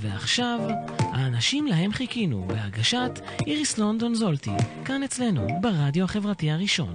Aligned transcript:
ועכשיו, 0.00 0.60
האנשים 0.98 1.66
להם 1.66 1.92
חיכינו, 1.92 2.44
בהגשת 2.46 3.20
איריס 3.46 3.78
לונדון 3.78 4.14
זולטי, 4.14 4.50
כאן 4.84 5.02
אצלנו, 5.02 5.46
ברדיו 5.60 6.04
החברתי 6.04 6.50
הראשון. 6.50 6.94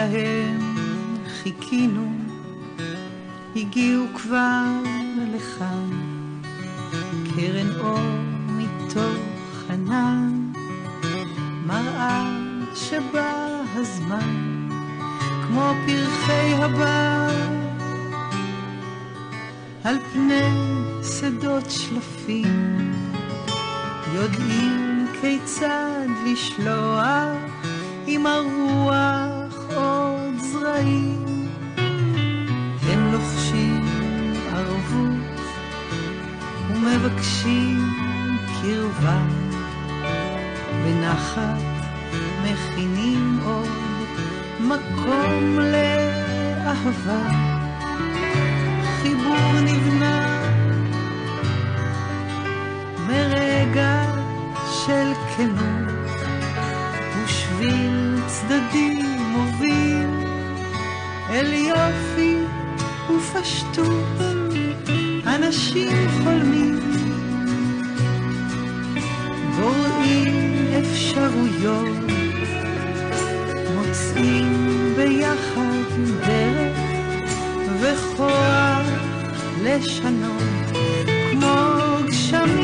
האנשים 0.00 0.39
של 55.60 56.20
כנות. 56.20 56.70
ושביל 57.24 58.20
צדדי 58.26 59.02
מוביל 59.18 60.08
אל 61.30 61.52
יופי 61.52 62.36
ופשטות 63.10 64.20
אנשים 65.26 66.08
חולמים 66.22 66.78
בוראים 69.60 70.66
אפשרויות 70.80 71.88
מוצאים 73.74 74.92
ביחד 74.96 75.90
דרך 76.26 76.78
וכוח 77.80 78.86
לשנות 79.62 80.42
כמו 81.30 81.96
גשמים 82.06 82.59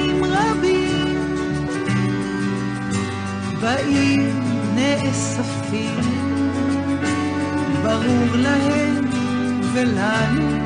באים 3.67 4.41
נאספים, 4.75 6.01
ברור 7.83 8.37
להם 8.37 9.05
ולנו 9.75 10.57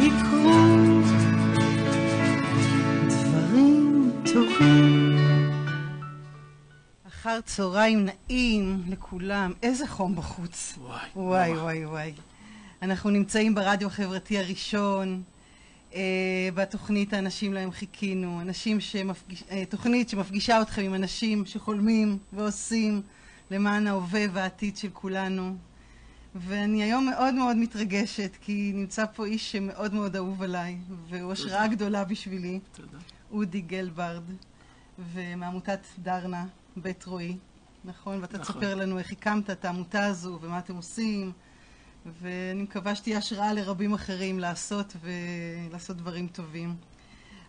יקרו 0.00 1.00
דברים 3.08 4.10
טובים. 4.32 5.16
אחר 7.08 7.40
צהריים 7.40 8.06
נעים 8.06 8.82
לכולם, 8.88 9.52
איזה 9.62 9.86
חום 9.86 10.16
בחוץ. 10.16 10.78
וואי, 10.78 11.00
וואי. 11.16 11.52
וואי, 11.58 11.86
וואי. 11.86 12.12
אנחנו 12.82 13.10
נמצאים 13.10 13.54
ברדיו 13.54 13.88
החברתי 13.88 14.38
הראשון, 14.38 15.22
בתוכנית 16.54 17.12
האנשים 17.12 17.52
להם 17.52 17.70
חיכינו, 17.70 18.40
אנשים 18.40 18.80
שמפגיש, 18.80 19.44
אה, 19.50 19.64
תוכנית 19.68 20.08
שמפגישה 20.08 20.62
אתכם 20.62 20.82
עם 20.82 20.94
אנשים 20.94 21.46
שחולמים 21.46 22.18
ועושים 22.32 23.02
למען 23.50 23.86
ההווה 23.86 24.24
והעתיד 24.32 24.76
של 24.76 24.88
כולנו. 24.92 25.56
ואני 26.34 26.82
היום 26.82 27.06
מאוד 27.06 27.34
מאוד 27.34 27.56
מתרגשת, 27.56 28.36
כי 28.40 28.72
נמצא 28.74 29.04
פה 29.14 29.26
איש 29.26 29.52
שמאוד 29.52 29.94
מאוד 29.94 30.16
אהוב 30.16 30.42
עליי, 30.42 30.78
והוא 31.08 31.32
השראה 31.32 31.68
גדולה 31.68 32.04
בשבילי, 32.04 32.60
תודה. 32.72 32.98
אודי 33.32 33.60
גלברד, 33.60 34.22
ומעמותת 35.12 35.80
דרנה, 35.98 36.46
בית 36.76 37.04
רועי, 37.04 37.36
נכון? 37.84 38.20
ואתה 38.20 38.38
נכון. 38.38 38.54
תספר 38.54 38.74
לנו 38.74 38.98
איך 38.98 39.12
הקמת 39.12 39.50
את 39.50 39.64
העמותה 39.64 40.04
הזו, 40.06 40.38
ומה 40.42 40.58
אתם 40.58 40.76
עושים, 40.76 41.32
ואני 42.20 42.62
מקווה 42.62 42.94
שתהיה 42.94 43.18
השראה 43.18 43.52
לרבים 43.52 43.94
אחרים 43.94 44.38
לעשות 44.38 44.96
ולעשות 45.00 45.96
דברים 45.96 46.28
טובים. 46.28 46.76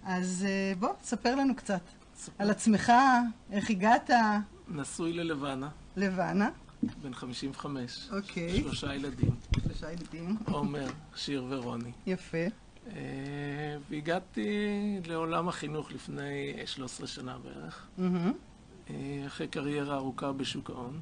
אז 0.03 0.45
אה, 0.47 0.73
בוא, 0.79 0.89
ספר 1.03 1.35
לנו 1.35 1.55
קצת 1.55 1.81
על 2.37 2.49
עצמך, 2.49 2.91
איך 3.51 3.69
הגעת, 3.69 4.09
נשוי 4.67 5.13
ללבנה, 5.13 5.69
לבנה, 5.95 6.49
בן 7.01 7.13
55. 7.13 8.09
אוקיי. 8.11 8.61
שלושה 8.61 8.95
ילדים, 8.95 9.35
שלושה 9.63 9.91
ילדים, 9.91 10.37
עומר, 10.45 10.87
שיר 11.15 11.45
ורוני. 11.49 11.91
יפה, 12.05 12.37
אה, 12.91 13.77
והגעתי 13.89 14.49
לעולם 15.07 15.49
החינוך 15.49 15.91
לפני 15.91 16.53
13 16.65 17.07
שנה 17.07 17.37
בערך, 17.37 17.87
אה, 18.89 19.23
אחרי 19.27 19.47
קריירה 19.47 19.95
ארוכה 19.95 20.31
בשוק 20.31 20.69
ההון. 20.69 20.99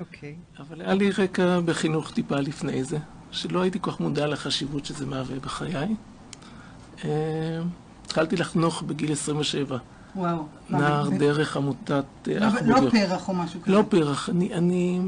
אוקיי, 0.00 0.34
אבל 0.58 0.80
היה 0.80 0.94
לי 0.94 1.10
רקע 1.10 1.60
בחינוך 1.60 2.10
טיפה 2.12 2.36
לפני 2.36 2.84
זה, 2.84 2.98
שלא 3.30 3.60
הייתי 3.62 3.78
כל 3.80 3.90
כך 3.90 4.00
מודע 4.00 4.26
לחשיבות 4.26 4.84
שזה 4.86 5.06
מהווה 5.06 5.38
בחיי. 5.38 5.94
אה, 7.04 7.60
התחלתי 8.04 8.36
לחנוך 8.36 8.82
בגיל 8.82 9.12
27, 9.12 9.78
וואו. 10.16 10.46
נער 10.70 11.04
זה- 11.10 11.18
דרך 11.18 11.56
עמותת 11.56 12.04
אה, 12.28 12.38
לא- 12.40 12.48
אח 12.48 12.54
לא 12.66 12.80
בוגר. 12.80 12.90
פרח 12.90 13.28
או 13.28 13.34
משהו 13.34 13.60
כזה. 13.62 13.72
לא 13.72 13.82
פרח, 13.88 14.30
אני, 14.30 14.54
אני, 14.54 15.00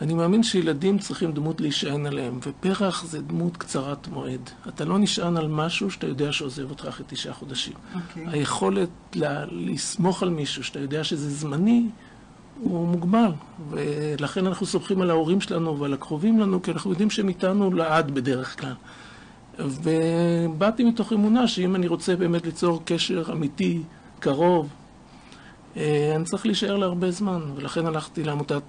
אני 0.00 0.14
מאמין 0.14 0.42
שילדים 0.42 0.98
צריכים 0.98 1.32
דמות 1.32 1.60
להישען 1.60 2.06
עליהם, 2.06 2.38
ופרח 2.46 3.04
זה 3.04 3.22
דמות 3.22 3.56
קצרת 3.56 4.08
מועד. 4.08 4.50
אתה 4.68 4.84
לא 4.84 4.98
נשען 4.98 5.36
על 5.36 5.48
משהו 5.48 5.90
שאתה 5.90 6.06
יודע 6.06 6.32
שעוזב 6.32 6.70
אותך 6.70 6.86
אחרי 6.86 7.06
תשעה 7.08 7.34
חודשים. 7.34 7.72
אוקיי. 7.94 8.26
היכולת 8.28 8.88
לה, 9.14 9.44
לסמוך 9.50 10.22
על 10.22 10.30
מישהו 10.30 10.64
שאתה 10.64 10.78
יודע 10.80 11.04
שזה 11.04 11.30
זמני, 11.30 11.86
הוא 12.60 12.88
מוגבל. 12.88 13.30
ולכן 13.70 14.46
אנחנו 14.46 14.66
סומכים 14.66 15.00
על 15.00 15.10
ההורים 15.10 15.40
שלנו 15.40 15.78
ועל 15.78 15.92
הקרובים 15.92 16.40
לנו, 16.40 16.62
כי 16.62 16.70
אנחנו 16.70 16.90
יודעים 16.90 17.10
שהם 17.10 17.28
איתנו 17.28 17.72
לעד 17.72 18.10
בדרך 18.10 18.60
כלל. 18.60 18.74
ובאתי 19.58 20.84
מתוך 20.84 21.12
אמונה 21.12 21.48
שאם 21.48 21.74
אני 21.74 21.86
רוצה 21.86 22.16
באמת 22.16 22.46
ליצור 22.46 22.82
קשר 22.84 23.24
אמיתי, 23.32 23.82
קרוב, 24.20 24.68
אה, 25.76 26.12
אני 26.16 26.24
צריך 26.24 26.46
להישאר 26.46 26.76
להרבה 26.76 27.10
זמן, 27.10 27.40
ולכן 27.56 27.86
הלכתי 27.86 28.24
לעמותת, 28.24 28.62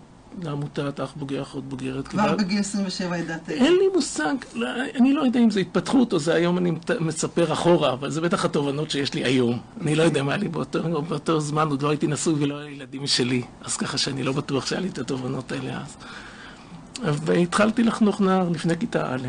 לעמותת 0.44 1.00
אח 1.00 1.14
בוגר, 1.16 1.42
אחות 1.42 1.64
בוגרת. 1.70 2.08
כבר 2.08 2.36
בגיל 2.36 2.60
27 2.60 3.18
ידעת. 3.18 3.50
אין 3.50 3.74
לי 3.74 3.88
מושג, 3.94 4.36
לא, 4.54 4.68
אני 4.96 5.14
לא 5.14 5.22
יודע 5.22 5.40
אם 5.40 5.50
זה 5.50 5.60
התפתחות 5.60 6.14
או 6.14 6.20
זה 6.20 6.34
היום 6.34 6.58
אני 6.58 6.72
מספר 7.00 7.54
אחורה, 7.54 7.94
אבל 7.94 8.10
זה 8.10 8.22
בטח 8.22 8.46
התובנות 8.46 8.92
שיש 8.92 9.14
לי 9.14 9.24
היום. 9.24 9.60
אני 9.82 9.96
לא 9.96 10.04
יודע 10.04 10.24
מה 10.24 10.38
לי 10.38 10.48
באותו, 10.48 11.02
באותו 11.02 11.40
זמן, 11.40 11.68
עוד 11.68 11.82
לא 11.82 11.90
הייתי 11.90 12.08
נשוי 12.08 12.34
ולא 12.34 12.58
היה 12.58 12.70
לי 12.70 12.76
ילדים 12.76 13.04
משלי, 13.04 13.42
אז 13.62 13.78
ככה 13.78 13.98
שאני 13.98 14.24
לא 14.24 14.32
בטוח 14.32 14.66
שהיה 14.66 14.82
לי 14.82 14.88
את 14.88 14.98
התובנות 14.98 15.52
האלה 15.52 15.82
אז. 15.82 15.98
והתחלתי 17.04 17.84
לחנוך 17.84 18.22
נער 18.22 18.50
לפני 18.50 18.78
כיתה 18.78 19.16
א', 19.16 19.28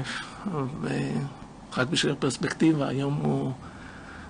ורק 0.81 1.88
בשביל 1.88 2.12
הפרספקטיבה, 2.12 2.88
היום 2.88 3.14
הוא 3.14 3.52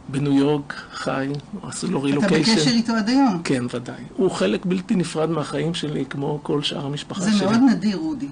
בניו 0.08 0.32
יורק, 0.32 0.74
חי, 0.92 1.28
עשו 1.62 1.90
לו 1.90 1.98
אתה 1.98 2.06
רילוקיישן. 2.06 2.52
בקשר 2.52 2.70
איתו 2.70 2.92
עד 2.92 3.08
היום. 3.08 3.40
כן, 3.44 3.64
ודאי. 3.74 4.02
הוא 4.16 4.30
חלק 4.30 4.66
בלתי 4.66 4.94
נפרד 4.94 5.30
מהחיים 5.30 5.74
שלי, 5.74 6.04
כמו 6.10 6.40
כל 6.42 6.62
שאר 6.62 6.86
המשפחה 6.86 7.20
זה 7.20 7.32
שלי. 7.32 7.46
מאוד 7.46 7.60
נדיר, 7.70 7.96
אודי. 7.96 8.28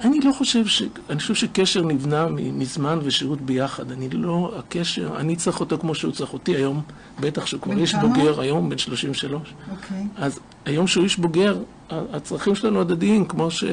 אני 0.00 0.20
לא 0.20 0.32
חושב 0.32 0.66
ש... 0.66 0.82
אני 1.10 1.18
חושב 1.18 1.34
שקשר 1.34 1.82
נבנה 1.82 2.26
מזמן 2.52 2.98
ושהות 3.02 3.40
ביחד. 3.40 3.92
אני 3.92 4.08
לא... 4.10 4.52
הקשר... 4.58 5.16
אני 5.16 5.36
צריך 5.36 5.60
אותו 5.60 5.78
כמו 5.78 5.94
שהוא 5.94 6.12
צריך 6.12 6.32
אותי 6.32 6.56
היום. 6.56 6.82
בטח 7.20 7.46
שהוא 7.46 7.60
כבר 7.60 7.78
איש? 7.78 7.94
בוגר 7.94 8.40
היום, 8.40 8.70
בן 8.70 8.78
33. 8.78 9.54
אוקיי. 9.70 10.06
אז 10.16 10.40
היום 10.64 10.86
שהוא 10.86 11.04
איש 11.04 11.16
בוגר, 11.16 11.58
הצרכים 11.90 12.54
שלנו 12.54 12.80
הדדיים, 12.80 13.24
כמו 13.24 13.50
ש... 13.50 13.64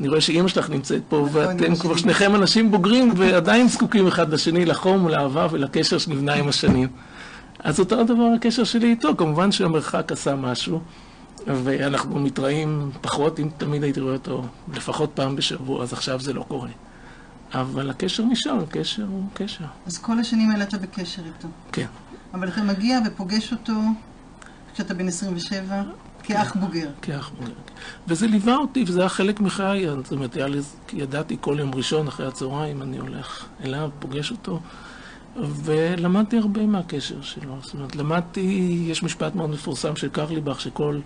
אני 0.00 0.08
רואה 0.08 0.20
שאימא 0.20 0.48
שלך 0.48 0.70
נמצאת 0.70 1.02
פה, 1.08 1.16
נכון, 1.16 1.30
ואתם 1.32 1.76
כבר. 1.76 1.96
שניכם 1.96 2.34
אנשים 2.34 2.70
בוגרים, 2.70 3.12
ועדיין 3.16 3.68
זקוקים 3.68 4.06
אחד 4.06 4.32
לשני 4.32 4.64
לחום, 4.64 5.08
לאהבה 5.08 5.46
ולקשר 5.50 5.98
שנבנה 5.98 6.34
עם 6.34 6.48
השנים. 6.48 6.88
אז 7.58 7.80
אותו 7.80 8.00
הדבר 8.00 8.28
הקשר 8.36 8.64
שלי 8.64 8.90
איתו, 8.90 9.16
כמובן 9.16 9.52
שהמרחק 9.52 10.12
עשה 10.12 10.36
משהו, 10.36 10.80
ואנחנו 11.46 12.18
מתראים 12.18 12.90
פחות, 13.00 13.40
אם 13.40 13.48
תמיד 13.58 13.82
הייתי 13.82 14.00
רואה 14.00 14.12
אותו 14.12 14.44
לפחות 14.74 15.10
פעם 15.14 15.36
בשבוע, 15.36 15.82
אז 15.82 15.92
עכשיו 15.92 16.20
זה 16.20 16.32
לא 16.32 16.44
קורה. 16.48 16.68
אבל 17.54 17.90
הקשר 17.90 18.24
נשאר, 18.24 18.58
הקשר 18.68 19.04
הוא 19.08 19.24
קשר. 19.34 19.64
אז 19.86 19.98
כל 19.98 20.18
השנים 20.18 20.50
האלה 20.50 20.64
אתה 20.64 20.78
בקשר 20.78 21.22
איתו. 21.26 21.48
כן. 21.72 21.86
אבל 22.34 22.48
אתה 22.48 22.62
מגיע 22.62 22.98
ופוגש 23.06 23.52
אותו 23.52 23.72
כשאתה 24.74 24.94
בן 24.94 25.08
27, 25.08 25.82
כאח 26.26 26.56
בוגר. 26.56 26.88
כאח 27.02 27.30
בוגר. 27.38 27.52
וזה 28.08 28.26
ליווה 28.26 28.56
אותי, 28.56 28.84
וזה 28.86 29.00
היה 29.00 29.08
חלק 29.08 29.40
מחיי. 29.40 29.86
זאת 29.90 30.12
אומרת, 30.12 30.36
לי, 30.36 30.60
ידעתי 30.92 31.36
כל 31.40 31.56
יום 31.58 31.74
ראשון 31.74 32.08
אחרי 32.08 32.26
הצהריים, 32.26 32.82
אני 32.82 32.98
הולך 32.98 33.44
אליו, 33.64 33.90
פוגש 33.98 34.30
אותו, 34.30 34.60
ולמדתי 35.36 36.38
הרבה 36.38 36.66
מהקשר 36.66 37.22
שלו. 37.22 37.56
זאת 37.62 37.74
אומרת, 37.74 37.96
למדתי, 37.96 38.84
יש 38.88 39.02
משפט 39.02 39.34
מאוד 39.34 39.50
מפורסם 39.50 39.96
של 39.96 40.08
קרליבך, 40.08 40.60
שכל 40.60 41.00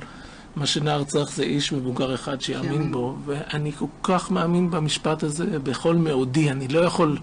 מה 0.56 0.66
שנער 0.66 1.04
צריך 1.04 1.32
זה 1.32 1.42
איש 1.42 1.72
מבוגר 1.72 2.14
אחד 2.14 2.40
שיאמין. 2.40 2.92
בו, 2.92 3.16
ואני 3.24 3.72
כל 3.72 3.86
כך 4.02 4.30
מאמין 4.30 4.70
במשפט 4.70 5.22
הזה 5.22 5.58
בכל 5.58 5.96
מאודי. 5.96 6.50
אני 6.50 6.68
לא 6.68 6.80
יכול... 6.80 7.18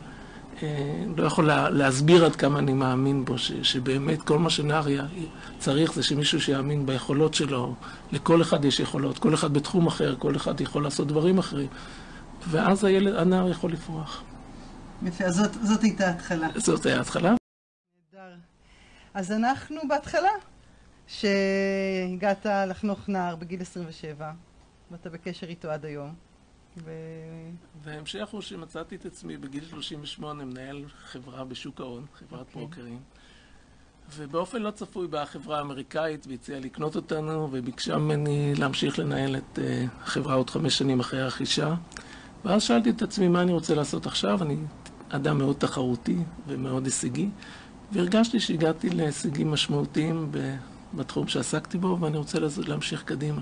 לא 1.18 1.24
יכול 1.24 1.48
לה, 1.48 1.69
להסביר 1.69 2.25
עד 2.25 2.36
כמה 2.36 2.59
אני 2.59 2.74
מאמין 2.74 3.25
בו, 3.25 3.38
ש, 3.38 3.51
שבאמת 3.51 4.21
כל 4.21 4.39
מה 4.39 4.50
שנער 4.50 4.89
י- 4.89 4.98
צריך 5.59 5.94
זה 5.94 6.04
שמישהו 6.04 6.42
שיאמין 6.42 6.86
ביכולות 6.86 7.33
שלו. 7.33 7.75
לכל 8.12 8.42
אחד 8.42 8.65
יש 8.65 8.80
יכולות, 8.80 9.19
כל 9.19 9.33
אחד 9.33 9.54
בתחום 9.54 9.88
אחר, 9.88 10.15
כל 10.19 10.36
אחד 10.36 10.62
יכול 10.62 10.83
לעשות 10.83 11.07
דברים 11.07 11.38
אחרים. 11.38 11.68
ואז 12.50 12.83
הילד, 12.83 13.15
הנער 13.15 13.50
יכול 13.50 13.71
לפרוח. 13.71 14.24
יפה, 15.04 15.24
אז 15.24 15.36
זאת, 15.36 15.54
זאת 15.63 15.81
הייתה 15.83 16.07
ההתחלה. 16.07 16.48
זאת 16.56 16.86
הייתה 16.86 17.00
ההתחלה. 17.00 17.36
נהדר. 18.13 18.36
אז 19.13 19.31
אנחנו 19.31 19.77
בהתחלה, 19.89 20.30
שהגעת 21.07 22.45
לחנוך 22.68 23.09
נער 23.09 23.36
בגיל 23.36 23.62
27, 23.62 24.31
ואתה 24.92 25.09
בקשר 25.09 25.48
איתו 25.48 25.69
עד 25.71 25.86
היום. 25.86 26.13
וההמשך 27.84 28.28
הוא 28.32 28.42
שמצאתי 28.42 28.96
את 28.96 29.06
עצמי 29.06 29.38
בגיל 29.38 29.64
38 29.70 30.46
מנהל 30.46 30.84
חברה 31.06 31.44
בשוק 31.44 31.82
ההון, 31.82 32.06
חברת 32.20 32.40
אוקיי. 32.40 32.62
ברוקרים. 32.62 33.00
ובאופן 34.16 34.62
לא 34.62 34.72
צפוי 34.72 35.08
באה 35.08 35.26
חברה 35.26 35.62
אמריקאית 35.62 36.28
והציעה 36.28 36.60
לקנות 36.60 36.96
אותנו, 36.96 37.50
וביקשה 37.52 37.98
ממני 37.98 38.56
להמשיך 38.56 39.00
לנהל 39.00 39.36
את 39.36 39.60
אה, 39.60 39.86
החברה 40.02 40.34
עוד 40.36 40.50
חמש 40.50 40.78
שנים 40.78 41.00
אחרי 41.00 41.22
הרכישה. 41.22 41.76
ואז 42.46 42.64
שאלתי 42.64 42.90
את 42.90 43.02
עצמי 43.02 43.28
מה 43.28 43.42
אני 43.42 43.54
רוצה 43.54 43.76
לעשות 43.76 44.06
עכשיו. 44.06 44.44
אני 44.44 44.58
אדם 45.10 45.38
מאוד 45.38 45.56
תחרותי 45.56 46.18
ומאוד 46.48 46.86
הישגי, 46.86 47.30
והרגשתי 47.92 48.40
שהגעתי 48.40 48.90
להישגים 48.90 49.52
משמעותיים 49.52 50.32
בתחום 50.94 51.28
שעסקתי 51.28 51.78
בו, 51.78 51.98
ואני 52.02 52.18
רוצה 52.18 52.38
להמשיך 52.68 53.04
קדימה. 53.04 53.42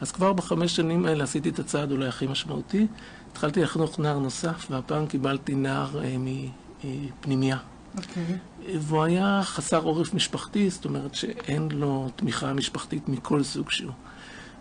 אז 0.00 0.12
כבר 0.12 0.32
בחמש 0.32 0.76
שנים 0.76 1.06
האלה 1.06 1.24
עשיתי 1.24 1.48
את 1.48 1.58
הצעד 1.58 1.90
אולי 1.92 2.08
הכי 2.08 2.26
משמעותי. 2.26 2.86
התחלתי 3.32 3.62
לחנוך 3.62 3.98
נער 3.98 4.18
נוסף, 4.18 4.66
והפעם 4.70 5.06
קיבלתי 5.06 5.54
נער 5.54 6.00
אה, 6.04 6.16
מפנימייה. 6.18 7.58
אוקיי. 7.96 8.38
והוא 8.78 9.02
היה 9.02 9.40
חסר 9.44 9.82
עורף 9.82 10.14
משפחתי, 10.14 10.70
זאת 10.70 10.84
אומרת 10.84 11.14
שאין 11.14 11.68
לו 11.72 12.08
תמיכה 12.16 12.52
משפחתית 12.52 13.08
מכל 13.08 13.42
סוג 13.42 13.70
שהוא. 13.70 13.92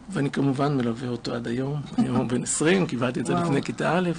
ואני 0.10 0.32
כמובן 0.32 0.78
מלווה 0.78 1.10
אותו 1.10 1.34
עד 1.34 1.48
היום, 1.48 1.82
היום 1.98 2.16
הוא 2.16 2.26
בן 2.26 2.44
20, 2.44 2.86
קיבלתי 2.86 3.20
את 3.20 3.26
זה. 3.26 3.34
לפני 3.34 3.62
כיתה 3.62 3.98
א', 3.98 4.10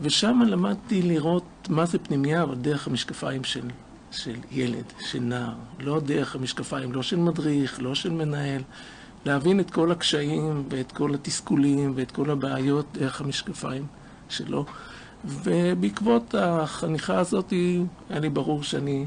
ושם 0.00 0.40
למדתי 0.46 1.02
לראות 1.02 1.68
מה 1.68 1.86
זה 1.86 1.98
פנימייה, 1.98 2.42
אבל 2.42 2.54
דרך 2.54 2.86
המשקפיים 2.86 3.44
של, 3.44 3.68
של 4.10 4.36
ילד, 4.50 4.84
של 5.00 5.20
נער. 5.20 5.54
לא 5.80 6.00
דרך 6.00 6.34
המשקפיים, 6.34 6.92
לא 6.92 7.02
של 7.02 7.16
מדריך, 7.16 7.82
לא 7.82 7.94
של 7.94 8.10
מנהל. 8.10 8.62
להבין 9.28 9.60
את 9.60 9.70
כל 9.70 9.92
הקשיים 9.92 10.64
ואת 10.70 10.92
כל 10.92 11.14
התסכולים 11.14 11.92
ואת 11.96 12.10
כל 12.10 12.30
הבעיות 12.30 12.86
דרך 12.92 13.20
המשקפיים 13.20 13.86
שלו. 14.28 14.64
ובעקבות 15.24 16.34
החניכה 16.38 17.18
הזאת 17.18 17.52
היה 18.10 18.20
לי 18.20 18.28
ברור 18.28 18.62
שאני 18.62 19.06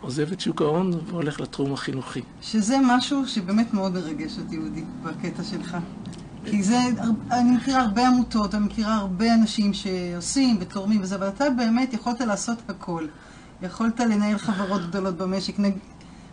עוזב 0.00 0.32
את 0.32 0.40
שוק 0.40 0.62
ההון 0.62 0.90
והולך 1.06 1.40
לתחום 1.40 1.72
החינוכי. 1.72 2.22
שזה 2.42 2.76
משהו 2.82 3.26
שבאמת 3.26 3.74
מאוד 3.74 3.92
מרגש 3.92 4.38
אותי, 4.38 4.56
אודי, 4.58 4.84
בקטע 5.02 5.42
שלך. 5.44 5.76
כי 6.44 6.62
זה, 6.62 6.78
אני 7.30 7.56
מכירה 7.56 7.82
הרבה 7.82 8.08
עמותות, 8.08 8.54
אני 8.54 8.66
מכירה 8.66 8.96
הרבה 8.96 9.34
אנשים 9.34 9.72
שעושים 9.74 10.56
ותורמים 10.60 11.00
וזה, 11.02 11.14
אבל 11.14 11.28
אתה 11.28 11.50
באמת 11.50 11.94
יכולת 11.94 12.20
לעשות 12.20 12.58
הכל. 12.68 13.06
יכולת 13.62 14.00
לנהל 14.00 14.38
חברות 14.38 14.82
גדולות 14.88 15.16
במשק, 15.16 15.54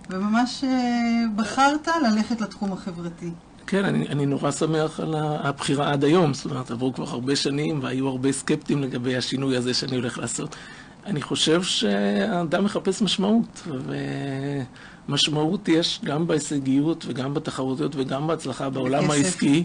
וממש 0.09 0.63
אה, 0.63 1.23
בחרת 1.35 1.87
ללכת 2.03 2.41
לתחום 2.41 2.73
החברתי. 2.73 3.29
כן, 3.67 3.85
אני, 3.85 4.07
אני 4.07 4.25
נורא 4.25 4.51
שמח 4.51 4.99
על 4.99 5.15
הבחירה 5.17 5.91
עד 5.91 6.03
היום. 6.03 6.33
זאת 6.33 6.45
אומרת, 6.45 6.71
עברו 6.71 6.93
כבר 6.93 7.09
הרבה 7.09 7.35
שנים 7.35 7.79
והיו 7.83 8.07
הרבה 8.07 8.31
סקפטים 8.31 8.81
לגבי 8.81 9.17
השינוי 9.17 9.57
הזה 9.57 9.73
שאני 9.73 9.95
הולך 9.95 10.17
לעשות. 10.17 10.55
אני 11.05 11.21
חושב 11.21 11.63
שהאדם 11.63 12.63
מחפש 12.63 13.01
משמעות, 13.01 13.67
ומשמעות 15.07 15.67
יש 15.67 15.99
גם 16.03 16.27
בהישגיות 16.27 17.05
וגם 17.07 17.33
בתחרותיות 17.33 17.95
וגם 17.95 18.27
בהצלחה 18.27 18.69
בעולם 18.69 19.03
בכסף. 19.03 19.13
העסקי, 19.13 19.63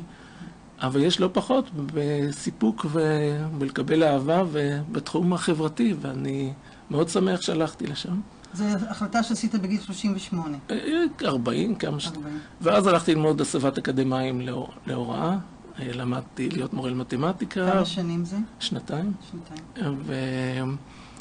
אבל 0.81 1.03
יש 1.03 1.21
לא 1.21 1.31
פחות 1.33 1.71
בסיפוק 1.95 2.87
ובלקבל 2.93 4.05
אהבה 4.05 4.43
ובתחום 4.53 5.33
החברתי, 5.33 5.95
ואני 6.01 6.53
מאוד 6.91 7.09
שמח 7.09 7.41
שהלכתי 7.41 7.87
לשם. 7.87 8.21
זו 8.55 8.65
החלטה 8.91 9.23
שעשית 9.23 9.55
בגיל 9.55 9.81
38. 9.81 10.57
אה, 10.71 10.77
40, 11.25 11.75
כמה 11.75 12.01
ש... 12.01 12.07
40. 12.07 12.39
ואז 12.61 12.87
הלכתי 12.87 13.15
ללמוד 13.15 13.41
הסבת 13.41 13.79
אקדמאים 13.79 14.41
להור- 14.41 14.73
להוראה. 14.87 15.37
אה, 15.81 15.93
למדתי 15.93 16.49
להיות 16.51 16.73
מורה 16.75 16.91
למתמטיקה, 16.91 17.71
כמה 17.73 17.85
שנים 17.85 18.25
זה? 18.25 18.37
שנתיים. 18.61 19.13
שנתיים. 19.31 19.99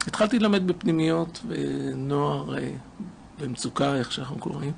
והתחלתי 0.06 0.39
ללמד 0.39 0.68
בפנימיות 0.68 1.41
ונוער 1.47 2.57
אה, 2.57 2.71
במצוקה, 3.41 3.95
איך 3.95 4.12
שאנחנו 4.12 4.38
קוראים. 4.38 4.71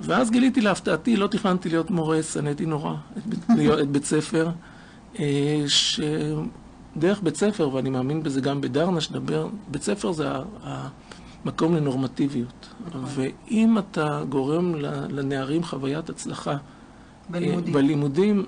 ואז 0.00 0.30
גיליתי 0.30 0.60
להפתעתי, 0.60 1.16
לא 1.16 1.26
תכננתי 1.26 1.68
להיות 1.68 1.90
מורה, 1.90 2.22
שנאתי 2.22 2.66
נורא 2.66 2.94
את 3.18 3.26
בית, 3.26 3.40
את 3.82 3.88
בית 3.88 4.04
ספר, 4.04 4.50
אה, 5.18 5.64
שדרך 5.66 7.20
בית 7.22 7.36
ספר, 7.36 7.74
ואני 7.74 7.90
מאמין 7.90 8.22
בזה 8.22 8.40
גם 8.40 8.60
בדרנה, 8.60 9.00
שנדבר, 9.00 9.48
בית 9.70 9.82
ספר 9.82 10.12
זה 10.12 10.30
ה- 10.30 10.88
המקום 11.46 11.76
לנורמטיביות. 11.76 12.68
ואם 13.04 13.78
אתה 13.78 14.22
גורם 14.28 14.74
לנערים 15.10 15.64
חוויית 15.64 16.10
הצלחה 16.10 16.56
בלימודים. 17.28 17.74
אה, 17.74 17.82
בלימודים, 17.82 18.44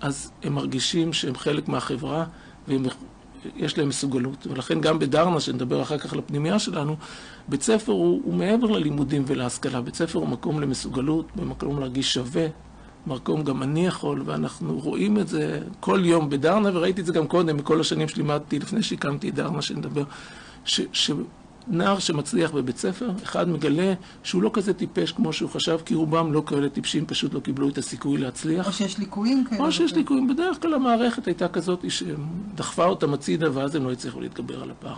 אז 0.00 0.30
הם 0.42 0.54
מרגישים 0.54 1.12
שהם 1.12 1.34
חלק 1.34 1.68
מהחברה 1.68 2.24
ויש 2.68 3.78
להם 3.78 3.88
מסוגלות. 3.88 4.46
ולכן 4.50 4.80
גם 4.80 4.98
בדרנה, 4.98 5.40
שנדבר 5.40 5.82
אחר 5.82 5.98
כך 5.98 6.12
על 6.12 6.18
הפנימייה 6.18 6.58
שלנו, 6.58 6.96
בית 7.48 7.62
ספר 7.62 7.92
הוא, 7.92 8.20
הוא 8.24 8.34
מעבר 8.34 8.66
ללימודים 8.66 9.22
ולהשכלה. 9.26 9.80
בית 9.80 9.94
ספר 9.94 10.18
הוא 10.18 10.28
מקום 10.28 10.60
למסוגלות, 10.60 11.26
במקום 11.36 11.78
להרגיש 11.78 12.14
שווה, 12.14 12.46
מקום 13.06 13.42
גם 13.42 13.62
אני 13.62 13.86
יכול, 13.86 14.22
ואנחנו 14.26 14.78
רואים 14.78 15.18
את 15.18 15.28
זה 15.28 15.60
כל 15.80 16.00
יום 16.04 16.30
בדרנה, 16.30 16.70
וראיתי 16.72 17.00
את 17.00 17.06
זה 17.06 17.12
גם 17.12 17.26
קודם, 17.26 17.56
מכל 17.56 17.80
השנים 17.80 18.08
שלימדתי, 18.08 18.58
לפני 18.58 18.82
שהקמתי 18.82 19.28
את 19.28 19.34
דרנה, 19.34 19.62
שנדבר, 19.62 20.04
ש... 20.64 20.80
ש... 20.92 21.10
נער 21.70 21.98
שמצליח 21.98 22.50
בבית 22.50 22.76
ספר, 22.76 23.10
אחד 23.22 23.48
מגלה 23.48 23.94
שהוא 24.22 24.42
לא 24.42 24.50
כזה 24.52 24.74
טיפש 24.74 25.12
כמו 25.12 25.32
שהוא 25.32 25.50
חשב, 25.50 25.78
כי 25.84 25.94
רובם 25.94 26.32
לא 26.32 26.42
כאלה 26.46 26.68
טיפשים, 26.68 27.06
פשוט 27.06 27.34
לא 27.34 27.40
קיבלו 27.40 27.68
את 27.68 27.78
הסיכוי 27.78 28.18
להצליח. 28.18 28.66
או 28.66 28.72
שיש 28.72 28.98
ליקויים 28.98 29.44
כאלה. 29.50 29.64
או 29.64 29.72
שיש 29.72 29.94
ליקויים. 29.94 30.28
בדרך 30.28 30.62
כלל 30.62 30.74
המערכת 30.74 31.26
הייתה 31.26 31.48
כזאת 31.48 31.84
שדחפה 31.88 32.84
אותם 32.84 33.14
הצידה, 33.14 33.48
ואז 33.54 33.74
הם 33.74 33.84
לא 33.84 33.92
הצליחו 33.92 34.20
להתגבר 34.20 34.62
על 34.62 34.70
הפער. 34.70 34.96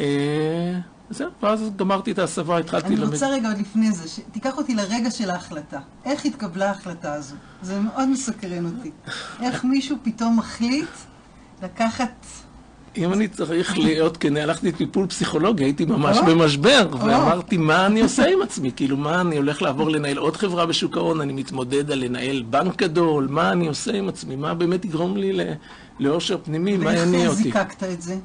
אה, 0.00 0.78
זהו, 1.10 1.30
ואז 1.42 1.70
גמרתי 1.76 2.12
את 2.12 2.18
ההסבה, 2.18 2.58
התחלתי 2.58 2.86
אני 2.86 2.96
ללמד. 2.96 3.12
רוצה 3.12 3.28
רגע 3.28 3.48
עוד 3.48 3.58
לפני 3.58 3.92
זה, 3.92 4.08
שתיקח 4.08 4.58
אותי 4.58 4.74
לרגע 4.74 5.10
של 5.10 5.30
ההחלטה. 5.30 5.80
איך 6.04 6.26
התקבלה 6.26 6.68
ההחלטה 6.68 7.12
הזו? 7.12 7.34
זה 7.62 7.80
מאוד 7.80 8.08
מסקרן 8.08 8.66
אותי. 8.66 8.90
איך 9.42 9.64
מישהו 9.64 9.96
פתאום 10.02 10.38
מחליט 10.38 10.88
לקחת... 11.62 12.26
אם 12.98 13.12
אני 13.12 13.28
צריך 13.28 13.78
להיות 13.78 14.16
כן, 14.16 14.36
הלכתי 14.36 14.68
לטיפול 14.68 15.06
פסיכולוגי, 15.06 15.64
הייתי 15.64 15.84
ממש 15.84 16.18
או. 16.18 16.26
במשבר, 16.26 16.88
או. 16.92 16.98
ואמרתי, 17.00 17.56
מה 17.56 17.86
אני 17.86 18.00
עושה 18.00 18.26
עם 18.26 18.42
עצמי? 18.42 18.70
כאילו, 18.76 18.96
מה, 18.96 19.20
אני 19.20 19.36
הולך 19.36 19.62
לעבור 19.62 19.90
לנהל 19.90 20.16
עוד 20.16 20.36
חברה 20.36 20.66
בשוק 20.66 20.96
ההון, 20.96 21.20
אני 21.20 21.32
מתמודד 21.32 21.90
על 21.90 21.98
לנהל 21.98 22.42
בנק 22.42 22.82
גדול, 22.82 23.26
מה 23.30 23.52
אני 23.52 23.68
עושה 23.68 23.92
עם 23.92 24.08
עצמי? 24.08 24.36
מה 24.36 24.54
באמת 24.54 24.84
יגרום 24.84 25.16
לי 25.16 25.38
לאושר 26.00 26.38
פנימי? 26.44 26.76
מה 26.76 26.96
יניע 26.96 27.20
ואיך 27.20 27.30
אותי? 27.30 27.42
זיקקת 27.42 27.84
את 27.84 28.02
זה? 28.02 28.16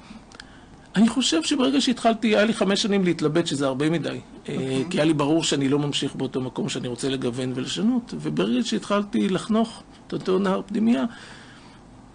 אני 0.96 1.10
חושב 1.10 1.44
שברגע 1.44 1.82
שהתחלתי, 1.82 2.28
היה 2.28 2.46
לי 2.46 2.54
חמש 2.54 2.82
שנים 2.82 3.04
להתלבט, 3.04 3.48
שזה 3.48 3.66
הרבה 3.68 3.90
מדי. 3.90 4.10
אוקיי. 4.40 4.58
Okay. 4.58 4.90
כי 4.90 4.98
היה 4.98 5.06
לי 5.06 5.13
ברור 5.13 5.44
שאני 5.44 5.70
לא 5.70 5.80
ממשיך 5.80 6.16
באותו 6.16 6.42
מקום 6.42 6.70
שאני 6.70 6.88
רוצה 6.88 7.10
לגוון 7.10 7.54
ולשנות. 7.56 8.13
וברגע 8.22 8.63
שהתחלתי 8.63 9.30
לחנוך 9.30 9.84
את 10.08 10.13
אותו 10.13 10.40
נהר 10.40 10.62
פנימייה, 10.66 11.04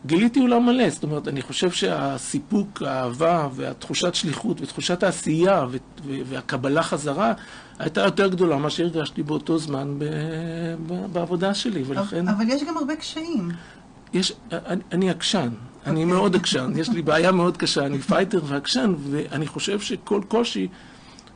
גיליתי 0.07 0.41
עולם 0.41 0.67
מלא, 0.67 0.91
זאת 0.91 1.03
אומרת, 1.03 1.29
אני 1.29 1.43
חושב 1.43 1.71
שהסיפוק, 1.71 2.83
האהבה 2.83 3.49
והתחושת 3.55 4.15
שליחות 4.15 4.61
ותחושת 4.61 5.03
העשייה 5.03 5.67
והקבלה 6.05 6.83
חזרה 6.83 7.33
הייתה 7.79 8.01
יותר 8.01 8.29
גדולה 8.29 8.57
ממה 8.57 8.71
שהרגשתי 8.71 9.23
באותו 9.23 9.59
זמן 9.59 9.99
בעבודה 11.13 11.55
שלי, 11.55 11.83
ולכן... 11.87 12.29
אבל 12.29 12.45
יש 12.49 12.63
גם 12.65 12.77
הרבה 12.77 12.97
קשיים. 12.97 13.51
יש, 14.13 14.33
אני, 14.53 14.81
אני 14.93 15.11
עקשן, 15.11 15.49
okay. 15.49 15.89
אני 15.89 16.05
אוקיי. 16.05 16.05
מאוד 16.05 16.37
עקשן, 16.37 16.73
יש 16.77 16.89
לי 16.89 17.03
בעיה 17.03 17.33
מאוד 17.33 17.57
קשה, 17.57 17.87
אני 17.87 17.99
פייטר 17.99 18.41
ועקשן, 18.45 18.95
ואני 19.11 19.47
חושב 19.47 19.81
שכל 19.81 20.21
קושי, 20.29 20.69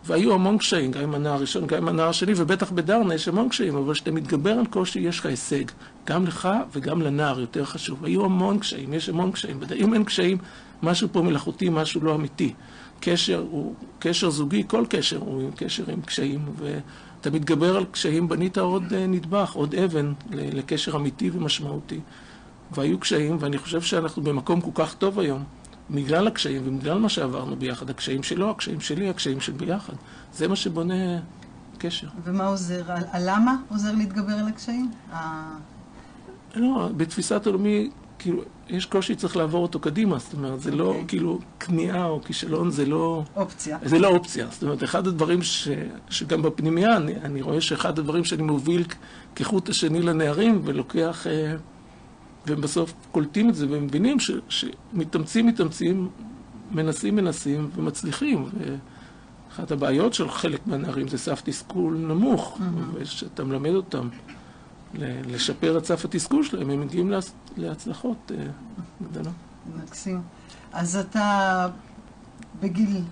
והיו 0.04 0.34
המון 0.34 0.58
קשיים, 0.58 0.90
גם 0.90 1.02
עם 1.02 1.14
הנער 1.14 1.32
הראשון, 1.32 1.66
גם 1.66 1.78
עם 1.78 1.88
הנער 1.88 2.08
השני, 2.08 2.32
ובטח 2.36 2.70
בדארנא 2.70 3.14
יש 3.14 3.28
המון 3.28 3.48
קשיים, 3.48 3.76
אבל 3.76 3.94
כשאתה 3.94 4.10
מתגבר 4.10 4.52
על 4.52 4.66
קושי, 4.66 5.00
יש 5.00 5.18
לך 5.18 5.26
הישג. 5.26 5.64
גם 6.06 6.24
לך 6.24 6.48
וגם 6.72 7.02
לנער, 7.02 7.40
יותר 7.40 7.64
חשוב. 7.64 8.04
היו 8.04 8.24
המון 8.24 8.58
קשיים, 8.58 8.94
יש 8.94 9.08
המון 9.08 9.32
קשיים. 9.32 9.60
אם 9.76 9.94
אין 9.94 10.04
קשיים, 10.04 10.38
משהו 10.82 11.08
פה 11.12 11.22
מלאכותי, 11.22 11.68
משהו 11.68 12.00
לא 12.04 12.14
אמיתי. 12.14 12.54
קשר 13.00 13.44
הוא 13.50 13.74
קשר 13.98 14.30
זוגי, 14.30 14.64
כל 14.66 14.84
קשר 14.88 15.18
הוא 15.18 15.50
קשר 15.56 15.84
עם 15.92 16.00
קשיים, 16.00 16.40
ואתה 16.56 17.30
מתגבר 17.30 17.76
על 17.76 17.84
קשיים, 17.84 18.28
בנית 18.28 18.58
עוד 18.58 18.92
אה, 18.92 19.06
נדבך, 19.06 19.52
עוד 19.52 19.74
אבן 19.74 20.12
לקשר 20.30 20.96
אמיתי 20.96 21.30
ומשמעותי. 21.30 22.00
והיו 22.72 22.98
קשיים, 22.98 23.36
ואני 23.40 23.58
חושב 23.58 23.82
שאנחנו 23.82 24.22
במקום 24.22 24.60
כל 24.60 24.70
כך 24.74 24.94
טוב 24.94 25.18
היום, 25.18 25.44
בגלל 25.90 26.26
הקשיים 26.26 26.62
ובגלל 26.64 26.98
מה 26.98 27.08
שעברנו 27.08 27.56
ביחד, 27.56 27.90
הקשיים 27.90 28.22
שלו, 28.22 28.50
הקשיים 28.50 28.80
שלי, 28.80 29.08
הקשיים 29.08 29.40
של 29.40 29.52
ביחד. 29.52 29.94
זה 30.34 30.48
מה 30.48 30.56
שבונה 30.56 30.94
קשר. 31.78 32.08
ומה 32.24 32.46
עוזר? 32.46 32.82
הלמה 32.88 33.56
עוזר 33.68 33.92
להתגבר 33.92 34.32
על 34.32 34.48
הקשיים? 34.48 34.90
לא, 36.54 36.88
בתפיסת 36.96 37.46
עולמי, 37.46 37.90
כאילו, 38.18 38.42
יש 38.68 38.86
קושי, 38.86 39.14
צריך 39.14 39.36
לעבור 39.36 39.62
אותו 39.62 39.80
קדימה. 39.80 40.18
זאת 40.18 40.34
אומרת, 40.34 40.60
זה. 40.60 40.70
לא, 40.70 40.86
אוקיי. 40.86 41.04
כאילו, 41.08 41.38
כניעה 41.60 42.04
או 42.04 42.20
כישלון, 42.24 42.70
זה 42.70 42.86
לא... 42.86 43.22
אופציה. 43.36 43.78
זה 43.84 43.98
לא 43.98 44.08
אופציה. 44.08 44.46
זאת 44.50 44.62
אומרת, 44.62 44.84
אחד 44.84 45.06
הדברים 45.06 45.42
ש, 45.42 45.68
שגם 46.10 46.42
בפנימייה, 46.42 46.96
אני, 46.96 47.14
אני 47.16 47.42
רואה 47.42 47.60
שאחד 47.60 47.98
הדברים 47.98 48.24
שאני 48.24 48.42
מוביל 48.42 48.84
כחוט 49.34 49.68
השני 49.68 50.02
לנערים, 50.02 50.60
ולוקח... 50.64 51.26
והם 52.46 52.60
בסוף 52.60 52.92
קולטים 53.12 53.48
את 53.48 53.54
זה 53.54 53.66
ומבינים 53.70 54.20
ש, 54.20 54.30
שמתאמצים, 54.48 55.46
מתאמצים, 55.46 56.08
מנסים, 56.70 57.16
מנסים 57.16 57.70
ומצליחים. 57.76 58.48
ואחת 59.50 59.70
הבעיות 59.70 60.14
של 60.14 60.30
חלק 60.30 60.66
מהנערים 60.66 61.08
זה 61.08 61.18
סף 61.18 61.42
תסכול 61.44 61.96
נמוך, 61.96 62.58
mm-hmm. 62.58 62.94
ושאתה 62.94 63.44
מלמד 63.44 63.74
אותם 63.74 64.08
לשפר 64.94 65.78
את 65.78 65.84
סף 65.84 66.04
התסכול 66.04 66.44
שלהם, 66.44 66.70
הם 66.70 66.80
מגיעים 66.80 67.10
להצ... 67.10 67.32
להצלחות 67.56 68.32
אה, 68.34 68.46
גדולות. 69.02 69.32
מקסים. 69.84 70.22
אז 70.72 70.96
אתה 70.96 71.68
בגיל 72.60 73.02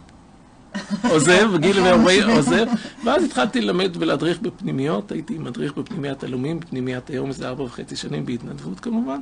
עוזב, 1.10 1.50
בגיל 1.54 1.86
40 1.86 2.30
עוזב, 2.30 2.66
ואז 3.04 3.24
התחלתי 3.24 3.60
ללמד 3.60 3.96
ולהדריך 3.98 4.40
בפנימיות, 4.40 5.12
הייתי 5.12 5.38
מדריך 5.38 5.74
בפנימיית 5.74 6.24
הלאומים, 6.24 6.60
פנימיית 6.60 7.10
היום 7.10 7.28
איזה 7.28 7.48
ארבע 7.48 7.62
וחצי 7.62 7.96
שנים 7.96 8.26
בהתנדבות 8.26 8.80
כמובן, 8.80 9.20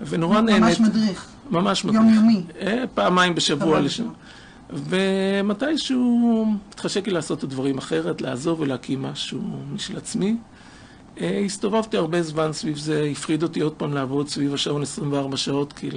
ונורא 0.00 0.40
נהנית. 0.40 0.62
ממש 0.62 0.80
מדריך. 0.80 1.26
ממש 1.50 1.84
מדריך. 1.84 2.02
יומיומי. 2.04 2.42
אה, 2.60 2.84
פעמיים 2.94 3.34
בשבוע 3.34 3.80
לשם. 3.80 4.08
ומתישהו 4.70 6.46
התחשק 6.70 7.06
לי 7.06 7.12
לעשות 7.12 7.38
את 7.38 7.44
הדברים 7.44 7.78
אחרת, 7.78 8.20
לעזוב 8.20 8.60
ולהקים 8.60 9.02
משהו 9.02 9.40
משל 9.74 9.96
עצמי. 9.96 10.36
אה, 11.20 11.38
הסתובבתי 11.38 11.96
הרבה 11.96 12.22
זמן 12.22 12.52
סביב 12.52 12.76
זה, 12.76 13.08
הפחיד 13.12 13.42
אותי 13.42 13.60
עוד 13.60 13.72
פעם 13.72 13.94
לעבוד 13.94 14.28
סביב 14.28 14.54
השעון 14.54 14.82
24 14.82 15.36
שעות, 15.36 15.72
כי 15.72 15.90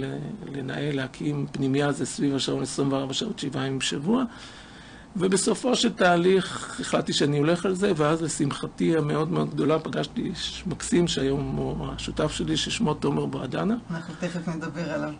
לנהל, 0.53 0.95
להקים 0.95 1.45
פנימייה 1.51 1.91
זה 1.91 2.05
סביב 2.05 2.35
השעון 2.35 2.63
24 2.63 3.13
שעות, 3.13 3.39
שבעה 3.39 3.65
ימים 3.65 3.79
בשבוע. 3.79 4.23
ובסופו 5.15 5.75
של 5.75 5.93
תהליך 5.93 6.79
החלטתי 6.79 7.13
שאני 7.13 7.37
הולך 7.37 7.65
על 7.65 7.73
זה, 7.73 7.91
ואז 7.95 8.21
לשמחתי 8.21 8.97
המאוד 8.97 9.31
מאוד 9.31 9.49
גדולה 9.49 9.79
פגשתי 9.79 10.21
איש 10.21 10.63
מקסים, 10.67 11.07
שהיום 11.07 11.55
הוא 11.55 11.87
השותף 11.95 12.31
שלי, 12.31 12.57
ששמו 12.57 12.93
תומר 12.93 13.25
בועדנה. 13.25 13.75
אנחנו 13.91 14.13
תכף 14.19 14.47
נדבר 14.47 14.93
עליו, 14.93 15.13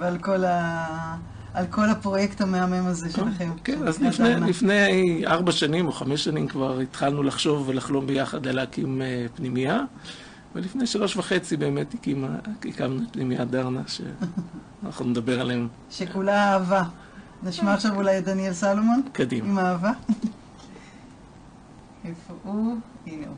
ועל 0.00 0.18
כל 0.18 0.44
ה... 0.44 1.16
על 1.54 1.66
כל 1.66 1.90
הפרויקט 1.90 2.40
המהמם 2.40 2.86
הזה 2.86 3.12
שלכם. 3.12 3.50
כן, 3.64 3.88
אז 3.88 4.02
לפני, 4.02 4.34
לפני 4.34 5.22
ארבע 5.26 5.52
שנים 5.52 5.86
או 5.86 5.92
חמש 5.92 6.24
שנים 6.24 6.48
כבר 6.48 6.80
התחלנו 6.80 7.22
לחשוב 7.22 7.68
ולחלום 7.68 8.06
ביחד 8.06 8.46
על 8.46 8.56
להקים 8.56 9.02
אה, 9.02 9.26
פנימייה, 9.34 9.80
ולפני 10.54 10.86
שלוש 10.86 11.16
וחצי 11.16 11.56
באמת 11.56 11.94
הקימה, 11.94 12.28
הקמנו 12.64 13.02
את 13.02 13.12
פנימיית 13.12 13.50
דרנה, 13.50 13.82
שאנחנו 13.86 15.04
נדבר 15.04 15.40
עליהם. 15.40 15.68
שכולה 15.90 16.52
אהבה. 16.52 16.82
נשמע 17.42 17.74
עכשיו 17.74 17.96
אולי 17.96 18.18
את 18.18 18.24
דניאל 18.24 18.52
סלומון? 18.52 19.02
קדימה. 19.12 19.48
עם 19.48 19.58
אהבה. 19.58 19.92
איפה 22.04 22.34
הוא? 22.42 22.76
הנה 23.06 23.26
הוא. 23.26 23.34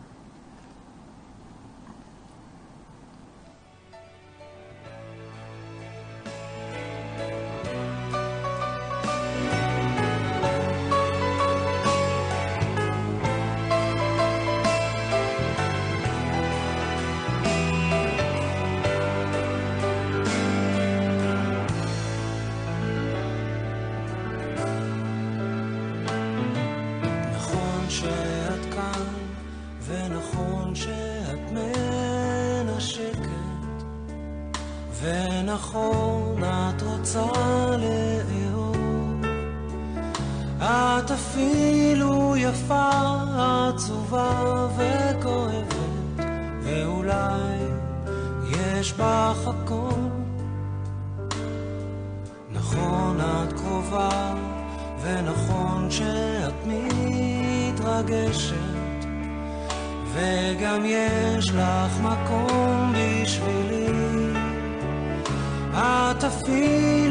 נכון 35.63 36.43
את 36.45 36.83
רוצה 36.83 37.27
לאהוב. 37.77 39.25
את 40.59 41.11
אפילו 41.11 42.37
יפה, 42.37 42.91
עצובה 43.39 44.67
וכואבת, 44.77 45.75
ואולי 46.63 47.59
יש 48.51 48.93
בך 48.93 49.49
הכל. 49.49 50.01
נכון 52.53 53.21
את 53.21 53.53
קרובה, 53.53 54.35
ונכון 55.03 55.91
שאת 55.91 56.55
מתרגשת, 57.75 58.57
וגם 60.13 60.83
יש 60.85 61.51
לך 61.51 62.01
מקום 62.01 62.93
בשבילי. 62.97 63.72
שעושה 65.73 66.49
לי 66.49 67.03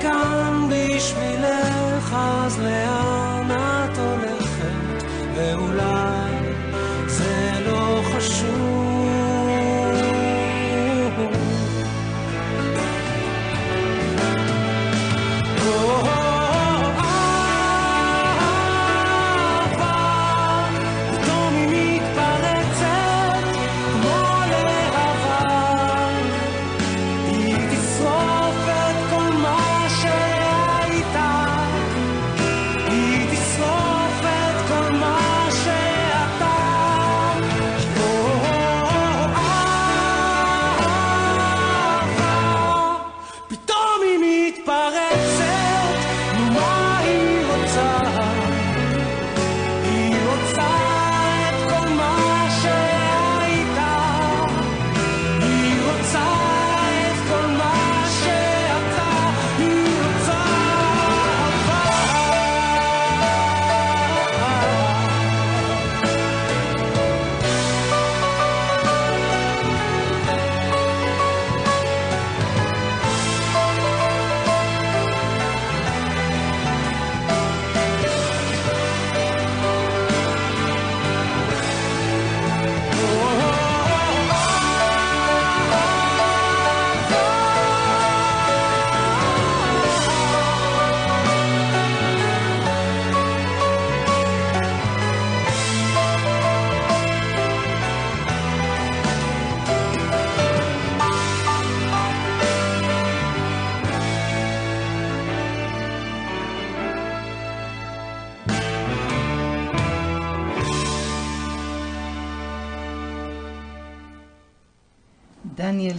כאן 0.00 0.39
בשבילך, 0.39 0.39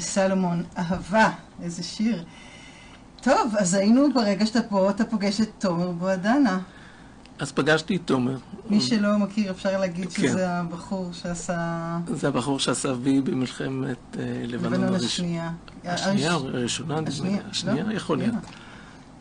סלומון, 0.01 0.63
אהבה, 0.77 1.29
איזה 1.63 1.83
שיר. 1.83 2.23
טוב, 3.21 3.53
אז 3.59 3.73
היינו 3.73 4.13
ברגע 4.13 4.45
שאתה 4.45 4.61
פה, 4.61 4.89
אתה 4.89 5.05
פוגש 5.05 5.41
את 5.41 5.49
תומר 5.59 5.91
בועדנה. 5.91 6.59
אז 7.39 7.51
פגשתי 7.51 7.95
את 7.95 8.01
תומר. 8.05 8.37
מי 8.69 8.81
שלא 8.81 9.17
מכיר, 9.17 9.51
אפשר 9.51 9.79
להגיד 9.79 10.09
כן. 10.13 10.21
שזה 10.21 10.49
הבחור 10.51 11.09
שעשה... 11.13 11.97
זה 12.07 12.27
הבחור 12.27 12.59
שעשה 12.59 12.93
וי 13.01 13.21
במלחמת 13.21 13.97
אה, 14.19 14.23
לבנון 14.47 14.73
לבנון 14.73 14.83
הראשונה. 14.83 15.05
השנייה. 15.05 15.51
השנייה 15.85 16.31
הראש- 16.31 16.41
או 16.43 16.57
הראשונה? 16.57 16.99
השנייה, 17.07 17.41
השנייה 17.51 17.83
לא? 17.83 17.93
יכול 17.93 18.17
להיות. 18.17 18.35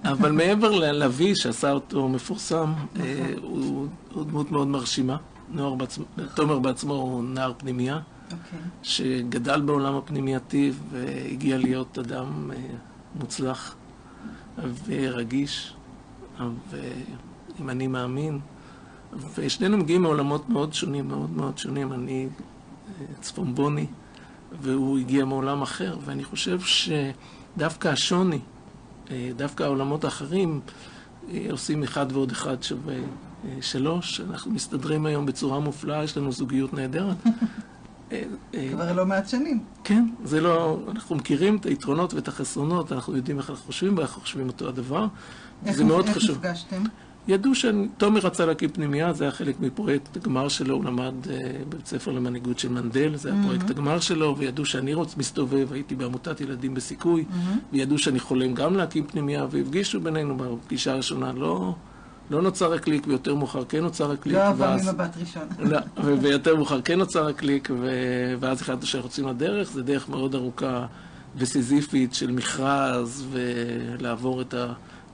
אבל 0.05 0.33
מעבר 0.33 0.71
ל- 0.71 0.93
לוי 1.05 1.37
שעשה 1.37 1.71
אותו 1.73 2.09
מפורסם, 2.09 2.73
אה, 3.01 3.33
הוא 3.43 3.87
הוא 4.13 4.25
דמות 4.25 4.51
מאוד 4.53 4.67
מרשימה. 4.69 5.17
נוער 5.51 5.75
בעצמו, 5.75 6.05
תומר 6.35 6.59
בעצמו 6.59 6.95
הוא 6.95 7.25
נער 7.25 7.53
פנימייה, 7.59 7.99
אוקיי. 8.33 8.59
שגדל 8.83 9.61
בעולם 9.61 9.95
הפנימייתי 9.95 10.73
והגיע 10.91 11.59
להיות 11.59 11.99
אדם 11.99 12.51
אה, 12.51 12.57
מוצלח 13.15 13.75
ורגיש, 14.87 15.75
ועם 16.71 17.71
אני 17.71 17.87
מאמין. 17.87 18.41
ושנינו 19.35 19.77
מגיעים 19.77 20.03
מעולמות 20.03 20.49
מאוד 20.49 20.75
שונים, 20.75 21.09
מאוד 21.09 21.31
מאוד 21.31 21.59
שונים. 21.59 21.93
אני 21.93 22.29
אה, 23.01 23.07
צפונבוני, 23.21 23.87
והוא 24.63 24.99
הגיע 24.99 25.25
מעולם 25.25 25.63
אחר, 25.63 25.99
ואני 26.05 26.25
חושב 26.25 26.61
שדווקא 26.61 27.89
השוני, 27.89 28.39
אה, 29.11 29.31
דווקא 29.37 29.63
העולמות 29.63 30.05
האחרים, 30.05 30.61
עושים 31.51 31.83
אחד 31.83 32.07
ועוד 32.13 32.31
אחד 32.31 32.63
שווה 32.63 32.95
שלוש. 33.61 34.21
אנחנו 34.21 34.51
מסתדרים 34.51 35.07
היום 35.07 35.27
בצורה 35.27 35.61
מופלאה, 35.61 36.05
יש 36.05 36.17
לנו 36.17 36.33
זוגיות 36.33 36.75
נהדרת. 36.75 37.17
כבר 38.71 38.93
לא 38.93 39.07
מעט 39.07 39.29
שנים. 39.29 39.61
כן, 39.85 40.09
זה 40.25 40.41
לא... 40.41 40.79
אנחנו 40.89 41.17
מכירים 41.17 41.57
את 41.57 41.67
היתרונות 41.67 42.15
ואת 42.15 42.29
החסרונות, 42.29 42.93
אנחנו 42.93 43.17
יודעים 43.17 43.39
איך 43.39 43.51
אנחנו 43.51 43.65
חושבים, 43.65 43.99
ואנחנו 43.99 44.23
חושבים 44.23 44.47
אותו 44.47 44.69
הדבר. 44.69 45.07
איך 45.67 45.77
זה 45.77 45.85
מאוד 45.85 46.07
איך 46.07 46.17
חשוב. 46.17 46.37
נפגשתם? 46.37 46.83
ידעו 47.29 47.53
שתומר 47.55 48.21
רצה 48.21 48.47
להקים 48.47 48.69
פנימייה, 48.71 49.13
זה 49.13 49.25
היה 49.25 49.31
חלק 49.31 49.61
מפרויקט 49.61 50.17
הגמר 50.17 50.49
שלו, 50.49 50.75
הוא 50.75 50.85
למד 50.85 51.15
אה, 51.31 51.37
בבית 51.69 51.87
ספר 51.87 52.11
למנהיגות 52.11 52.59
של 52.59 52.69
מנדל, 52.69 53.17
זה 53.17 53.33
היה 53.33 53.43
פרויקט 53.43 53.71
הגמר 53.71 54.01
שלו, 54.01 54.37
וידעו 54.39 54.65
שאני 54.65 54.95
רוצ 54.95 55.17
מסתובב, 55.17 55.73
הייתי 55.73 55.95
בעמותת 55.95 56.41
ילדים 56.41 56.75
בסיכוי, 56.75 57.25
וידעו 57.73 57.99
שאני 57.99 58.21
חולם 58.21 58.55
גם 58.55 58.77
להקים 58.77 59.07
פנימייה, 59.07 59.47
והפגישו 59.51 60.01
בינינו 60.01 60.37
בפגישה 60.37 60.93
הראשונה, 60.93 61.33
לא, 61.33 61.75
לא 62.31 62.43
נוצר 62.43 62.73
הקליק, 62.73 63.07
ויותר 63.07 63.35
מאוחר 63.35 63.65
כן 63.65 63.81
נוצר 63.81 64.13
הקליק, 64.13 64.37
לא 64.37 64.47
עבר 64.47 64.77
ממבט 64.85 65.17
ראשון. 65.21 65.43
לא, 65.59 65.79
ויותר 65.97 66.57
מאוחר 66.57 66.83
כן 66.83 66.99
נוצר 66.99 67.29
הקליק, 67.29 67.71
ואז 68.41 68.61
החלטנו 68.63 68.87
שאנחנו 68.87 69.09
יוצאים 69.09 69.29
לדרך, 69.29 69.71
זו 69.71 69.83
דרך 69.83 70.09
מאוד 70.09 70.35
ארוכה 70.35 70.87
וסיזיפית 71.37 72.15
של 72.15 72.31
מכרז, 72.31 73.27
ולעבור 73.31 74.41
את 74.41 74.55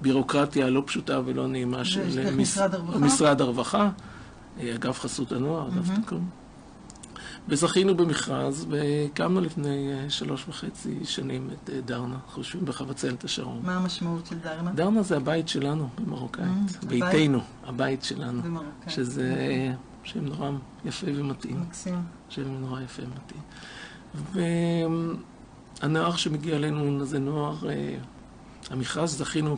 הבירוקרטיה 0.00 0.66
הלא 0.66 0.82
פשוטה 0.86 1.20
ולא 1.24 1.46
נעימה 1.46 1.84
של 1.84 2.34
משרד 3.00 3.40
הרווחה? 3.40 3.90
אגף 4.74 5.00
חסות 5.00 5.32
הנוער, 5.32 5.68
אגף 5.68 5.98
תקום. 6.06 6.45
וזכינו 7.48 7.96
במכרז, 7.96 8.66
והקמנו 8.70 9.40
לפני 9.40 9.92
אה, 9.92 10.10
שלוש 10.10 10.48
וחצי 10.48 10.98
שנים 11.04 11.50
את 11.52 11.70
אה, 11.70 11.80
דארנא, 11.80 12.14
אנחנו 12.26 12.40
יושבים 12.42 12.64
בחבצלת 12.64 13.24
השרון. 13.24 13.60
מה 13.64 13.76
המשמעות 13.76 14.26
של 14.26 14.38
דרנה? 14.38 14.70
דרנה 14.72 15.02
זה 15.02 15.16
הבית 15.16 15.48
שלנו 15.48 15.88
במרוקאית, 15.98 16.46
Mm, 16.82 16.86
ביתנו, 16.86 17.40
הבית 17.64 18.02
שלנו, 18.02 18.42
במרוקאית. 18.42 18.90
שזה 18.90 19.34
שם 20.04 20.24
נורא 20.24 20.50
יפה 20.84 21.06
ומתאים. 21.14 21.60
מקסים. 21.60 22.02
שם 22.28 22.42
נורא 22.60 22.80
יפה 22.80 23.02
ומתאים. 23.02 23.42
והנוער 25.82 26.16
שמגיע 26.16 26.56
אלינו 26.56 27.04
זה 27.04 27.18
נוער, 27.18 27.68
אה, 27.68 27.96
המכרז 28.70 29.18
זכינו, 29.18 29.56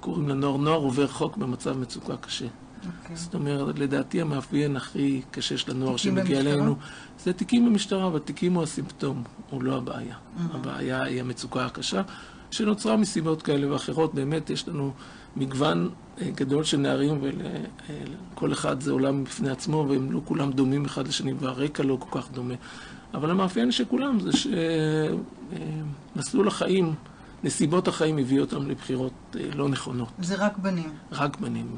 קוראים 0.00 0.28
לנוער 0.28 0.56
נוער 0.56 0.78
עובר 0.78 1.06
חוק 1.08 1.36
במצב 1.36 1.78
מצוקה 1.78 2.16
קשה. 2.16 2.46
אוקיי. 2.86 3.16
זאת 3.16 3.34
אומרת, 3.34 3.78
לדעתי 3.78 4.20
המאפיין 4.20 4.76
הכי 4.76 5.22
קשה 5.30 5.58
של 5.58 5.70
הנוער 5.70 5.96
תיקים 5.96 6.16
שמגיע 6.16 6.38
במשטרה? 6.38 6.54
אלינו, 6.54 6.76
זה 7.18 7.32
תיקים 7.32 7.66
במשטרה, 7.66 8.08
והתיקים 8.08 8.54
הוא 8.54 8.62
הסימפטום, 8.62 9.22
הוא 9.50 9.62
לא 9.62 9.76
הבעיה. 9.76 10.14
Mm-hmm. 10.14 10.56
הבעיה 10.56 11.02
היא 11.02 11.20
המצוקה 11.20 11.66
הקשה, 11.66 12.02
שנוצרה 12.50 12.96
מסיבות 12.96 13.42
כאלה 13.42 13.72
ואחרות. 13.72 14.14
באמת, 14.14 14.50
יש 14.50 14.68
לנו 14.68 14.92
מגוון 15.36 15.90
אה, 16.20 16.30
גדול 16.34 16.64
של 16.64 16.76
נערים, 16.76 17.20
ולכל 17.22 18.52
אחד 18.52 18.80
זה 18.80 18.90
עולם 18.90 19.24
בפני 19.24 19.50
עצמו, 19.50 19.86
והם 19.88 20.12
לא 20.12 20.20
כולם 20.24 20.52
דומים 20.52 20.84
אחד 20.84 21.08
לשני, 21.08 21.32
והרקע 21.32 21.82
לא 21.82 21.96
כל 22.00 22.20
כך 22.20 22.30
דומה. 22.30 22.54
אבל 23.14 23.30
המאפיין 23.30 23.70
של 23.70 23.84
כולם 23.84 24.18
זה 24.20 24.30
שמסלול 26.14 26.48
החיים, 26.48 26.94
נסיבות 27.44 27.88
החיים 27.88 28.18
הביאו 28.18 28.44
אותם 28.44 28.70
לבחירות 28.70 29.12
אה, 29.36 29.48
לא 29.54 29.68
נכונות. 29.68 30.08
זה 30.18 30.34
רק 30.34 30.58
בנים. 30.58 30.90
רק 31.12 31.40
בנים. 31.40 31.76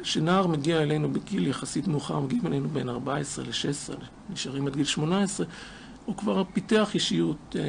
וכשנער 0.00 0.46
מגיע 0.46 0.82
אלינו 0.82 1.12
בגיל 1.12 1.46
יחסית 1.46 1.88
מאוחר, 1.88 2.20
מגיעים 2.20 2.46
אלינו 2.46 2.68
בין 2.68 2.88
14 2.88 3.44
ל-16, 3.44 3.94
נשארים 4.32 4.66
עד 4.66 4.76
גיל 4.76 4.84
18, 4.84 5.46
הוא 6.04 6.16
כבר 6.16 6.42
פיתח 6.52 6.90
אישיות 6.94 7.56
אה, 7.58 7.62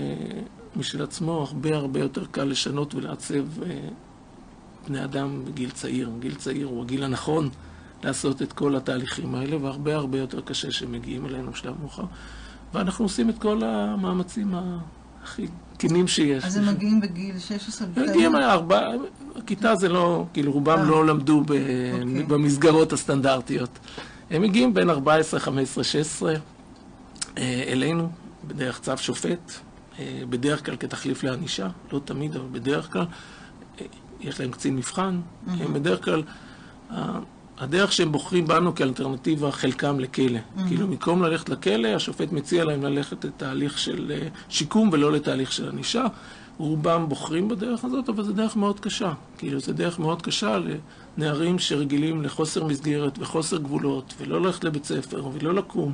משל 0.76 1.04
עצמו, 1.04 1.32
הרבה 1.32 1.76
הרבה 1.76 2.00
יותר 2.00 2.26
קל 2.26 2.44
לשנות 2.44 2.96
ולעצב 2.96 3.64
אה, 3.64 3.80
בני 4.88 5.04
אדם 5.04 5.46
בגיל 5.46 5.70
צעיר. 5.70 6.12
גיל 6.20 6.36
צעיר 6.36 6.68
הוא 6.68 6.84
הגיל 6.84 7.04
הנכון 7.04 7.50
לעשות 8.04 8.42
את 8.42 8.54
כל 8.54 8.76
התהליכים 8.76 9.36
האלה, 9.36 9.58
והרבה 9.62 9.96
הרבה 9.96 10.18
יותר 10.18 10.42
קשה 10.42 10.72
שהם 10.72 10.92
מגיעים 10.92 11.26
אלינו 11.26 11.52
בשלב 11.52 11.76
מאוחר. 11.82 12.06
ואנחנו 12.74 13.06
עושים 13.06 13.30
את 13.30 13.38
כל 13.40 13.64
המאמצים. 13.64 14.54
הכי 15.24 15.48
כנים 15.88 16.08
שיש. 16.08 16.44
אז 16.44 16.58
הם 16.58 16.68
מגיעים 16.68 17.02
בגיל 17.02 17.40
16? 17.40 17.88
הם 17.96 18.10
מגיעים 18.10 18.36
ארבע, 18.36 18.90
הכיתה 19.36 19.76
זה 19.76 19.90
לא, 19.90 20.26
כאילו 20.34 20.52
רובם 20.52 20.80
אה. 20.80 20.84
לא 20.84 21.06
למדו 21.06 21.40
אוקיי. 21.40 22.24
במסגרות 22.28 22.94
הסטנדרטיות. 22.94 23.80
הם 24.30 24.42
מגיעים 24.42 24.74
בין 24.74 24.90
14, 24.90 25.40
15, 25.40 25.84
16 25.84 26.34
אה, 27.38 27.64
אלינו, 27.68 28.10
בדרך 28.48 28.80
צו 28.80 28.98
שופט, 28.98 29.52
אה, 30.00 30.22
בדרך 30.30 30.66
כלל 30.66 30.76
כתחליף 30.76 31.24
לענישה, 31.24 31.70
לא 31.92 32.02
תמיד, 32.06 32.36
אבל 32.36 32.48
בדרך 32.52 32.92
כלל. 32.94 33.06
אה, 33.82 33.86
יש 34.22 34.40
להם 34.40 34.52
קצין 34.52 34.76
מבחן, 34.76 35.20
הם 35.48 35.74
בדרך 35.74 36.06
כלל, 36.06 36.24
הדרך 37.58 37.92
שהם 37.92 38.12
בוחרים 38.12 38.48
בנו 38.48 38.76
כאלטרנטיבה, 38.76 39.52
חלקם 39.52 40.00
לכלא. 40.00 40.40
כאילו, 40.68 40.88
במקום 40.88 41.24
ללכת 41.24 41.50
לכלא, 41.50 41.88
השופט 41.88 42.32
מציע 42.32 42.64
להם 42.64 42.84
ללכת 42.84 43.26
לתהליך 43.26 43.80
של 43.80 44.12
אה, 44.16 44.28
שיקום 44.50 44.90
ולא 44.92 45.12
לתהליך 45.12 45.52
של 45.52 45.70
ענישה. 45.70 46.06
רובם 46.58 47.10
בוחרים 47.10 47.48
בדרך 47.48 47.86
הזאת, 47.86 48.10
אבל 48.10 48.24
זו 48.24 48.34
דרך 48.34 48.56
מאוד 48.56 48.80
קשה. 48.80 49.14
כאילו, 49.38 49.60
זו 49.60 49.74
דרך 49.74 50.00
מאוד 50.00 50.22
קשה 50.22 50.58
לנערים 51.18 51.60
שרגילים 51.60 52.22
לחוסר 52.22 52.64
מסגרת 52.64 53.20
וחוסר 53.20 53.58
גבולות, 53.58 54.14
ולא 54.20 54.42
ללכת 54.42 54.64
לבית 54.64 54.86
ספר, 54.86 55.28
ולא 55.34 55.54
לקום, 55.54 55.94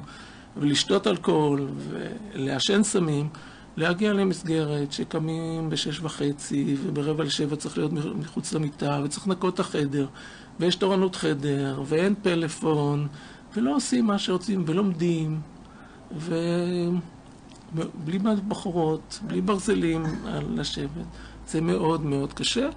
ולשתות 0.58 1.08
אלכוהול, 1.08 1.68
ולעשן 1.90 2.84
סמים, 2.84 3.30
להגיע 3.78 4.14
למסגרת 4.14 4.92
שקמים 4.92 5.70
בשש 5.70 6.00
וחצי, 6.00 6.76
וברבע 6.84 7.24
לשבע 7.24 7.56
צריך 7.56 7.78
להיות 7.78 7.92
מחוץ 7.94 8.54
למיטה, 8.54 9.02
וצריך 9.04 9.28
לנקות 9.28 9.54
את 9.54 9.60
החדר, 9.60 10.06
ויש 10.60 10.76
תורנות 10.76 11.16
חדר, 11.16 11.82
ואין 11.86 12.16
פלאפון, 12.22 13.08
ולא 13.56 13.76
עושים 13.76 14.06
מה 14.06 14.20
שרוצים, 14.20 14.64
ולומדים, 14.68 15.42
ו... 16.18 16.36
בלי 18.06 18.20
בחורות, 18.48 19.20
בלי 19.28 19.42
ברזלים 19.42 20.04
לשבת. 20.56 21.06
זה 21.48 21.62
מאוד 21.62 22.06
מאוד 22.06 22.34
קשה, 22.34 22.70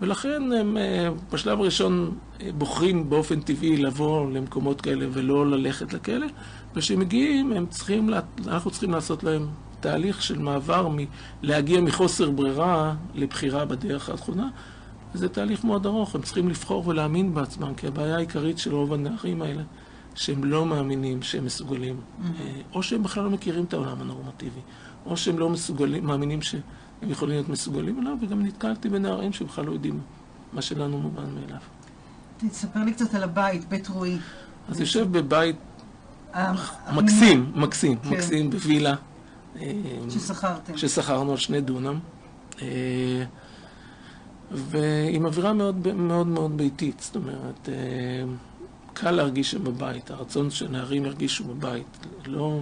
ולכן 0.00 0.52
הם 0.52 0.76
אה, 0.76 1.08
בשלב 1.32 1.60
הראשון 1.60 2.18
אה, 2.40 2.50
בוחרים 2.58 3.10
באופן 3.10 3.40
טבעי 3.40 3.76
לבוא 3.76 4.30
למקומות 4.30 4.80
כאלה 4.80 5.06
ולא 5.12 5.50
ללכת 5.50 5.92
לכלא, 5.92 6.26
וכשהם 6.74 7.00
מגיעים, 7.00 7.52
הם 7.52 7.66
צריכים, 7.66 8.10
אנחנו 8.46 8.70
צריכים 8.70 8.90
לעשות 8.90 9.24
להם 9.24 9.46
תהליך 9.80 10.22
של 10.22 10.38
מעבר 10.38 10.88
מלהגיע 11.42 11.80
מחוסר 11.80 12.30
ברירה 12.30 12.94
לבחירה 13.14 13.64
בדרך 13.64 14.10
הנכונה. 14.10 14.48
וזה 15.16 15.28
תהליך 15.28 15.64
מאוד 15.64 15.86
ארוך, 15.86 16.14
הם 16.14 16.22
צריכים 16.22 16.48
לבחור 16.48 16.88
ולהאמין 16.88 17.34
בעצמם, 17.34 17.74
כי 17.74 17.86
הבעיה 17.86 18.16
העיקרית 18.16 18.58
של 18.58 18.74
רוב 18.74 18.92
הנערים 18.92 19.42
האלה, 19.42 19.62
שהם 20.14 20.44
לא 20.44 20.66
מאמינים 20.66 21.22
שהם 21.22 21.44
מסוגלים, 21.44 21.96
אה, 22.24 22.30
או 22.74 22.82
שהם 22.82 23.02
בכלל 23.02 23.24
לא 23.24 23.30
מכירים 23.30 23.64
את 23.64 23.72
העולם 23.72 24.00
הנורמטיבי, 24.00 24.60
או 25.06 25.16
שהם 25.16 25.38
לא 25.38 25.48
מסוגלים, 25.50 26.06
מאמינים 26.06 26.42
שהם 26.42 26.60
יכולים 27.02 27.34
להיות 27.34 27.48
מסוגלים 27.48 28.00
אליו, 28.00 28.16
וגם 28.20 28.42
נתקלתי 28.42 28.88
בנערים 28.88 29.32
שבכלל 29.32 29.64
לא 29.64 29.72
יודעים 29.72 30.00
מה 30.52 30.62
שלנו 30.62 30.98
מובן 30.98 31.24
מאליו. 31.34 31.58
תספר 32.36 32.84
לי 32.84 32.92
קצת 32.92 33.14
על 33.14 33.22
הבית, 33.22 33.68
בית 33.68 33.88
רועי. 33.88 34.18
אז 34.68 34.80
יושב 34.80 35.12
בבית 35.12 35.56
ה- 36.34 36.52
מקסים, 36.94 37.52
מקסים, 37.54 37.98
כן. 37.98 38.08
מקסים, 38.10 38.50
בווילה. 38.50 38.94
אה, 39.60 39.72
ששכרתם. 40.10 40.76
ששכרנו 40.76 41.30
על 41.30 41.36
שני 41.36 41.60
דונם. 41.60 41.98
ועם 44.50 45.26
אווירה 45.26 45.52
מאוד 45.52 45.94
מאוד 45.94 46.26
מאוד 46.26 46.56
ביתית, 46.56 47.00
זאת 47.00 47.16
אומרת, 47.16 47.68
אה, 47.68 47.74
קל 48.92 49.10
להרגיש 49.10 49.50
שם 49.50 49.64
בבית, 49.64 50.10
הרצון 50.10 50.50
שנערים 50.50 51.04
ירגישו 51.04 51.44
בבית. 51.44 52.06
לא, 52.26 52.60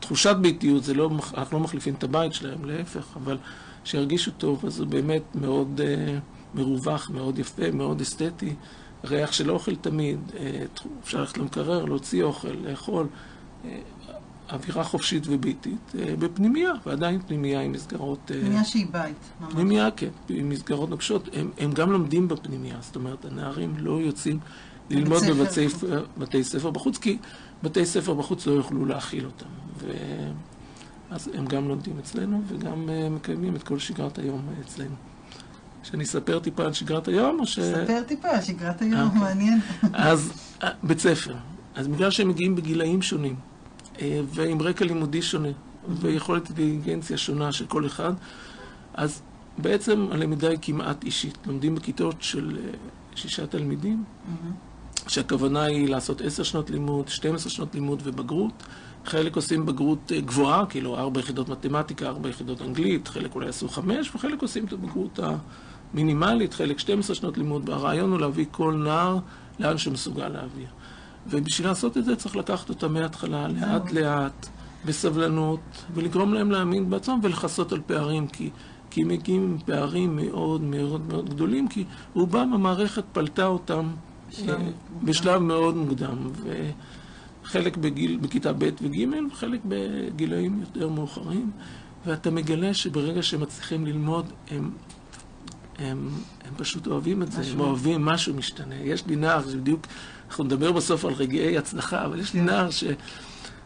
תחושת 0.00 0.36
ביתיות, 0.40 0.84
זה 0.84 0.94
לא, 0.94 1.10
אנחנו 1.34 1.58
לא 1.58 1.64
מחליפים 1.64 1.94
את 1.94 2.04
הבית 2.04 2.32
שלהם, 2.32 2.64
להפך, 2.64 3.16
אבל 3.16 3.38
שירגישו 3.84 4.30
טוב, 4.30 4.66
אז 4.66 4.74
זה 4.74 4.84
באמת 4.84 5.22
מאוד 5.34 5.80
אה, 5.84 6.18
מרווח, 6.54 7.10
מאוד 7.10 7.38
יפה, 7.38 7.70
מאוד 7.70 8.00
אסתטי. 8.00 8.54
ריח 9.04 9.32
של 9.32 9.50
אוכל 9.50 9.76
תמיד, 9.76 10.18
אה, 10.38 10.64
אפשר 11.04 11.20
ללכת 11.20 11.38
למקרר, 11.38 11.84
להוציא 11.84 12.22
אוכל, 12.22 12.48
לאכול. 12.48 13.06
אווירה 14.52 14.84
חופשית 14.84 15.22
וביתית, 15.26 15.94
אה, 15.98 16.14
בפנימייה, 16.18 16.72
ועדיין 16.86 17.20
פנימייה 17.26 17.60
עם 17.60 17.72
מסגרות... 17.72 18.30
אה, 18.30 18.40
פנימייה 18.40 18.64
שהיא 18.64 18.86
בית. 18.90 19.16
ממש. 19.40 19.52
פנימייה, 19.52 19.90
כן, 19.90 20.08
עם 20.28 20.48
מסגרות 20.48 20.90
נוקשות. 20.90 21.28
הם, 21.32 21.50
הם 21.58 21.72
גם 21.72 21.92
לומדים 21.92 22.28
בפנימייה, 22.28 22.76
זאת 22.80 22.96
אומרת, 22.96 23.24
הנערים 23.24 23.74
לא 23.78 24.00
יוצאים 24.00 24.38
ללמוד 24.90 25.18
ספר 25.18 25.34
בבתי 25.34 25.66
בחוץ. 25.66 25.84
בתי 26.18 26.44
ספר 26.44 26.70
בחוץ, 26.70 26.98
כי 26.98 27.18
בתי 27.62 27.86
ספר 27.86 28.14
בחוץ 28.14 28.46
לא 28.46 28.52
יוכלו 28.52 28.84
להכיל 28.84 29.26
אותם. 29.26 29.46
ו... 29.78 29.92
אז 31.10 31.30
הם 31.34 31.46
גם 31.46 31.68
לומדים 31.68 31.98
אצלנו 31.98 32.42
וגם 32.48 32.90
אה, 32.90 33.08
מקיימים 33.08 33.56
את 33.56 33.62
כל 33.62 33.78
שגרת 33.78 34.18
היום 34.18 34.48
אצלנו. 34.60 34.94
שאני 35.82 36.04
אספר 36.04 36.38
טיפה 36.38 36.64
על 36.64 36.72
שגרת 36.72 37.08
היום, 37.08 37.40
או 37.40 37.46
ש... 37.46 37.60
ספר 37.60 38.02
טיפה 38.06 38.28
על 38.28 38.42
שגרת 38.42 38.82
היום, 38.82 39.00
אוקיי. 39.06 39.20
מעניין. 39.20 39.60
אז 39.92 40.32
בית 40.82 40.98
ספר. 40.98 41.34
אז 41.74 41.88
בגלל 41.88 42.10
שהם 42.10 42.28
מגיעים 42.28 42.56
בגילאים 42.56 43.02
שונים, 43.02 43.36
ועם 44.26 44.62
רקע 44.62 44.84
לימודי 44.84 45.22
שונה, 45.22 45.48
ויכולת 45.88 46.48
אינטליגנציה 46.48 47.16
שונה 47.16 47.52
של 47.52 47.66
כל 47.66 47.86
אחד, 47.86 48.12
אז 48.94 49.22
בעצם 49.58 50.06
הלמידה 50.10 50.48
היא 50.48 50.58
כמעט 50.62 51.04
אישית. 51.04 51.38
לומדים 51.46 51.74
בכיתות 51.74 52.16
של 52.20 52.58
אה, 52.58 52.70
שישה 53.14 53.46
תלמידים, 53.46 54.04
שהכוונה 55.08 55.62
היא 55.62 55.88
לעשות 55.88 56.20
עשר 56.20 56.42
שנות 56.42 56.70
לימוד, 56.70 57.08
12 57.08 57.50
שנות 57.50 57.74
לימוד 57.74 58.02
ובגרות. 58.04 58.62
חלק 59.04 59.36
עושים 59.36 59.66
בגרות 59.66 60.12
אה, 60.12 60.20
גבוהה, 60.20 60.66
כאילו 60.66 60.96
ארבע 60.96 61.20
יחידות 61.20 61.48
מתמטיקה, 61.48 62.06
ארבע 62.06 62.28
יחידות 62.28 62.62
אנגלית, 62.62 63.08
חלק 63.08 63.34
אולי 63.34 63.48
עשו 63.48 63.68
חמש, 63.68 64.14
וחלק 64.14 64.42
עושים 64.42 64.64
את 64.64 64.72
הבגרות 64.72 65.20
המינימלית, 65.94 66.54
חלק 66.54 66.78
12 66.78 67.16
שנות 67.16 67.38
לימוד. 67.38 67.68
והרעיון 67.68 68.10
הוא 68.10 68.20
להביא 68.20 68.46
כל 68.50 68.74
נער 68.74 69.18
לאן 69.58 69.78
שמסוגל 69.78 70.28
להעביר. 70.28 70.68
ובשביל 71.30 71.68
לעשות 71.68 71.96
את 71.96 72.04
זה 72.04 72.16
צריך 72.16 72.36
לקחת 72.36 72.68
אותם 72.68 72.92
מההתחלה, 72.92 73.48
לאט 73.48 73.92
לאט, 73.92 74.46
בסבלנות, 74.84 75.84
ולגרום 75.94 76.34
להם 76.34 76.50
להאמין 76.50 76.90
בעצמם 76.90 77.20
ולכסות 77.22 77.72
על 77.72 77.80
פערים, 77.86 78.26
כי, 78.26 78.50
כי 78.90 79.02
הם 79.02 79.08
מגיעים 79.08 79.42
עם 79.42 79.58
פערים 79.58 80.16
מאוד 80.16 80.62
מאוד 80.62 81.06
מאוד 81.08 81.30
גדולים, 81.30 81.68
כי 81.68 81.84
רובם 82.14 82.52
המערכת 82.52 83.04
פלטה 83.12 83.46
אותם 83.46 83.88
בשלב 84.30 84.48
אה, 84.48 84.58
מוקדם. 84.58 85.06
בשלב 85.06 85.42
מאוד 85.42 85.76
מוקדם, 85.76 86.16
וחלק 87.44 87.76
בגיל, 87.76 88.16
בכיתה 88.16 88.52
ב' 88.52 88.64
וג' 88.82 89.06
וחלק 89.32 89.60
בגילאים 89.68 90.60
יותר 90.60 90.88
מאוחרים, 90.88 91.50
ואתה 92.06 92.30
מגלה 92.30 92.74
שברגע 92.74 93.22
שהם 93.22 93.40
מצליחים 93.40 93.86
ללמוד, 93.86 94.26
הם, 94.50 94.70
הם, 95.78 96.08
הם 96.44 96.54
פשוט 96.56 96.86
אוהבים 96.86 97.22
את 97.22 97.32
זה, 97.32 97.38
הם 97.38 97.44
משהו. 97.44 97.60
אוהבים, 97.60 98.04
משהו 98.04 98.34
משתנה. 98.34 98.74
יש 98.74 99.06
לי 99.06 99.16
נער 99.16 99.50
שבדיוק, 99.50 99.86
אנחנו 100.28 100.44
נדבר 100.44 100.72
בסוף 100.72 101.04
על 101.04 101.12
רגעי 101.12 101.58
הצלחה, 101.58 102.04
אבל 102.04 102.20
יש 102.20 102.34
לי 102.34 102.40
כן. 102.40 102.46
נער 102.46 102.70
ש... 102.70 102.84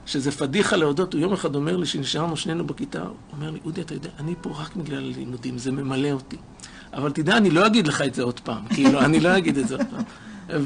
שזה 0.07 0.31
פדיחה 0.33 0.77
להודות, 0.77 1.12
הוא 1.14 1.20
יום 1.23 1.33
אחד 1.33 1.55
אומר 1.55 1.77
לי, 1.77 1.87
שנשארנו 1.87 2.37
שנינו 2.37 2.66
בכיתה, 2.66 3.03
הוא 3.03 3.14
אומר 3.33 3.51
לי, 3.51 3.59
אודי, 3.64 3.81
אתה 3.81 3.94
יודע, 3.94 4.09
אני 4.18 4.35
פה 4.40 4.51
רק 4.61 4.77
בגלל 4.77 4.99
הלימודים, 4.99 5.59
זה 5.59 5.73
ממלא 5.73 6.11
אותי. 6.11 6.37
אבל 6.92 7.12
תדע, 7.12 7.37
אני 7.37 7.51
לא 7.51 7.66
אגיד 7.66 7.87
לך 7.87 8.03
את 8.03 8.14
זה 8.14 8.23
עוד 8.23 8.40
פעם, 8.40 8.68
כאילו, 8.75 9.01
אני 9.01 9.20
לא 9.20 9.38
אגיד 9.38 9.59
את 9.59 9.68
זה 9.68 9.77
עוד 9.77 9.87
פעם. 9.90 10.03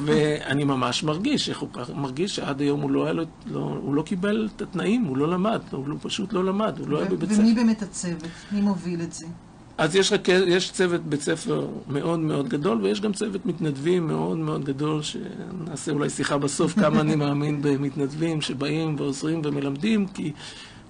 ואני 0.04 0.64
ממש 0.64 1.02
מרגיש, 1.04 1.48
איך 1.48 1.58
הוא 1.58 1.68
פ- 1.72 1.90
מרגיש 1.94 2.36
שעד 2.36 2.60
היום 2.60 2.80
הוא 2.80 2.90
לא, 2.90 3.04
היה 3.04 3.12
לו, 3.12 3.22
לא, 3.46 3.58
הוא 3.58 3.94
לא 3.94 4.02
קיבל 4.02 4.48
את 4.56 4.62
התנאים, 4.62 5.04
הוא 5.04 5.16
לא 5.16 5.28
למד, 5.28 5.60
הוא 5.70 5.88
לא, 5.88 5.96
פשוט 6.02 6.32
לא 6.32 6.44
למד, 6.44 6.78
הוא 6.78 6.88
לא 6.88 6.98
היה 6.98 7.06
ו- 7.12 7.16
בבית 7.16 7.30
ספר. 7.30 7.40
ומי 7.40 7.54
באמת 7.54 7.82
הצוות? 7.82 8.22
מי 8.52 8.60
מוביל 8.60 9.02
את 9.02 9.12
זה? 9.12 9.26
אז 9.78 9.96
יש, 9.96 10.12
רק, 10.12 10.28
יש 10.28 10.70
צוות 10.70 11.00
בית 11.00 11.20
ספר 11.20 11.68
מאוד 11.88 12.20
מאוד 12.20 12.48
גדול, 12.48 12.82
ויש 12.82 13.00
גם 13.00 13.12
צוות 13.12 13.46
מתנדבים 13.46 14.06
מאוד 14.06 14.38
מאוד 14.38 14.64
גדול, 14.64 15.02
שנעשה 15.02 15.92
אולי 15.92 16.10
שיחה 16.10 16.38
בסוף 16.38 16.74
כמה 16.80 17.00
אני 17.00 17.16
מאמין 17.16 17.62
במתנדבים 17.62 18.40
שבאים 18.40 18.96
ועוזרים 18.98 19.40
ומלמדים, 19.44 20.06
כי, 20.06 20.32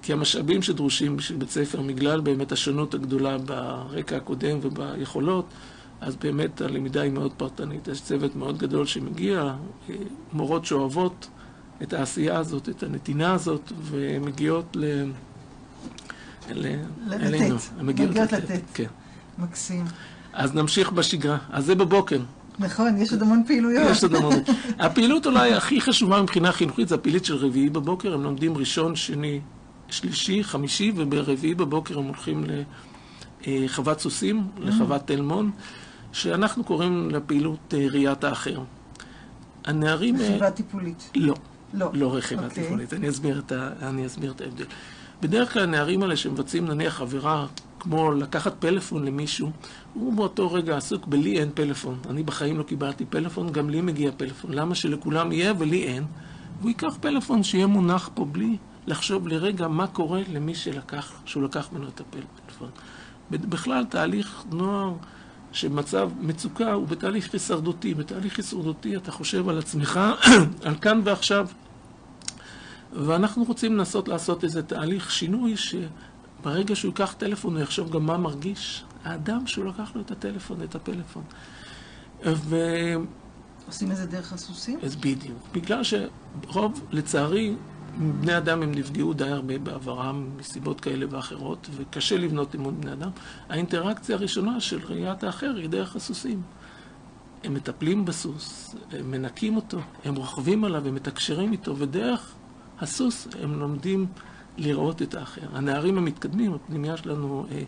כי 0.02 0.12
המשאבים 0.12 0.62
שדרושים 0.62 1.16
בשביל 1.16 1.38
בית 1.38 1.50
ספר, 1.50 1.82
בגלל 1.82 2.20
באמת 2.20 2.52
השונות 2.52 2.94
הגדולה 2.94 3.38
ברקע 3.38 4.16
הקודם 4.16 4.58
וביכולות, 4.62 5.46
אז 6.00 6.16
באמת 6.16 6.60
הלמידה 6.60 7.02
היא 7.02 7.12
מאוד 7.12 7.32
פרטנית. 7.36 7.88
יש 7.88 8.02
צוות 8.02 8.36
מאוד 8.36 8.58
גדול 8.58 8.86
שמגיע, 8.86 9.54
אה, 9.90 9.94
מורות 10.32 10.64
שאוהבות 10.64 11.28
את 11.82 11.92
העשייה 11.92 12.38
הזאת, 12.38 12.68
את 12.68 12.82
הנתינה 12.82 13.32
הזאת, 13.32 13.72
ומגיעות 13.82 14.76
ל... 14.76 15.04
אלינו. 16.50 17.56
מגיעות 17.80 18.16
לתת. 18.16 18.60
כן. 18.74 18.84
מקסים. 19.38 19.84
אז 20.32 20.54
נמשיך 20.54 20.92
בשגרה. 20.92 21.38
אז 21.50 21.64
זה 21.64 21.74
בבוקר. 21.74 22.20
נכון, 22.58 22.98
יש 22.98 23.12
עוד 23.12 23.22
המון 23.22 23.42
פעילויות. 23.46 23.90
יש 23.90 24.02
עוד 24.02 24.14
המון. 24.14 24.32
הפעילות 24.78 25.26
אולי 25.26 25.54
הכי 25.54 25.80
חשובה 25.80 26.22
מבחינה 26.22 26.52
חינוכית 26.52 26.88
זה 26.88 26.94
הפעילות 26.94 27.24
של 27.24 27.36
רביעי 27.36 27.70
בבוקר. 27.70 28.14
הם 28.14 28.22
לומדים 28.22 28.56
ראשון, 28.56 28.96
שני, 28.96 29.40
שלישי, 29.90 30.44
חמישי, 30.44 30.92
וברביעי 30.96 31.54
בבוקר 31.54 31.98
הם 31.98 32.04
הולכים 32.04 32.44
לחוות 33.46 34.00
סוסים, 34.00 34.46
לחוות 34.58 35.02
תל 35.06 35.20
מון, 35.20 35.50
שאנחנו 36.12 36.64
קוראים 36.64 37.10
לפעילות 37.10 37.74
אה, 37.74 37.86
ראיית 37.90 38.24
האחר. 38.24 38.60
הנערים... 39.64 40.16
אה, 40.20 40.26
רכיבה 40.28 40.50
טיפולית. 40.50 41.10
לא. 41.16 41.34
לא. 41.74 41.90
לא 41.94 42.14
רכיבה 42.16 42.44
אוקיי. 42.44 42.68
ה- 43.52 43.88
אני 43.88 44.06
אסביר 44.06 44.32
את 44.32 44.40
ההבדל. 44.40 44.64
בדרך 45.24 45.52
כלל 45.52 45.62
הנערים 45.62 46.02
האלה 46.02 46.16
שמבצעים 46.16 46.66
נניח 46.66 47.00
עבירה 47.00 47.46
כמו 47.80 48.12
לקחת 48.12 48.54
פלאפון 48.58 49.04
למישהו, 49.04 49.50
הוא 49.94 50.12
באותו 50.12 50.52
רגע 50.52 50.76
עסוק 50.76 51.06
בלי 51.06 51.40
אין 51.40 51.50
פלאפון. 51.54 51.98
אני 52.10 52.22
בחיים 52.22 52.58
לא 52.58 52.62
קיבלתי 52.62 53.04
פלאפון, 53.04 53.52
גם 53.52 53.70
לי 53.70 53.80
מגיע 53.80 54.10
פלאפון. 54.16 54.52
למה 54.52 54.74
שלכולם 54.74 55.32
יהיה 55.32 55.52
ולי 55.58 55.82
אין? 55.82 56.04
והוא 56.58 56.68
ייקח 56.68 56.96
פלאפון 57.00 57.42
שיהיה 57.42 57.66
מונח 57.66 58.10
פה 58.14 58.24
בלי 58.24 58.56
לחשוב 58.86 59.28
לרגע 59.28 59.68
מה 59.68 59.86
קורה 59.86 60.20
למי 60.32 60.54
שלקח, 60.54 61.12
שהוא 61.24 61.42
לקח 61.42 61.68
ממנו 61.72 61.88
את 61.88 62.00
הפלאפון. 62.00 62.70
בכלל, 63.30 63.84
תהליך 63.84 64.44
נוער 64.52 64.92
שמצב 65.52 66.10
מצוקה 66.20 66.72
הוא 66.72 66.88
בתהליך 66.88 67.32
הישרדותי. 67.32 67.94
בתהליך 67.94 68.36
הישרדותי 68.36 68.96
אתה 68.96 69.12
חושב 69.12 69.48
על 69.48 69.58
עצמך, 69.58 70.00
על 70.66 70.74
כאן 70.80 71.00
ועכשיו. 71.04 71.46
ואנחנו 72.94 73.44
רוצים 73.44 73.76
לנסות 73.76 74.08
לעשות 74.08 74.44
איזה 74.44 74.62
תהליך 74.62 75.10
שינוי 75.10 75.54
שברגע 75.56 76.76
שהוא 76.76 76.88
ייקח 76.88 77.14
טלפון 77.18 77.54
הוא 77.54 77.62
יחשוב 77.62 77.90
גם 77.90 78.06
מה 78.06 78.16
מרגיש 78.16 78.84
האדם 79.04 79.46
שהוא 79.46 79.64
לקח 79.64 79.90
לו 79.94 80.00
את 80.00 80.10
הטלפון, 80.10 80.62
את 80.62 80.74
הפלאפון. 80.74 81.22
ו... 82.26 82.56
עושים 83.66 83.90
את 83.90 83.96
זה 83.96 84.06
דרך 84.06 84.32
הסוסים? 84.32 84.78
אז 84.82 84.96
בדיוק. 84.96 85.38
בגלל 85.52 85.82
שרוב, 85.84 86.86
לצערי, 86.90 87.54
בני 88.20 88.36
אדם 88.36 88.62
הם 88.62 88.70
נפגעו 88.70 89.12
די 89.12 89.28
הרבה 89.28 89.58
בעברם 89.58 90.28
מסיבות 90.36 90.80
כאלה 90.80 91.06
ואחרות, 91.10 91.68
וקשה 91.76 92.16
לבנות 92.16 92.54
אמון 92.54 92.80
בני 92.80 92.92
אדם. 92.92 93.10
האינטראקציה 93.48 94.16
הראשונה 94.16 94.60
של 94.60 94.80
ראיית 94.84 95.24
האחר 95.24 95.54
היא 95.56 95.68
דרך 95.68 95.96
הסוסים. 95.96 96.42
הם 97.44 97.54
מטפלים 97.54 98.04
בסוס, 98.04 98.74
הם 98.92 99.10
מנקים 99.10 99.56
אותו, 99.56 99.78
הם 100.04 100.14
רוכבים 100.14 100.64
עליו, 100.64 100.88
הם 100.88 100.94
מתקשרים 100.94 101.52
איתו, 101.52 101.76
ודרך 101.78 102.34
הסוס 102.80 103.28
הם 103.42 103.58
לומדים 103.58 104.06
לראות 104.56 105.02
את 105.02 105.14
האחר. 105.14 105.46
הנערים 105.52 105.98
המתקדמים, 105.98 106.54
הפנימייה 106.54 106.96
שלנו, 106.96 107.46
אה, 107.50 107.62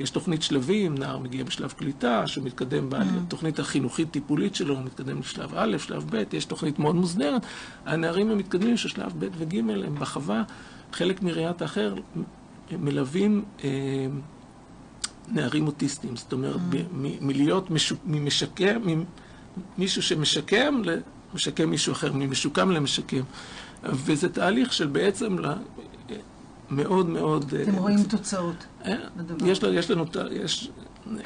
יש 0.00 0.10
תוכנית 0.10 0.42
שלבים, 0.42 0.98
נער 0.98 1.18
מגיע 1.18 1.44
בשלב 1.44 1.72
קליטה, 1.72 2.26
שהוא 2.26 2.44
מתקדם 2.44 2.88
בתוכנית 2.90 3.58
mm. 3.58 3.62
החינוכית-טיפולית 3.62 4.54
שלו, 4.54 4.74
הוא 4.74 4.84
מתקדם 4.84 5.18
לשלב 5.18 5.54
א', 5.54 5.78
שלב 5.78 6.04
ב', 6.10 6.24
יש 6.32 6.44
תוכנית 6.44 6.78
מאוד 6.78 6.96
מוסדרת. 6.96 7.42
הנערים 7.86 8.30
המתקדמים 8.30 8.76
של 8.76 8.88
שלב 8.88 9.12
ב' 9.18 9.28
וג' 9.38 9.58
הם 9.58 9.94
בחווה, 9.94 10.42
חלק 10.92 11.22
מראיית 11.22 11.62
האחר, 11.62 11.94
מלווים 12.78 13.44
אה, 13.64 13.68
נערים 15.28 15.66
אוטיסטים. 15.66 16.16
זאת 16.16 16.32
אומרת, 16.32 16.56
mm. 16.56 16.96
מלהיות 17.20 17.68
ממשקם, 18.04 18.80
מישהו 19.78 20.02
שמשקם, 20.02 20.82
למשקם 21.34 21.70
מישהו 21.70 21.92
אחר, 21.92 22.12
ממשוקם 22.12 22.70
למשקם. 22.70 23.22
וזה 23.82 24.28
תהליך 24.28 24.72
של 24.72 24.86
בעצם 24.86 25.36
מאוד 26.70 27.08
מאוד... 27.08 27.54
אתם 27.62 27.74
אה, 27.74 27.80
רואים 27.80 28.02
תוצאות. 28.02 28.66
אה, 28.84 28.94
יש, 29.46 29.60
יש 29.72 29.90
לנו, 29.90 30.04
יש, 30.30 30.70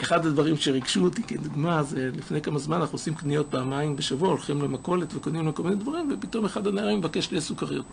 אחד 0.00 0.26
הדברים 0.26 0.56
שריגשו 0.56 1.04
אותי 1.04 1.22
כדוגמה 1.22 1.82
זה 1.82 2.10
לפני 2.16 2.40
כמה 2.40 2.58
זמן 2.58 2.76
אנחנו 2.76 2.94
עושים 2.94 3.14
קניות 3.14 3.46
פעמיים 3.50 3.96
בשבוע, 3.96 4.28
הולכים 4.28 4.62
למכולת 4.62 5.14
וקונים 5.14 5.44
לו 5.44 5.54
כל 5.54 5.62
מיני 5.62 5.76
דברים, 5.76 6.08
ופתאום 6.12 6.44
אחד 6.44 6.66
הנערים 6.66 6.98
מבקש 6.98 7.30
לי 7.30 7.40
סוכריות. 7.40 7.86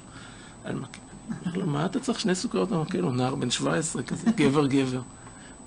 אני 0.65 0.75
אומר 0.75 0.87
לו, 1.55 1.67
מה 1.67 1.85
אתה 1.85 1.99
צריך 1.99 2.19
שני 2.19 2.35
סוכריות 2.35 2.71
למקל? 2.71 2.99
הוא 2.99 3.13
נער 3.13 3.35
בן 3.35 3.51
17 3.51 4.03
כזה, 4.03 4.31
גבר 4.35 4.67
גבר. 4.67 5.01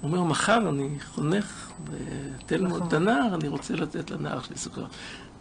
הוא 0.00 0.10
אומר, 0.10 0.22
מחר 0.22 0.68
אני 0.68 0.88
חונך 1.14 1.72
בתלמוד 1.84 2.82
נכון. 2.82 2.94
הנער, 2.94 3.34
אני 3.34 3.48
רוצה 3.48 3.74
לתת 3.74 4.10
לנער 4.10 4.42
שלי 4.42 4.56
סוכריות. 4.56 4.90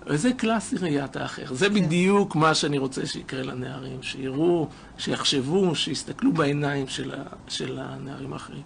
וזה 0.07 0.33
קלאסי 0.33 0.75
ראיית 0.77 1.15
האחר. 1.15 1.53
זה 1.53 1.69
כן. 1.69 1.73
בדיוק 1.73 2.35
מה 2.35 2.55
שאני 2.55 2.77
רוצה 2.77 3.05
שיקרה 3.05 3.43
לנערים, 3.43 4.03
שיראו, 4.03 4.67
שיחשבו, 4.97 5.75
שיסתכלו 5.75 6.31
בעיניים 6.31 6.87
של, 6.87 7.11
ה, 7.11 7.23
של 7.47 7.79
הנערים 7.79 8.33
האחרים. 8.33 8.61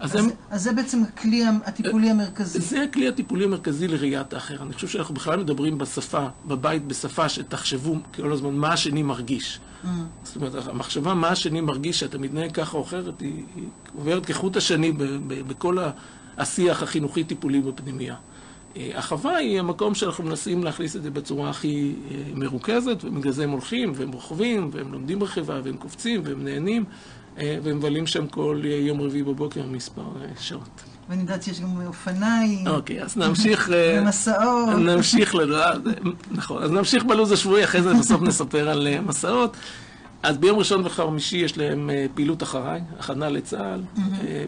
אז, 0.00 0.10
אז, 0.10 0.16
הם, 0.16 0.30
אז 0.50 0.62
זה 0.62 0.72
בעצם 0.72 1.02
הכלי 1.02 1.44
הטיפולי 1.64 2.10
המרכזי. 2.10 2.60
זה 2.60 2.82
הכלי 2.82 3.08
הטיפולי 3.08 3.44
המרכזי 3.44 3.88
לראיית 3.88 4.32
האחר. 4.32 4.62
אני 4.62 4.72
חושב 4.72 4.88
שאנחנו 4.88 5.14
בכלל 5.14 5.40
מדברים 5.40 5.78
בשפה, 5.78 6.26
בבית 6.46 6.86
בשפה 6.86 7.28
שתחשבו 7.28 7.96
כל 8.14 8.32
הזמן 8.32 8.54
מה 8.54 8.72
השני 8.72 9.02
מרגיש. 9.02 9.60
Mm. 9.84 9.86
זאת 10.22 10.36
אומרת, 10.36 10.68
המחשבה 10.68 11.14
מה 11.14 11.28
השני 11.28 11.60
מרגיש, 11.60 12.00
שאתה 12.00 12.18
מתנהג 12.18 12.52
ככה 12.52 12.76
או 12.76 12.82
אחרת, 12.82 13.20
היא, 13.20 13.44
היא 13.56 13.64
עוברת 13.96 14.26
כחוט 14.26 14.56
השני 14.56 14.92
בכל 15.28 15.78
השיח 16.38 16.82
החינוכי-טיפולי 16.82 17.60
בפנימייה. 17.60 18.16
אה, 18.76 18.90
החווה 18.94 19.36
היא 19.36 19.58
המקום 19.58 19.94
שאנחנו 19.94 20.24
מנסים 20.24 20.64
להכניס 20.64 20.96
את 20.96 21.02
זה 21.02 21.10
בצורה 21.10 21.50
הכי 21.50 21.94
אה, 22.10 22.16
מרוכזת, 22.34 23.04
ובגלל 23.04 23.32
זה 23.32 23.44
הם 23.44 23.50
הולכים, 23.50 23.92
והם 23.94 24.12
רוכבים, 24.12 24.70
והם 24.72 24.92
לומדים 24.92 25.22
רכיבה, 25.22 25.60
והם 25.64 25.76
קופצים, 25.76 26.20
והם 26.24 26.44
נהנים, 26.44 26.84
אה, 27.38 27.58
והם 27.62 27.76
מבלים 27.76 28.06
שם 28.06 28.26
כל 28.26 28.62
יום 28.64 29.00
רביעי 29.00 29.22
בבוקר 29.22 29.62
מספר 29.66 30.02
שעות. 30.40 30.82
ואני 31.08 31.20
יודעת 31.20 31.42
שיש 31.42 31.60
גם 31.60 31.86
אופניים. 31.86 32.66
אוקיי, 32.66 33.02
אז 33.02 33.16
נמשיך... 33.16 33.70
ומסעות. 33.72 34.78
נמשיך, 34.78 35.34
נכון, 36.30 36.62
אז 36.62 36.70
נמשיך 36.70 37.04
בלו"ז 37.04 37.32
השבועי, 37.32 37.64
אחרי 37.64 37.82
זה 37.82 37.94
בסוף 37.94 38.22
נספר 38.22 38.68
על 38.68 39.00
מסעות. 39.00 39.56
אז 40.22 40.38
ביום 40.38 40.58
ראשון 40.58 40.86
וחמישי 40.86 41.36
יש 41.36 41.58
להם 41.58 41.90
פעילות 42.14 42.42
אחריי, 42.42 42.80
הכנה 42.98 43.28
לצה"ל. 43.28 43.82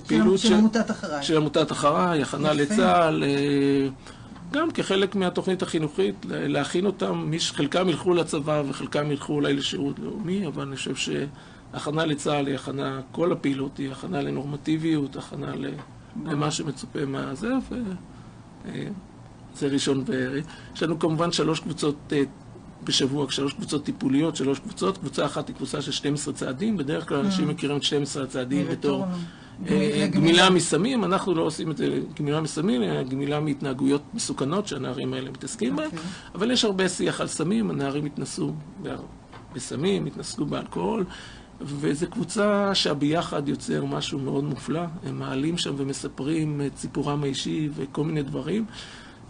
פעילות 0.07 0.39
של 0.39 0.55
עמותת 0.55 0.91
אחריי. 0.91 1.23
של 1.23 1.37
עמותת 1.37 1.73
אחריי, 1.73 2.23
הכנה 2.23 2.53
לצה"ל. 2.53 3.25
גם 4.55 4.71
כחלק 4.71 5.15
מהתוכנית 5.15 5.63
החינוכית, 5.63 6.15
להכין 6.29 6.87
אותם, 6.87 7.31
חלקם 7.39 7.89
ילכו 7.89 8.15
לצבא 8.15 8.63
וחלקם 8.69 9.11
ילכו 9.11 9.33
אולי 9.33 9.55
לשירות 9.55 9.99
לאומי, 9.99 10.47
אבל 10.47 10.63
אני 10.63 10.77
חושב 10.77 10.95
שהכנה 10.97 12.07
לצה"ל 12.07 12.47
היא 12.47 12.55
הכנה, 12.55 13.01
כל 13.13 13.33
הפעילות 13.33 13.79
היא 13.79 13.93
הכנה 13.93 14.23
לנורמטיביות, 14.23 15.17
הכנה 15.17 15.53
למה 16.25 16.51
שמצופה 16.51 17.05
מהזה, 17.07 17.53
וזה 18.65 19.67
ראשון 19.67 20.05
וערי. 20.07 20.43
יש 20.75 20.83
לנו 20.83 20.99
כמובן 20.99 21.33
שלוש 21.33 21.61
קבוצות 21.61 21.97
אה, 22.13 22.23
בשבוע, 22.85 23.27
שלוש 23.31 23.53
קבוצות 23.53 23.85
טיפוליות, 23.85 24.37
שלוש 24.37 24.59
קבוצות. 24.59 24.99
קבוצה 24.99 25.25
אחת 25.25 25.49
היא 25.49 25.57
קבוצה 25.57 25.83
של 25.83 25.93
12 25.93 26.35
צעדים, 26.35 26.77
בדרך 26.77 27.09
כלל 27.09 27.19
אנשים 27.19 27.49
mm. 27.49 27.53
מכירים 27.53 27.77
את 27.77 27.83
12 27.83 28.25
הצעדים 28.25 28.67
בתור... 28.71 29.07
אה, 29.69 30.07
גמילה 30.11 30.51
מסמים, 30.51 31.05
אנחנו 31.05 31.35
לא 31.35 31.43
עושים 31.43 31.71
את 31.71 31.77
זה 31.77 32.01
גמילה 32.17 32.41
מסמים, 32.41 32.83
אלא 32.83 33.03
גמילה 33.03 33.41
מהתנהגויות 33.41 34.03
מסוכנות 34.15 34.69
שהנערים 34.69 35.15
האלה 35.15 35.31
מתעסקים 35.31 35.77
בהן, 35.77 35.87
אוקיי. 35.87 35.99
אבל 36.35 36.51
יש 36.51 36.65
הרבה 36.65 36.89
שיח 36.89 37.21
על 37.21 37.27
סמים, 37.27 37.71
הנערים 37.71 38.05
התנסו 38.05 38.53
בסמים, 39.55 40.07
התנסו 40.07 40.45
באלכוהול, 40.45 41.05
וזו 41.61 42.07
קבוצה 42.11 42.75
שהביחד 42.75 43.49
יוצר 43.49 43.85
משהו 43.85 44.19
מאוד 44.19 44.45
מופלא, 44.45 44.83
הם 45.05 45.19
מעלים 45.19 45.59
שם 45.59 45.75
ומספרים 45.77 46.61
את 46.67 46.77
סיפורם 46.77 47.23
האישי 47.23 47.69
וכל 47.75 48.05
מיני 48.05 48.23
דברים. 48.23 48.65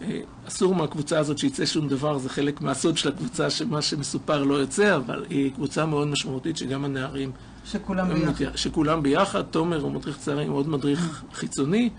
אה, 0.01 0.19
אסור 0.47 0.75
מהקבוצה 0.75 1.19
הזאת 1.19 1.37
שיצא 1.37 1.65
שום 1.65 1.87
דבר, 1.87 2.17
זה 2.17 2.29
חלק 2.29 2.61
מהסוד 2.61 2.97
של 2.97 3.09
הקבוצה, 3.09 3.49
שמה 3.49 3.81
שמסופר 3.81 4.43
לא 4.43 4.55
יוצא, 4.55 4.95
אבל 4.95 5.25
היא 5.29 5.51
קבוצה 5.51 5.85
מאוד 5.85 6.07
משמעותית 6.07 6.57
שגם 6.57 6.85
הנערים 6.85 7.31
שכולם 7.65 8.13
ביחד. 8.13 8.55
שכולם 8.55 9.03
ביחד, 9.03 9.41
תומר 9.41 9.81
הוא 9.81 9.91
מדריך 9.91 10.17
צערים, 10.17 10.51
עוד 10.51 10.69
מדריך 10.69 11.23
חיצוני, 11.33 11.89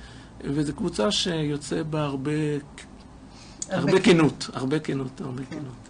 וזו 0.45 0.75
קבוצה 0.75 1.11
שיוצא 1.11 1.83
בה 1.83 2.05
הרבה, 2.05 2.31
הרבה 3.71 4.01
כנות, 4.01 4.51
הרבה 4.53 4.79
כנות, 4.79 5.21
הרבה 5.21 5.43
כן. 5.51 5.57
כנות. 5.57 5.86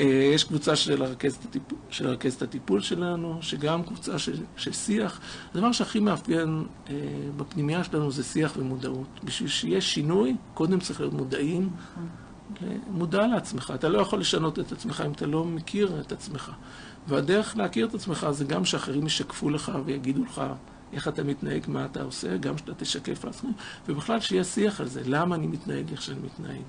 אה, 0.00 0.30
יש 0.34 0.44
קבוצה 0.44 0.76
של 0.76 1.02
לרכז, 1.02 1.38
הטיפול, 1.48 1.78
של 1.90 2.06
לרכז 2.06 2.34
את 2.34 2.42
הטיפול 2.42 2.80
שלנו, 2.80 3.38
שגם 3.40 3.82
קבוצה 3.82 4.18
של, 4.18 4.36
של 4.56 4.72
שיח. 4.72 5.20
הדבר 5.54 5.72
שהכי 5.72 6.00
מאפיין 6.00 6.64
אה, 6.90 6.94
בפנימייה 7.36 7.84
שלנו 7.84 8.10
זה 8.10 8.24
שיח 8.24 8.52
ומודעות. 8.56 9.20
בשביל 9.24 9.48
שיהיה 9.48 9.80
שינוי, 9.80 10.36
קודם 10.54 10.80
צריך 10.80 11.00
להיות 11.00 11.12
מודעים. 11.12 11.70
מודע 12.90 13.26
לעצמך. 13.26 13.72
אתה 13.74 13.88
לא 13.88 13.98
יכול 13.98 14.20
לשנות 14.20 14.58
את 14.58 14.72
עצמך 14.72 15.02
אם 15.06 15.12
אתה 15.12 15.26
לא 15.26 15.44
מכיר 15.44 16.00
את 16.00 16.12
עצמך. 16.12 16.50
והדרך 17.08 17.56
להכיר 17.56 17.86
את 17.86 17.94
עצמך 17.94 18.26
זה 18.30 18.44
גם 18.44 18.64
שאחרים 18.64 19.06
ישקפו 19.06 19.50
לך 19.50 19.72
ויגידו 19.84 20.24
לך 20.24 20.42
איך 20.92 21.08
אתה 21.08 21.24
מתנהג, 21.24 21.64
מה 21.68 21.84
אתה 21.84 22.02
עושה, 22.02 22.36
גם 22.36 22.58
שאתה 22.58 22.74
תשקף 22.74 23.24
לעצמך, 23.24 23.50
ובכלל 23.88 24.20
שיהיה 24.20 24.44
שיח 24.44 24.80
על 24.80 24.88
זה, 24.88 25.02
למה 25.04 25.34
אני 25.34 25.46
מתנהג 25.46 25.90
איך 25.90 26.02
שאני 26.02 26.18
מתנהג, 26.24 26.64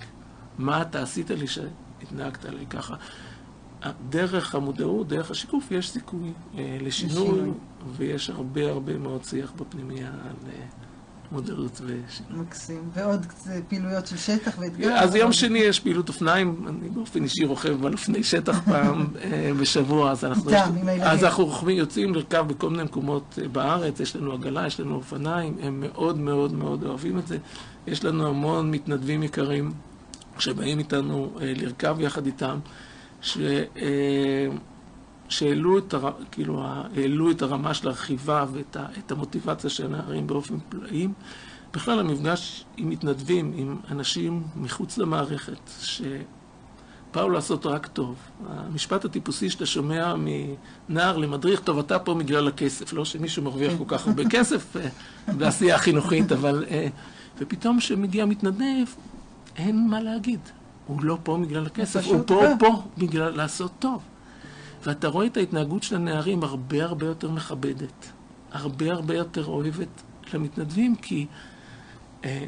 מה 0.58 0.82
אתה 0.82 1.02
עשית 1.02 1.30
לי 1.30 1.48
שהתנהגת 2.10 2.46
עלי 2.46 2.66
ככה. 2.66 2.96
דרך 4.10 4.56
המודעות, 4.56 5.08
דרך 5.08 5.32
השיקוף, 5.32 5.72
יש 5.72 5.90
סיכוי 5.90 6.34
אה, 6.58 6.78
לשינוי, 6.82 7.52
ויש 7.98 8.30
הרבה 8.30 8.70
הרבה 8.70 8.98
מאוד 8.98 9.24
שיח 9.24 9.52
בפנימייה 9.52 10.08
על... 10.08 10.50
אה, 10.50 10.66
מודעות 11.32 11.82
ושינוי. 11.82 12.42
מקסים. 12.42 12.90
ועוד 12.94 13.26
פעילויות 13.68 14.08
של 14.08 14.18
שטח 14.18 14.56
ואתגר. 14.60 14.94
אז 14.94 15.16
יום 15.16 15.34
שני 15.34 15.60
יש 15.60 15.80
פעילות 15.80 16.10
אופניים, 16.10 16.66
אני 16.68 16.90
באופן 16.90 17.24
אישי 17.24 17.46
רוכב 17.46 17.86
על 17.86 17.94
אופני 17.94 18.24
שטח 18.24 18.60
פעם 18.66 19.08
אה, 19.24 19.52
בשבוע, 19.60 20.12
אז 20.12 20.26
אנחנו... 20.26 20.50
איתם, 20.50 20.72
עם 20.82 20.88
הילדים. 20.88 21.12
אז 21.12 21.24
אנחנו 21.24 21.46
רוכבים, 21.46 21.78
יוצאים 21.78 22.16
לרכב 22.16 22.46
בכל 22.48 22.70
מיני 22.70 22.84
מקומות 22.84 23.40
אה, 23.42 23.48
בארץ, 23.48 24.00
יש 24.00 24.16
לנו 24.16 24.34
עגלה, 24.34 24.68
יש 24.68 24.80
לנו 24.80 24.96
אופניים, 24.96 25.58
הם 25.62 25.80
מאוד 25.88 26.18
מאוד 26.18 26.54
מאוד 26.54 26.84
אוהבים 26.84 27.18
את 27.20 27.28
זה. 27.28 27.38
יש 27.88 28.04
לנו 28.04 28.28
המון 28.28 28.72
מתנדבים 28.72 29.24
יקרים 29.24 29.72
שבאים 30.40 30.80
איתנו 30.80 31.32
אה, 31.42 31.54
לרכב 31.56 31.96
יחד 32.00 32.26
איתם, 32.26 32.60
ש... 33.22 33.38
שהעלו 35.30 35.78
את, 35.78 35.94
הר... 35.94 36.12
כאילו, 36.32 36.64
את 37.32 37.42
הרמה 37.42 37.74
של 37.74 37.88
הרכיבה 37.88 38.46
ואת 38.54 38.76
ה... 38.76 38.86
את 39.00 39.12
המוטיבציה 39.12 39.70
של 39.70 39.86
הנערים 39.86 40.28
באופן 40.28 40.56
פלאים. 40.70 41.14
בכלל 41.74 42.00
המפגש 42.00 42.66
עם 42.78 42.90
מתנדבים, 42.90 43.54
עם 43.56 43.78
אנשים 43.92 44.44
מחוץ 44.56 44.98
למערכת, 44.98 45.70
שבאו 45.82 47.30
לעשות 47.30 47.66
רק 47.66 47.88
טוב. 47.88 48.16
המשפט 48.48 49.06
הטיפוסי 49.06 49.50
שאתה 49.50 49.66
שומע 49.66 50.16
מנער 50.90 51.18
למדריך, 51.18 51.60
טוב, 51.60 51.80
אתה 51.80 52.00
פה 52.00 52.14
בגלל 52.14 52.48
הכסף, 52.48 52.94
לא 52.94 53.06
שמישהו 53.06 53.44
מרוויח 53.44 53.74
כל 53.78 53.84
כך 53.88 54.08
הרבה 54.08 54.24
כסף 54.30 54.78
אה, 54.78 54.88
בעשייה 55.38 55.76
החינוכית, 55.76 56.32
אבל... 56.32 56.66
אה, 56.70 56.88
ופתאום 57.38 57.80
כשמגיע 57.80 58.26
מתנדב, 58.26 58.86
אין 59.56 59.88
מה 59.90 60.02
להגיד. 60.02 60.40
הוא 60.88 61.04
לא 61.04 61.18
פה 61.24 61.38
בגלל 61.42 61.66
הכסף, 61.66 62.06
הוא 62.06 62.24
פה, 62.28 62.42
פה 62.60 62.84
בגלל 62.98 63.36
לעשות 63.36 63.72
טוב. 63.80 64.02
ואתה 64.84 65.08
רואה 65.08 65.26
את 65.26 65.38
ההתנהגות 65.38 65.84
של 65.84 65.96
הנערים 65.96 66.44
הרבה 66.44 66.84
הרבה 66.84 67.06
יותר 67.06 67.32
מכבדת, 67.32 68.12
הרבה 68.52 68.92
הרבה 68.92 69.16
יותר 69.16 69.46
אוהבת 69.46 70.02
למתנדבים, 70.34 70.96
כי... 70.96 71.26
אה, 72.26 72.46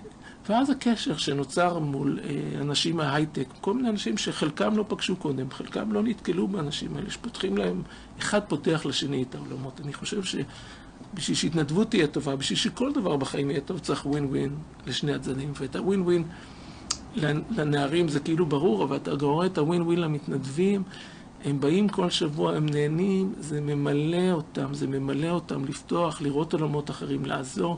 ואז 0.50 0.70
הקשר 0.70 1.18
שנוצר 1.18 1.80
מול 1.80 2.20
אה, 2.24 2.62
אנשים 2.62 2.98
מההייטק, 2.98 3.48
כל 3.62 3.74
מיני 3.74 3.90
אנשים 3.90 4.18
שחלקם 4.18 4.78
לא 4.78 4.86
פגשו 4.88 5.16
קודם, 5.16 5.52
חלקם 5.52 5.92
לא 5.92 6.04
נתקלו 6.04 6.48
באנשים 6.48 6.96
האלה, 6.96 7.10
שפותחים 7.10 7.58
להם, 7.58 7.82
אחד 8.20 8.40
פותח 8.48 8.86
לשני 8.86 9.24
את 9.24 9.36
העולמות. 9.36 9.82
אני 9.84 9.94
חושב 9.94 10.24
שבשביל 10.24 11.38
שהתנדבות 11.38 11.90
תהיה 11.90 12.08
טובה, 12.08 12.36
בשביל 12.36 12.58
שכל 12.58 12.94
דבר 12.94 13.18
בחיים 13.18 13.50
יהיה 13.50 13.62
טוב, 13.62 13.80
צריך 13.80 14.06
ווין 14.06 14.26
ווין 14.26 14.56
לשני 14.86 15.14
הצדדים. 15.14 15.52
ואת 15.56 15.76
הווין 15.76 16.02
ווין 16.02 16.24
לנערים 17.58 18.08
זה 18.08 18.20
כאילו 18.20 18.46
ברור, 18.46 18.84
אבל 18.84 18.96
אתה 18.96 19.12
רואה 19.26 19.46
את 19.46 19.58
הווין 19.58 19.82
ווין 19.82 20.00
למתנדבים. 20.02 20.84
הם 21.46 21.60
באים 21.60 21.90
כל 21.90 22.10
שבוע, 22.10 22.56
הם 22.56 22.66
נהנים, 22.66 23.34
זה 23.40 23.62
ממלא 23.62 24.32
אותם, 24.32 24.74
זה 24.74 24.88
ממלא 24.88 25.30
אותם 25.30 25.66
לפתוח, 25.66 26.22
לראות 26.22 26.54
עולמות 26.54 26.90
אחרים, 26.90 27.26
לעזור, 27.26 27.78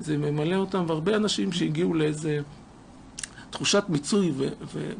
זה 0.00 0.16
ממלא 0.16 0.56
אותם, 0.56 0.84
והרבה 0.88 1.16
אנשים 1.16 1.52
שהגיעו 1.52 1.94
לאיזה 1.94 2.40
תחושת 3.50 3.84
מיצוי 3.88 4.32
ו- 4.36 4.48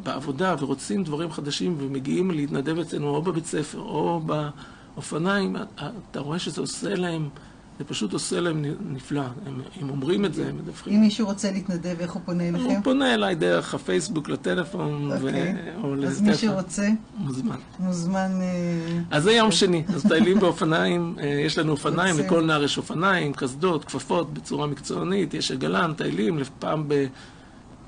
בעבודה 0.02 0.54
ורוצים 0.60 1.04
דברים 1.04 1.32
חדשים 1.32 1.76
ומגיעים 1.78 2.30
להתנדב 2.30 2.78
אצלנו 2.78 3.08
או 3.08 3.22
בבית 3.22 3.46
ספר 3.46 3.78
או 3.78 4.20
באופניים, 4.26 5.56
אתה 6.10 6.20
רואה 6.20 6.38
שזה 6.38 6.60
עושה 6.60 6.94
להם... 6.94 7.28
זה 7.80 7.84
פשוט 7.84 8.12
עושה 8.12 8.40
להם 8.40 8.64
נפלא. 8.80 9.22
הם, 9.46 9.60
הם 9.80 9.90
אומרים 9.90 10.24
את 10.24 10.34
זה, 10.34 10.48
הם 10.48 10.56
מדווחים. 10.56 10.94
אם 10.94 11.00
מישהו 11.00 11.26
רוצה 11.26 11.52
להתנדב, 11.52 11.96
איך 12.00 12.12
הוא 12.12 12.22
פונה 12.24 12.48
אליכם? 12.48 12.64
הוא 12.64 12.76
פונה 12.84 13.14
אליי 13.14 13.34
דרך 13.34 13.74
הפייסבוק, 13.74 14.28
לטלפון, 14.28 15.12
אוקיי. 15.12 15.54
ו... 15.76 15.82
או 15.82 15.94
אז 16.06 16.20
מי 16.20 16.34
שרוצה, 16.34 16.88
מוזמן. 17.18 17.56
מוזמן... 17.78 18.30
אה, 18.40 19.00
אז 19.10 19.22
זה 19.22 19.32
יום 19.32 19.50
שני, 19.50 19.84
אז 19.94 20.06
טיילים 20.08 20.40
באופניים, 20.40 21.16
אה, 21.18 21.26
יש 21.26 21.58
לנו 21.58 21.72
אופניים. 21.72 22.18
לכל 22.18 22.44
נער 22.44 22.64
יש 22.64 22.78
אופניים, 22.78 23.32
קסדות, 23.32 23.84
כפפות, 23.84 24.34
בצורה 24.34 24.66
מקצוענית, 24.66 25.34
יש 25.34 25.50
עגלן, 25.52 25.92
טיילים, 25.96 26.38
פעם 26.58 26.88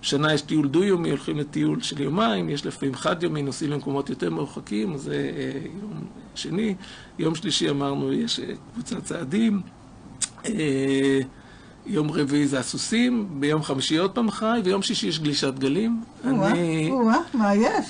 בשנה 0.00 0.34
יש 0.34 0.42
טיול 0.42 0.68
דו-יומי, 0.68 1.10
הולכים 1.10 1.38
לטיול 1.38 1.80
של 1.80 2.00
יומיים, 2.00 2.48
יש 2.48 2.66
לפעמים 2.66 2.94
חד-יומי, 2.94 3.42
נוסעים 3.42 3.70
למקומות 3.70 4.10
יותר 4.10 4.30
מרוחקים, 4.30 4.96
זה 4.96 5.30
אה, 5.36 5.60
יום 5.80 6.04
שני. 6.34 6.74
יום 7.18 7.34
שלישי 7.34 7.70
אמרנו, 7.70 8.12
יש 8.12 8.40
קבוצת 8.74 9.04
צעדים. 9.04 9.60
אה, 10.46 11.20
יום 11.86 12.10
רביעי 12.10 12.46
זה 12.46 12.58
הסוסים, 12.58 13.26
ביום 13.30 13.62
חמישי 13.62 13.96
עוד 13.96 14.10
פעם 14.10 14.30
חי, 14.30 14.60
ויום 14.64 14.82
שישי 14.82 15.06
יש 15.06 15.18
גלישת 15.20 15.54
גלים. 15.58 16.02
אני- 16.24 16.90
או-אה, 16.90 17.02
או-אה, 17.02 17.18
מעייף. 17.34 17.84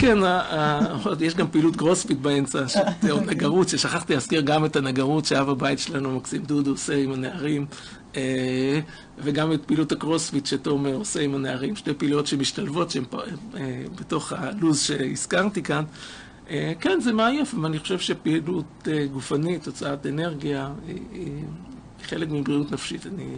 כן, 0.00 0.22
ה- 0.22 0.40
ה- 0.40 0.96
יש 1.20 1.34
גם 1.34 1.46
פעילות 1.50 1.76
קרוספיט 1.76 2.18
באמצע, 2.18 2.58
עוד 3.10 3.22
נגרות, 3.30 3.68
ששכחתי 3.68 4.14
להזכיר 4.14 4.40
גם 4.40 4.64
את 4.64 4.76
הנגרות 4.76 5.24
שאב 5.24 5.48
הבית 5.48 5.78
שלנו, 5.78 6.16
מקסים 6.16 6.42
דודו, 6.42 6.70
עושה 6.70 6.96
עם 6.96 7.12
הנערים, 7.12 7.66
אה, 8.16 8.80
וגם 9.18 9.52
את 9.52 9.60
פעילות 9.66 9.92
הקרוספיט 9.92 10.46
שתומר 10.46 10.94
עושה 10.94 11.20
עם 11.20 11.34
הנערים, 11.34 11.76
שתי 11.76 11.94
פעילויות 11.94 12.26
שמשתלבות 12.26 12.90
שהן 12.90 13.04
אה, 13.56 13.60
בתוך 14.00 14.32
הלו"ז 14.32 14.80
שהזכרתי 14.80 15.62
כאן. 15.62 15.84
אה, 16.52 16.72
כן, 16.80 17.00
זה 17.00 17.12
מעייף, 17.12 17.54
אבל 17.54 17.66
אני 17.66 17.78
חושב 17.78 17.98
שפעילות 17.98 18.88
אה, 18.92 19.06
גופנית, 19.06 19.66
הוצאת 19.66 20.06
אנרגיה, 20.06 20.72
היא 20.86 20.98
היא 21.12 21.44
חלק 22.04 22.28
מבריאות 22.30 22.72
נפשית. 22.72 23.06
אני... 23.06 23.36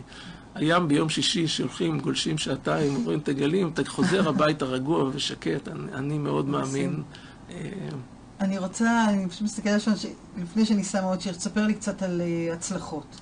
הים 0.54 0.88
ביום 0.88 1.08
שישי 1.08 1.48
שהולכים, 1.48 2.00
גולשים 2.00 2.38
שעתיים, 2.38 3.04
רואים 3.04 3.18
את 3.18 3.28
הגלים, 3.28 3.68
אתה 3.68 3.90
חוזר 3.90 4.28
הביתה 4.28 4.64
רגוע 4.64 5.10
ושקט, 5.14 5.68
אני, 5.68 5.92
אני 5.94 6.18
מאוד 6.18 6.48
מאמין. 6.48 7.02
אה, 7.50 7.68
אני 8.40 8.58
רוצה, 8.58 9.04
אני 9.08 9.28
פשוט 9.28 9.42
מסתכלת 9.42 9.66
על 9.72 9.76
השעון, 9.76 9.96
ש- 9.96 10.06
לפני 10.42 10.64
שאני 10.66 10.84
שמה 10.84 11.00
עוד 11.02 11.20
שיר, 11.20 11.32
תספר 11.32 11.66
לי 11.66 11.74
קצת 11.74 12.02
על 12.02 12.20
אה, 12.20 12.52
הצלחות. 12.52 13.20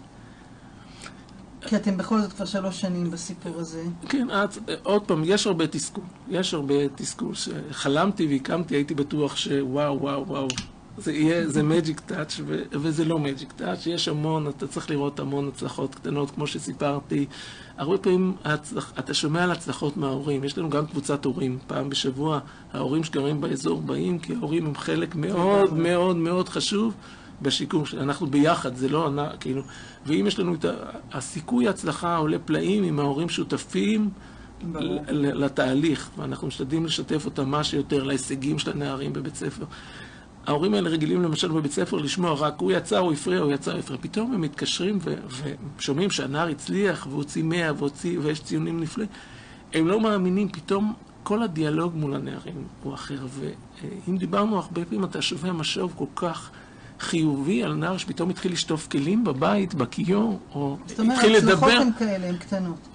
כי 1.66 1.76
אתם 1.76 1.96
בכל 1.96 2.20
זאת 2.20 2.32
כבר 2.32 2.44
שלוש 2.44 2.80
שנים 2.80 3.10
בסיפור 3.10 3.58
הזה. 3.58 3.82
כן, 4.08 4.28
את, 4.30 4.58
עוד 4.82 5.02
פעם, 5.02 5.22
יש 5.24 5.46
הרבה 5.46 5.66
תסכול. 5.66 6.04
יש 6.28 6.54
הרבה 6.54 6.88
תסכול. 6.94 7.34
שחלמתי 7.34 8.26
והקמתי, 8.26 8.74
הייתי 8.74 8.94
בטוח 8.94 9.36
שוואו, 9.36 10.00
וואו, 10.00 10.26
וואו. 10.26 10.48
זה 10.98 11.12
יהיה, 11.12 11.48
זה 11.48 11.62
מג'יק 11.62 12.00
טאץ', 12.00 12.40
וזה 12.72 13.04
לא 13.04 13.18
מג'יק 13.18 13.52
טאץ', 13.52 13.86
יש 13.86 14.08
המון, 14.08 14.48
אתה 14.48 14.66
צריך 14.66 14.90
לראות 14.90 15.20
המון 15.20 15.48
הצלחות 15.48 15.94
קטנות, 15.94 16.30
כמו 16.30 16.46
שסיפרתי. 16.46 17.26
הרבה 17.76 17.98
פעמים 17.98 18.36
ההצלח, 18.44 18.92
אתה 18.98 19.14
שומע 19.14 19.44
על 19.44 19.50
הצלחות 19.50 19.96
מההורים, 19.96 20.44
יש 20.44 20.58
לנו 20.58 20.70
גם 20.70 20.86
קבוצת 20.86 21.24
הורים, 21.24 21.58
פעם 21.66 21.90
בשבוע 21.90 22.38
ההורים 22.72 23.04
שגרים 23.04 23.40
באזור 23.40 23.80
באים, 23.80 24.18
כי 24.18 24.34
ההורים 24.34 24.66
הם 24.66 24.74
חלק 24.74 25.14
מאוד 25.14 25.72
מאוד 25.72 26.16
מאוד 26.16 26.48
חשוב 26.48 26.94
בשיקום, 27.42 27.82
אנחנו 28.00 28.26
ביחד, 28.26 28.76
זה 28.76 28.88
לא, 28.88 29.10
כאילו, 29.40 29.62
ואם 30.06 30.26
יש 30.26 30.38
לנו 30.38 30.54
את 30.54 30.64
הסיכוי 31.12 31.66
ההצלחה 31.66 32.16
עולה 32.16 32.38
פלאים 32.38 32.84
אם 32.84 33.00
ההורים 33.00 33.28
שותפים 33.28 34.10
לתהליך, 35.12 36.10
ואנחנו 36.18 36.46
משתדלים 36.46 36.86
לשתף 36.86 37.24
אותם 37.24 37.50
מה 37.50 37.64
שיותר 37.64 38.04
להישגים 38.04 38.58
של 38.58 38.70
הנערים 38.70 39.12
בבית 39.12 39.34
ספר. 39.34 39.64
ההורים 40.46 40.74
האלה 40.74 40.90
רגילים 40.90 41.22
למשל 41.22 41.48
בבית 41.48 41.72
ספר 41.72 41.96
לשמוע 41.96 42.34
רק 42.34 42.54
הוא 42.58 42.72
יצא, 42.72 42.98
הוא 42.98 43.12
הפריע, 43.12 43.40
הוא 43.40 43.52
יצא, 43.52 43.70
הוא 43.70 43.78
הפריע. 43.78 44.00
פתאום 44.02 44.34
הם 44.34 44.40
מתקשרים 44.40 44.98
ושומעים 45.78 46.10
שהנער 46.10 46.48
הצליח 46.48 47.06
והוציא 47.10 47.44
מאה 47.44 47.72
והוציא, 47.76 48.18
ויש 48.22 48.40
ציונים 48.40 48.80
נפלאים. 48.80 49.08
הם 49.72 49.88
לא 49.88 50.00
מאמינים, 50.00 50.48
פתאום 50.48 50.94
כל 51.22 51.42
הדיאלוג 51.42 51.96
מול 51.96 52.14
הנערים 52.14 52.64
הוא 52.82 52.94
אחר. 52.94 53.26
ואם 53.28 54.16
דיברנו 54.16 54.56
הרבה 54.56 54.84
פעמים, 54.84 55.04
אתה 55.04 55.22
שומע 55.22 55.52
משוב 55.52 55.92
כל 55.96 56.06
כך 56.16 56.50
חיובי 57.02 57.62
על 57.62 57.74
נער 57.74 57.96
שפתאום 57.96 58.30
התחיל 58.30 58.52
לשטוף 58.52 58.86
כלים 58.88 59.24
בבית, 59.24 59.74
בכיור, 59.74 60.38
או 60.54 60.76
זאת 60.86 61.00
אומרת, 61.00 61.16
התחיל 61.18 61.34
ההצלחות 61.34 61.68
לדבר. 61.68 61.80
הן 61.82 61.90
כאלה, 61.98 62.26
הן 62.28 62.36
קטנות. 62.36 62.88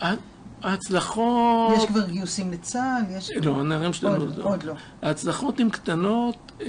ההצלחות... 0.63 1.73
יש 1.77 1.85
כבר 1.85 2.09
גיוסים 2.09 2.51
לצה"ל, 2.51 3.17
יש... 3.17 3.31
לא, 3.43 3.59
הנערים 3.59 3.93
שלנו 3.93 4.15
עוד- 4.23 4.39
עוד 4.39 4.63
לא. 4.63 4.73
ההצלחות 5.01 5.59
הן 5.59 5.69
קטנות, 5.69 6.35
אה, 6.61 6.67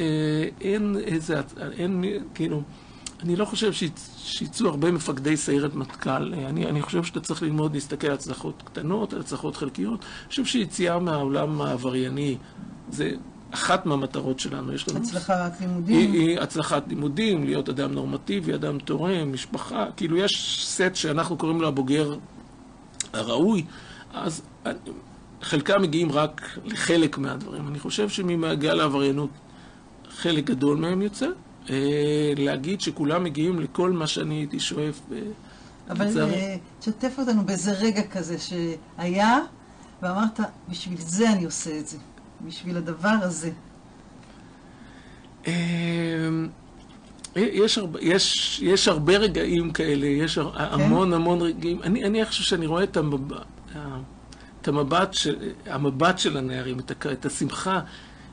אין 0.61 0.96
איזה, 1.05 1.40
אין, 1.72 2.05
כאילו, 2.35 2.62
אני 3.22 3.37
לא 3.37 3.44
חושב 3.44 3.72
שיצ- 3.72 4.18
שיצאו 4.18 4.68
הרבה 4.68 4.92
מפקדי 4.92 5.37
סיירת 5.37 5.74
מטכ"ל. 5.74 6.35
אה, 6.35 6.48
אני, 6.48 6.66
אני 6.66 6.83
חושב 6.83 7.05
שאתה 7.05 7.20
צריך 7.20 7.42
ללמוד 7.42 7.74
להסתכל 7.74 8.07
על 8.07 8.12
הצלחות 8.12 8.62
קטנות, 8.64 9.12
על 9.12 9.20
הצלחות 9.20 9.57
חלקיות. 9.57 10.01
אני 10.01 10.29
חושב 10.29 10.44
שיציאה 10.44 10.98
מהעולם 10.98 11.61
העברייני 11.61 12.37
זה 12.90 13.11
אחת 13.51 13.87
מהמטרות 13.87 14.41
שלנו. 14.41 14.73
יש 14.73 14.89
לנו... 14.89 14.99
הצלחת 14.99 15.61
היא, 15.61 15.69
לימודים. 15.69 16.13
היא 16.13 16.41
הצלחת 16.41 16.89
לימודים, 16.89 17.45
להיות 17.45 17.69
אדם 17.69 17.93
נורמטיבי, 17.93 18.55
אדם 18.55 18.79
תורם, 18.79 19.33
משפחה, 19.33 19.87
כאילו 19.97 20.17
יש 20.17 20.65
סט 20.67 20.95
שאנחנו 20.95 21.37
קוראים 21.37 21.61
לו 21.61 21.69
הבוגר 21.69 22.17
הראוי, 23.13 23.65
אז 24.15 24.43
חלקם 25.43 25.83
מגיעים 25.83 26.13
רק 26.13 26.59
לחלק 26.65 27.19
מהדברים. 27.19 27.69
אני 27.69 27.79
חושב 27.79 28.09
שממעגל 28.09 28.81
העבריינות 28.81 29.31
חלק 30.11 30.45
גדול 30.45 30.77
מהם 30.77 31.03
יוצא. 31.03 31.27
אה, 31.71 32.33
להגיד 32.37 32.81
שכולם 32.81 33.25
מגיעים 33.25 33.61
לכל 33.61 33.91
מה 33.91 34.07
שאני 34.07 34.35
הייתי 34.35 34.61
שואף, 34.61 35.01
אה, 35.13 35.19
אבל. 35.91 36.33
אה, 36.33 36.57
תשתף 36.81 37.15
אותנו 37.19 37.47
באיזה 37.47 37.73
רגע 37.73 38.03
כזה 38.03 38.37
שהיה, 38.39 39.39
ואמרת, 40.03 40.41
בשביל 40.68 41.01
זה 41.01 41.33
אני 41.33 41.45
עושה 41.45 41.79
את 41.79 41.89
זה. 41.89 41.97
בשביל 42.47 42.76
הדבר 42.76 43.14
הזה. 43.22 43.51
אה, 45.47 45.53
יש 47.36 47.78
הרבה, 47.78 47.99
יש, 48.03 48.61
יש 48.64 48.89
הרבה 48.89 49.16
רגעים 49.16 49.70
כאלה, 49.70 50.07
יש 50.07 50.39
הר- 50.39 50.53
המון 50.57 51.12
המון 51.12 51.41
רגעים. 51.43 51.82
אני, 51.82 52.05
אני 52.05 52.24
חושב 52.24 52.43
שאני 52.43 52.66
רואה 52.66 52.82
את 52.84 52.97
המבט, 52.97 53.47
את 54.62 54.68
המבט, 54.68 55.14
של, 55.14 55.36
המבט 55.66 56.18
של 56.18 56.36
הנערים, 56.36 56.78
את, 56.78 57.07
את 57.12 57.26
השמחה 57.26 57.80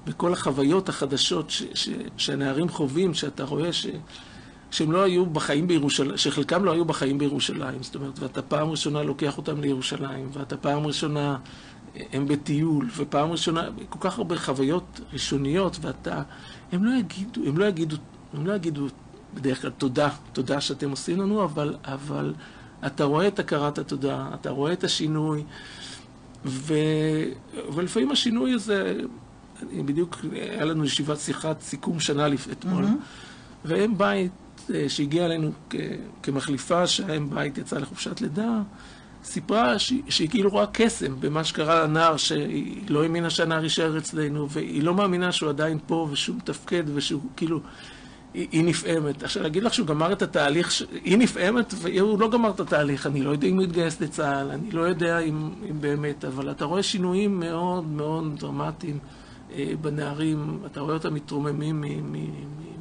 וכל 0.07 0.33
החוויות 0.33 0.89
החדשות 0.89 1.49
ש, 1.49 1.63
ש, 1.73 1.89
שהנערים 2.17 2.69
חווים, 2.69 3.13
שאתה 3.13 3.43
רואה 3.43 3.73
ש, 3.73 3.87
שהם 4.71 4.91
לא 4.91 5.03
היו 5.03 5.25
בחיים 5.25 5.67
בירושלים, 5.67 6.17
שחלקם 6.17 6.65
לא 6.65 6.71
היו 6.71 6.85
בחיים 6.85 7.17
בירושלים. 7.17 7.83
זאת 7.83 7.95
אומרת, 7.95 8.19
ואתה 8.19 8.41
פעם 8.41 8.69
ראשונה 8.69 9.03
לוקח 9.03 9.37
אותם 9.37 9.61
לירושלים, 9.61 10.29
ואתה 10.33 10.57
פעם 10.57 10.87
ראשונה 10.87 11.37
הם 12.13 12.27
בטיול, 12.27 12.89
ופעם 12.97 13.31
ראשונה, 13.31 13.67
כל 13.89 13.99
כך 14.01 14.17
הרבה 14.17 14.37
חוויות 14.37 15.01
ראשוניות, 15.13 15.77
ואתה, 15.81 16.21
הם 16.71 16.83
לא 16.83 16.91
יגידו, 16.99 17.41
הם 17.45 17.57
לא 17.57 17.65
יגידו, 17.65 17.95
הם 18.33 18.47
לא 18.47 18.53
יגידו 18.53 18.87
בדרך 19.33 19.61
כלל 19.61 19.71
תודה, 19.71 20.09
תודה 20.33 20.61
שאתם 20.61 20.89
עושים 20.89 21.21
לנו, 21.21 21.43
אבל, 21.43 21.75
אבל 21.83 22.33
אתה 22.85 23.03
רואה 23.03 23.27
את 23.27 23.39
הכרת 23.39 23.77
התודה, 23.77 24.29
אתה 24.33 24.49
רואה 24.49 24.73
את 24.73 24.83
השינוי, 24.83 25.43
ו, 26.45 26.73
ולפעמים 27.75 28.11
השינוי 28.11 28.53
הזה, 28.53 28.97
בדיוק 29.73 30.17
היה 30.31 30.65
לנו 30.65 30.85
ישיבת 30.85 31.19
שיחת 31.19 31.61
סיכום 31.61 31.99
שנה 31.99 32.27
אתמול, 32.51 32.83
mm-hmm. 32.83 33.65
והם 33.65 33.97
בית 33.97 34.31
אה, 34.73 34.89
שהגיע 34.89 35.25
אלינו 35.25 35.51
כ, 35.69 35.75
כמחליפה, 36.23 36.87
שהאם 36.87 37.29
בית 37.29 37.57
יצא 37.57 37.77
לחופשת 37.77 38.21
לידה, 38.21 38.61
סיפרה 39.25 39.79
שהיא, 39.79 40.01
שהיא 40.09 40.29
כאילו 40.29 40.49
רואה 40.49 40.65
קסם 40.73 41.19
במה 41.19 41.43
שקרה 41.43 41.83
לנער, 41.83 42.17
שהיא 42.17 42.81
לא 42.89 43.03
האמינה 43.03 43.29
שהנער 43.29 43.63
יישאר 43.63 43.97
אצלנו, 43.97 44.49
והיא 44.49 44.83
לא 44.83 44.93
מאמינה 44.93 45.31
שהוא 45.31 45.49
עדיין 45.49 45.79
פה 45.87 46.07
ושהוא 46.11 46.35
מתפקד 46.35 46.83
ושהוא 46.93 47.21
כאילו... 47.35 47.59
היא, 48.33 48.47
היא 48.51 48.63
נפעמת. 48.63 49.23
עכשיו, 49.23 49.43
להגיד 49.43 49.63
לך 49.63 49.73
שהוא 49.73 49.87
גמר 49.87 50.11
את 50.11 50.21
התהליך, 50.21 50.71
ש... 50.71 50.83
היא 51.03 51.17
נפעמת 51.17 51.73
והוא 51.77 52.19
לא 52.19 52.29
גמר 52.29 52.49
את 52.49 52.59
התהליך. 52.59 53.07
אני 53.07 53.21
לא 53.21 53.29
יודע 53.29 53.47
אם 53.47 53.55
הוא 53.55 53.63
יתגייס 53.63 54.01
לצה"ל, 54.01 54.51
אני 54.51 54.71
לא 54.71 54.81
יודע 54.81 55.19
אם, 55.19 55.49
אם 55.69 55.81
באמת, 55.81 56.25
אבל 56.25 56.51
אתה 56.51 56.65
רואה 56.65 56.83
שינויים 56.83 57.39
מאוד 57.39 57.87
מאוד 57.87 58.39
דרמטיים 58.39 58.99
אה, 59.53 59.71
בנערים, 59.81 60.59
אתה 60.65 60.79
רואה 60.79 60.93
אותם 60.93 61.13
מתרוממים 61.13 61.83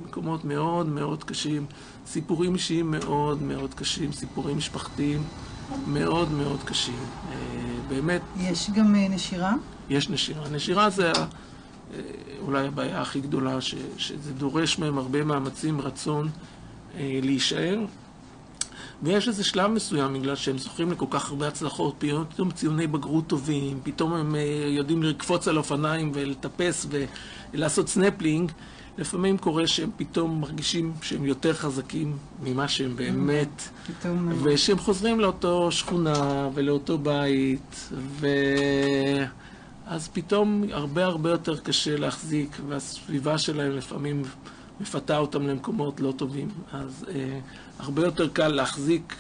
ממקומות 0.03 0.45
מאוד 0.45 0.89
מאוד 0.89 1.25
קשים, 1.25 1.67
סיפורים 2.07 2.55
אישיים 2.55 2.91
מאוד 2.91 3.43
מאוד 3.43 3.75
קשים, 3.75 4.13
סיפורים 4.13 4.57
משפחתיים. 4.57 5.23
מאוד 5.87 6.33
מאוד 6.33 6.63
קשים. 6.65 6.99
אה, 7.33 7.37
באמת... 7.89 8.21
יש 8.41 8.71
גם 8.71 8.95
אה, 8.95 9.09
נשירה? 9.09 9.55
יש 9.89 10.11
נשירה. 10.11 10.49
נשירה 10.49 10.91
זה 10.91 11.13
אה, 11.13 11.23
אולי 12.41 12.67
הבעיה 12.67 13.01
הכי 13.01 13.21
גדולה, 13.21 13.61
ש, 13.61 13.75
שזה 13.97 14.33
דורש 14.33 14.79
מהם 14.79 14.99
הרבה 14.99 15.25
מאמצים, 15.25 15.81
רצון 15.81 16.29
להישאר. 16.99 17.79
ויש 19.03 19.29
איזה 19.29 19.45
שלב 19.45 19.71
מסוים, 19.71 20.15
בגלל 20.15 20.37
שהם 20.37 20.59
זוכים 20.59 20.93
לכל 20.93 21.07
כך 21.11 21.31
הרבה 21.31 21.49
הצלחות, 21.49 21.95
פתאום 22.29 22.51
ציוני 22.51 22.87
בגרות 22.87 23.27
טובים, 23.27 23.81
פתאום 23.83 24.13
הם 24.13 24.35
יודעים 24.69 25.03
לקפוץ 25.03 25.49
על 25.49 25.59
אופניים 25.59 26.13
ולטפס 26.15 26.87
ולעשות 27.53 27.89
סנפלינג. 27.89 28.53
לפעמים 28.99 29.39
קורה 29.39 29.67
שהם 29.67 29.91
פתאום 29.97 30.41
מרגישים 30.41 30.93
שהם 31.03 31.25
יותר 31.25 31.55
חזקים 31.55 32.17
ממה 32.43 32.69
שהם 32.69 32.97
באמת, 32.97 33.63
פתאום... 33.87 34.33
ושהם 34.43 34.79
חוזרים 34.79 35.21
לאותו 35.21 35.73
שכונה 35.73 36.49
ולאותו 36.55 36.99
בית, 36.99 37.91
ואז 38.21 40.09
פתאום 40.13 40.65
הרבה 40.73 41.05
הרבה 41.05 41.31
יותר 41.31 41.59
קשה 41.59 41.97
להחזיק, 41.97 42.57
והסביבה 42.69 43.39
שלהם 43.39 43.73
לפעמים 43.73 44.23
מפתה 44.81 45.19
אותם 45.19 45.47
למקומות 45.47 46.01
לא 46.01 46.13
טובים. 46.17 46.49
אז 46.73 47.07
אה, 47.09 47.39
הרבה 47.79 48.05
יותר 48.05 48.29
קל 48.29 48.49
להחזיק 48.49 49.15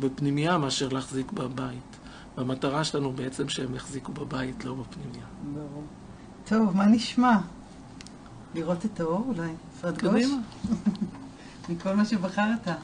בפנימייה 0.00 0.58
מאשר 0.58 0.88
להחזיק 0.88 1.32
בבית. 1.32 1.96
והמטרה 2.36 2.84
שלנו 2.84 3.12
בעצם 3.12 3.48
שהם 3.48 3.74
יחזיקו 3.74 4.12
בבית, 4.12 4.64
לא 4.64 4.74
בפנימייה. 4.74 5.26
ברור. 5.54 5.84
טוב, 6.44 6.76
מה 6.76 6.86
נשמע? 6.86 7.36
לראות 8.54 8.84
את 8.84 9.00
האור 9.00 9.24
אולי, 9.28 9.50
אפרת 9.74 10.02
גוש? 10.02 10.24
מכל 11.68 11.92
מה 11.92 12.04
שבחרת. 12.04 12.68
אה, 12.68 12.74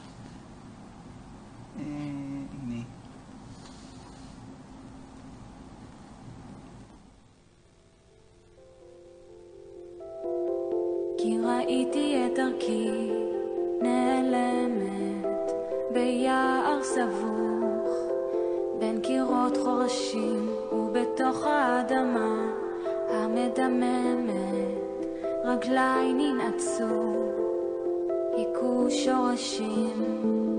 הנה. 1.79 2.83
כי 11.17 11.37
ראיתי 11.39 12.25
את 12.25 12.31
דרכי 12.35 13.09
נעלמת 13.81 15.51
ביער 15.93 16.79
סבוך 16.83 17.89
בין 18.79 19.01
קירות 19.01 19.57
חורשים 19.57 20.49
ובתוך 20.71 21.43
האדמה 21.45 22.51
המדממת 23.09 24.62
רגליי 25.45 26.13
ננעצו, 26.13 27.13
היכו 28.37 28.87
שורשים. 28.89 30.52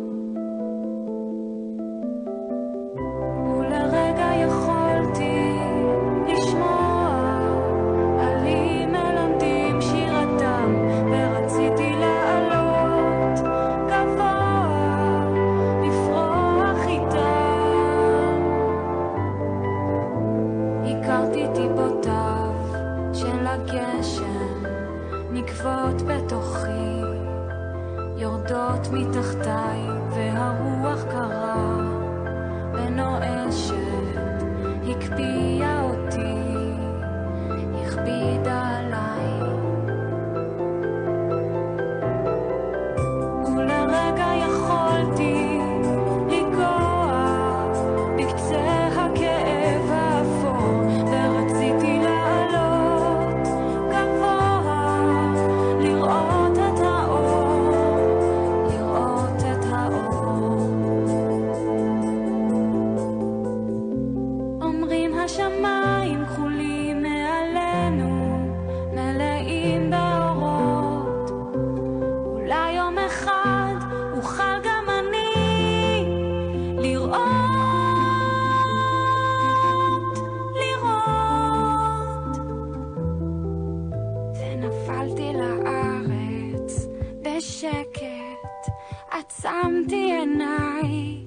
בשקט, 87.64 88.72
עצמתי 89.10 90.12
עיניי, 90.12 91.26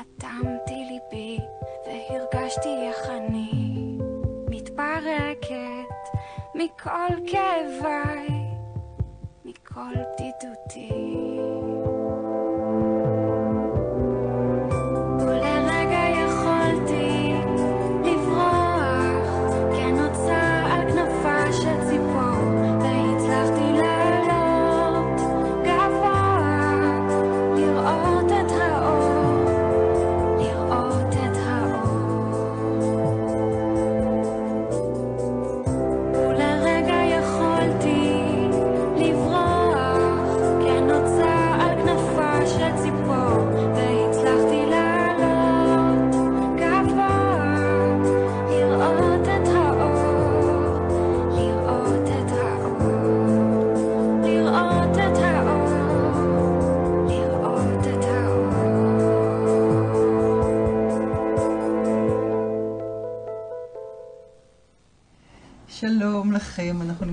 אטמתי 0.00 0.74
ליבי 0.90 1.38
והרגשתי 1.86 2.68
איך 2.68 3.10
אני 3.10 3.98
מתפרקת 4.50 6.18
מכל 6.54 7.26
כאביי, 7.26 8.28
מכל 9.44 9.94
בדידותי. 9.94 11.07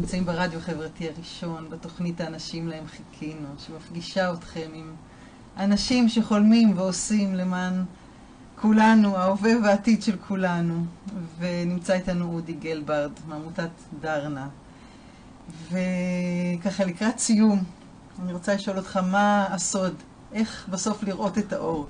נמצאים 0.06 0.26
ברדיו 0.26 0.60
החברתי 0.60 1.10
הראשון, 1.10 1.70
בתוכנית 1.70 2.22
האנשים 2.22 2.68
להם 2.68 2.84
חיכינו, 2.88 3.48
שמפגישה 3.58 4.34
אתכם 4.34 4.70
עם 4.74 4.96
אנשים 5.58 6.10
שחולמים 6.10 6.78
ועושים 6.78 7.36
למען 7.36 7.84
כולנו, 8.62 9.18
ההווה 9.18 9.52
והעתיד 9.64 10.04
של 10.04 10.18
כולנו. 10.28 10.86
ונמצא 11.40 11.94
איתנו 11.94 12.34
אודי 12.34 12.54
גלברד 12.54 13.12
מעמותת 13.28 13.70
דרנה. 14.02 14.48
וככה 15.72 16.86
לקראת 16.86 17.20
סיום, 17.20 17.64
אני 18.24 18.34
רוצה 18.34 18.56
לשאול 18.56 18.78
אותך 18.78 18.98
מה 18.98 19.46
הסוד, 19.50 19.94
איך 20.34 20.68
בסוף 20.70 21.04
לראות 21.04 21.38
את 21.38 21.54
האור, 21.54 21.88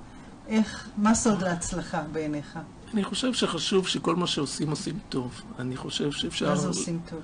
איך, 0.48 0.88
מה 0.96 1.14
סוד 1.14 1.42
להצלחה 1.42 2.02
בעיניך? 2.12 2.58
אני 2.94 3.04
חושב 3.04 3.32
שחשוב 3.34 3.88
שכל 3.88 4.16
מה 4.16 4.26
שעושים 4.26 4.70
עושים 4.70 4.98
טוב. 5.08 5.42
אני 5.58 5.76
חושב 5.76 6.12
שאפשר... 6.12 6.48
מה 6.48 6.56
זה 6.56 6.68
עושים 6.68 7.00
טוב? 7.10 7.20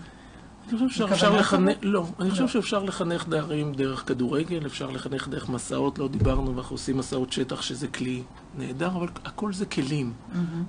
אני 0.69 0.79
חושב 0.79 0.89
שאפשר 0.89 1.37
לחנך? 1.37 1.77
לא, 1.83 2.07
אני 2.21 2.31
חושב 2.31 2.43
לא. 2.43 2.49
שאפשר 2.49 2.83
לחנך 2.83 3.29
נערים 3.29 3.73
דרך 3.73 4.09
כדורגל, 4.09 4.67
אפשר 4.67 4.91
לחנך 4.91 5.29
דרך 5.29 5.49
מסעות, 5.49 5.99
לא 5.99 6.09
דיברנו, 6.09 6.57
ואנחנו 6.57 6.75
עושים 6.75 6.97
מסעות 6.97 7.33
שטח 7.33 7.63
שזה 7.63 7.89
כלי 7.89 8.23
נהדר, 8.59 8.87
אבל 8.87 9.09
הכל 9.25 9.53
זה 9.53 9.67
כלים. 9.67 10.13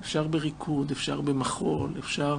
אפשר 0.00 0.28
בריקוד, 0.28 0.90
אפשר 0.90 1.20
במחול, 1.20 1.90
אפשר... 1.98 2.38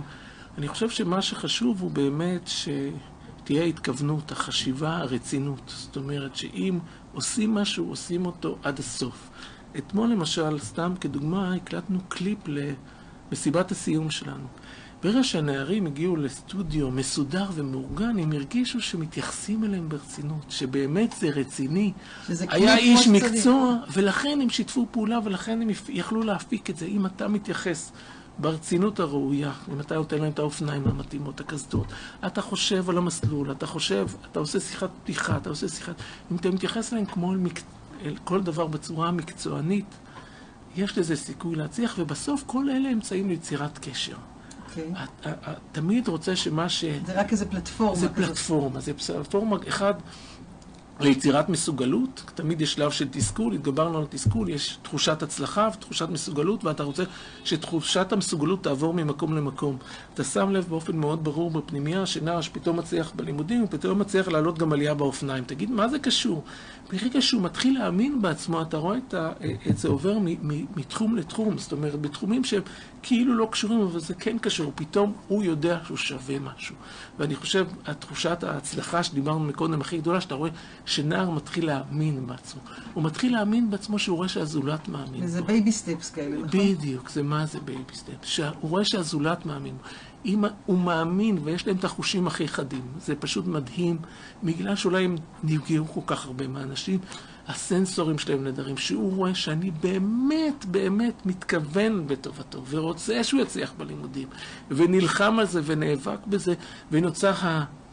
אני 0.58 0.68
חושב 0.68 0.90
שמה 0.90 1.22
שחשוב 1.22 1.82
הוא 1.82 1.92
באמת 1.92 2.48
שתהיה 2.48 3.64
התכוונות, 3.64 4.32
החשיבה, 4.32 4.98
הרצינות. 4.98 5.74
זאת 5.76 5.98
אומרת 5.98 6.36
שאם 6.36 6.80
עושים 7.14 7.56
משהו, 7.56 7.90
עושים 7.90 8.26
אותו 8.26 8.58
עד 8.64 8.80
הסוף. 8.80 9.30
אתמול 9.78 10.10
למשל, 10.10 10.60
סתם 10.60 10.94
כדוגמה, 11.02 11.54
הקלטנו 11.54 12.00
קליפ 12.10 12.40
למסיבת 12.48 13.72
הסיום 13.72 14.12
שלנו. 14.12 14.48
ברגע 15.06 15.24
שהנערים 15.24 15.86
הגיעו 15.86 16.16
לסטודיו 16.16 16.92
מסודר 16.92 17.46
ומאורגן, 17.54 18.20
הם 18.20 18.32
הרגישו 18.32 18.82
שמתייחסים 18.82 19.64
אליהם 19.64 19.90
ברצינות, 19.90 20.46
שבאמת 20.50 21.16
זה 21.20 21.28
רציני. 21.30 21.92
שזה 22.28 22.46
היה 22.50 22.78
איש. 22.78 23.08
מקצוע, 23.08 23.76
ולכן 23.94 24.40
הם 24.42 24.50
שיתפו 24.50 24.88
פעולה, 24.92 25.20
ולכן 25.24 25.62
הם 25.62 25.70
יכלו 25.90 26.24
להפיק 26.24 26.70
את 26.70 26.78
זה. 26.78 26.86
אם 26.86 27.06
אתה 27.06 27.28
מתייחס 27.28 27.92
ברצינות 28.38 29.00
הראויה, 29.00 29.52
אם 29.74 29.80
אתה 29.80 29.96
נותן 29.96 30.18
להם 30.18 30.32
את 30.32 30.40
האופניים 30.40 30.88
המתאימות, 30.88 31.40
הקסדות, 31.40 31.88
אתה 32.26 32.42
חושב 32.42 32.90
על 32.90 32.98
המסלול, 32.98 33.52
אתה 33.52 33.68
חושב, 33.68 34.08
אתה 34.32 34.40
עושה 34.40 34.60
שיחת 34.60 34.90
פתיחה, 35.04 35.38
אתה 35.38 35.50
עושה 35.50 35.68
שיחת... 35.68 35.96
אם 36.32 36.36
אתה 36.36 36.50
מתייחס 36.50 36.94
אליהם 36.94 37.06
כמו 37.06 37.34
אל, 37.34 37.38
מק... 37.38 37.62
אל 38.06 38.16
כל 38.24 38.42
דבר 38.42 38.68
בצורה 38.68 39.12
מקצוענית, 39.12 39.96
יש 40.76 40.98
לזה 40.98 41.16
סיכוי 41.16 41.56
להצליח, 41.56 41.96
ובסוף 42.00 42.44
כל 42.46 42.70
אלה 42.70 42.92
אמצעים 42.92 43.30
ליצירת 43.30 43.78
קשר. 43.78 44.16
אוקיי. 44.78 45.34
תמיד 45.72 46.08
רוצה 46.08 46.36
שמה 46.36 46.70
ש... 46.70 46.86
זה 47.06 47.20
רק 47.20 47.32
איזה 47.32 47.46
פלטפורמה 47.46 47.96
זה. 47.96 48.10
פלטפורמה, 48.10 48.80
זה 48.80 48.94
פלטפורמה, 48.94 49.58
אחד, 49.68 49.94
ליצירת 51.00 51.50
מסוגלות, 51.50 52.24
תמיד 52.36 52.62
יש 52.62 52.74
שלב 52.74 52.92
של 52.92 53.08
תסכול, 53.12 53.54
התגברנו 53.54 53.98
על 53.98 54.04
התסכול, 54.04 54.50
יש 54.50 54.78
תחושת 54.82 55.24
הצלחה 55.24 55.70
ותחושת 55.74 56.10
מסוגלות, 56.10 56.64
ואתה 56.64 56.84
רוצה 56.84 57.04
שתחושת 57.44 58.12
המסוגלות 58.12 58.64
תעבור 58.64 58.94
ממקום 58.94 59.36
למקום. 59.38 59.78
אתה 60.14 60.24
שם 60.24 60.52
לב 60.52 60.66
באופן 60.70 60.98
מאוד 60.98 61.24
ברור 61.24 61.52
בפנימייה, 61.52 62.06
שנער 62.06 62.42
שפתאום 62.42 62.78
מצליח 62.78 63.12
בלימודים, 63.16 63.62
הוא 63.62 63.68
פתאום 63.72 64.00
מצליח 64.00 64.28
לעלות 64.28 64.58
גם 64.58 64.74
עלייה 64.74 64.94
באופניים. 64.94 65.44
תגיד, 65.44 65.72
מה 65.72 65.88
זה 65.88 66.00
קשור? 66.00 66.44
ברגע 66.92 67.22
שהוא 67.22 67.42
מתחיל 67.42 67.80
להאמין 67.80 68.22
בעצמו, 68.22 68.62
אתה 68.62 68.78
רואה 68.78 68.98
את, 68.98 69.14
ה, 69.14 69.32
את 69.70 69.78
זה 69.78 69.88
עובר 69.88 70.20
מ, 70.20 70.26
מ, 70.26 70.66
מתחום 70.76 71.16
לתחום, 71.16 71.58
זאת 71.58 71.72
אומרת, 71.72 72.02
בתחומים 72.02 72.44
שהם 72.44 72.62
כאילו 73.04 73.34
לא 73.34 73.48
קשורים, 73.52 73.82
אבל 73.82 74.00
זה 74.00 74.14
כן 74.14 74.38
קשור, 74.38 74.72
פתאום 74.76 75.14
הוא 75.28 75.44
יודע 75.44 75.80
שהוא 75.86 75.98
שווה 75.98 76.40
משהו. 76.40 76.76
ואני 77.20 77.36
חושב, 77.36 77.68
התחושת 77.86 78.44
ההצלחה 78.44 79.04
שדיברנו 79.04 79.40
מקודם 79.40 79.82
הכי 79.82 79.98
גדולה, 79.98 80.22
שאתה 80.22 80.36
רואה 80.36 80.50
שנער 80.86 81.30
מתחיל 81.30 81.66
להאמין 81.66 82.28
בעצמו. 82.28 82.62
הוא 82.94 83.04
מתחיל 83.04 83.34
להאמין 83.34 83.70
בעצמו 83.72 84.00
שהוא 84.00 84.18
רואה 84.18 84.28
שהזולת 84.28 84.88
מאמין 84.88 85.24
וזה 85.24 85.42
בו. 85.42 85.48
baby 85.48 85.72
steps 85.72 86.10
כאלה, 86.10 86.36
נכון? 86.38 86.60
בדיוק, 86.60 87.10
זה 87.10 87.24
מה 87.24 87.46
זה 87.46 87.60
baby 87.60 87.96
step. 87.96 88.14
שהוא 88.24 88.52
רואה 88.62 88.86
שהזולת 88.86 89.46
מאמין. 89.46 89.78
בו. 89.78 89.84
אם 90.26 90.44
הוא 90.66 90.78
מאמין 90.78 91.38
ויש 91.44 91.68
להם 91.68 91.76
את 91.76 91.84
החושים 91.84 92.28
הכי 92.28 92.48
חדים, 92.48 92.82
זה 93.00 93.16
פשוט 93.16 93.48
מדהים, 93.48 93.98
בגלל 94.44 94.76
שאולי 94.76 95.06
הם 95.06 95.16
נפגעו 95.44 95.88
כל 95.88 96.02
כך 96.06 96.26
הרבה 96.26 96.48
מהאנשים, 96.48 97.00
הסנסורים 97.48 98.18
שלהם 98.18 98.44
נהדרים, 98.44 98.78
שהוא 98.78 99.16
רואה 99.16 99.36
שאני 99.36 99.72
באמת 99.72 100.66
באמת 100.66 101.26
מתכוון 101.26 102.08
בטובתו, 102.08 102.66
ורוצה 102.70 103.24
שהוא 103.24 103.42
יצליח 103.42 103.74
בלימודים, 103.78 104.28
ונלחם 104.72 105.40
על 105.40 105.46
זה 105.46 105.62
ונאבק 105.66 106.20
בזה, 106.28 106.54
ונוצר 106.92 107.34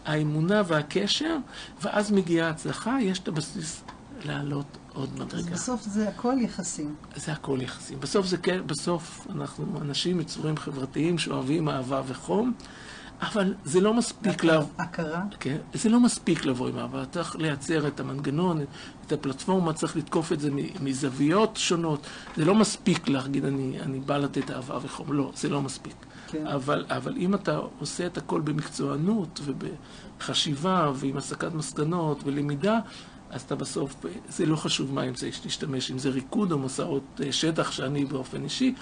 האמונה 0.05 0.63
והקשר, 0.67 1.37
ואז 1.83 2.13
מגיעה 2.13 2.47
ההצלחה, 2.47 2.97
יש 3.01 3.19
את 3.19 3.29
הבסיס 3.29 3.83
לעלות 4.25 4.79
עוד 4.95 5.09
אז 5.15 5.21
מדרגה. 5.21 5.51
בסוף 5.51 5.83
זה 5.83 6.09
הכל 6.09 6.37
יחסים. 6.41 6.95
זה 7.17 7.33
הכל 7.33 7.59
יחסים. 7.63 8.01
בסוף 8.01 8.27
זה 8.27 8.37
כן, 8.37 8.61
בסוף 8.67 9.27
אנחנו 9.31 9.81
אנשים 9.81 10.21
יצורים 10.21 10.57
חברתיים 10.57 11.19
שאוהבים 11.19 11.69
אהבה 11.69 12.03
וחום, 12.07 12.53
אבל 13.23 13.55
זה 13.65 13.81
לא 13.81 13.95
מספיק 13.95 14.45
לה... 14.45 14.61
הכרה. 14.79 15.23
כן? 15.41 15.57
זה 15.75 15.89
לא 15.89 16.01
מספיק 16.01 16.45
לבוא 16.45 16.69
עם 16.69 16.79
אהבה, 16.79 17.05
צריך 17.07 17.37
לייצר 17.37 17.87
את 17.87 18.01
המנגנון, 18.01 18.61
את 19.07 19.13
הפלטפורמה, 19.13 19.73
צריך 19.73 19.97
לתקוף 19.97 20.33
את 20.33 20.41
זה 20.41 20.51
מזוויות 20.81 21.57
שונות. 21.57 22.07
זה 22.37 22.45
לא 22.45 22.55
מספיק 22.55 23.09
להגיד, 23.09 23.45
אני, 23.45 23.81
אני 23.81 24.01
בא 24.01 24.19
לתת 24.19 24.51
אהבה 24.51 24.79
וחום. 24.83 25.13
לא, 25.13 25.33
זה 25.35 25.49
לא 25.49 25.63
מספיק. 25.63 25.95
כן. 26.33 26.47
אבל, 26.47 26.85
אבל 26.89 27.15
אם 27.17 27.35
אתה 27.35 27.61
עושה 27.79 28.07
את 28.07 28.19
הכל 28.19 28.41
במקצוענות 28.41 29.41
ובחשיבה 29.45 30.93
ועם 30.95 31.17
הסקת 31.17 31.55
מסקנות 31.55 32.23
ולמידה, 32.25 32.79
אז 33.31 33.43
אתה 33.43 33.55
בסוף, 33.55 33.97
זה 34.29 34.47
לא 34.47 34.57
חשוב 34.57 34.95
מה 34.95 35.03
האמצעי 35.03 35.33
שתשתמש, 35.33 35.91
אם 35.91 35.99
זה 35.99 36.11
ריקוד 36.11 36.53
או 36.53 36.59
מסעות 36.59 37.21
אה, 37.25 37.33
שטח 37.33 37.71
שאני 37.71 38.05
באופן 38.05 38.45
אישי 38.45 38.75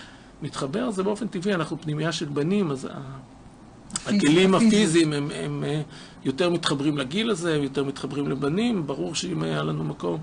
מתחבר, 0.42 0.90
זה 0.90 1.02
באופן 1.02 1.26
טבעי, 1.28 1.54
אנחנו 1.54 1.80
פנימייה 1.80 2.12
של 2.12 2.26
בנים, 2.26 2.70
אז 2.70 2.88
הכלים 4.06 4.54
הפיזי. 4.54 4.76
הפיזיים 4.76 5.12
הם, 5.12 5.30
הם 5.34 5.64
אה, 5.64 5.82
יותר 6.24 6.50
מתחברים 6.50 6.98
לגיל 6.98 7.30
הזה, 7.30 7.54
הם 7.54 7.62
יותר 7.62 7.84
מתחברים 7.84 8.28
לבנים, 8.28 8.86
ברור 8.86 9.14
שאם 9.14 9.42
היה 9.42 9.62
לנו 9.62 9.84
מקום 9.84 10.20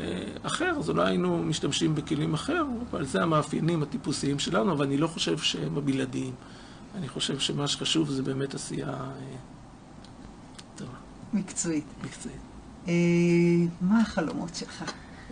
אה, 0.00 0.22
אחר, 0.42 0.72
אז 0.78 0.90
אולי 0.90 1.08
היינו 1.08 1.38
משתמשים 1.38 1.94
בכלים 1.94 2.34
אחר, 2.34 2.64
אבל 2.90 3.04
זה 3.04 3.22
המאפיינים 3.22 3.82
הטיפוסיים 3.82 4.38
שלנו, 4.38 4.72
אבל 4.72 4.86
אני 4.86 4.96
לא 4.96 5.06
חושב 5.06 5.38
שהם 5.38 5.78
הבלעדיים. 5.78 6.32
אני 6.94 7.08
חושב 7.08 7.38
שמה 7.38 7.68
שחשוב 7.68 8.10
זה 8.10 8.22
באמת 8.22 8.54
עשייה 8.54 8.88
אה, 8.88 9.36
טובה, 10.76 10.90
מקצועית. 11.32 11.84
מקצועית. 12.04 12.38
אה, 12.88 12.92
מה 13.80 14.00
החלומות 14.00 14.54
שלך? 14.54 14.84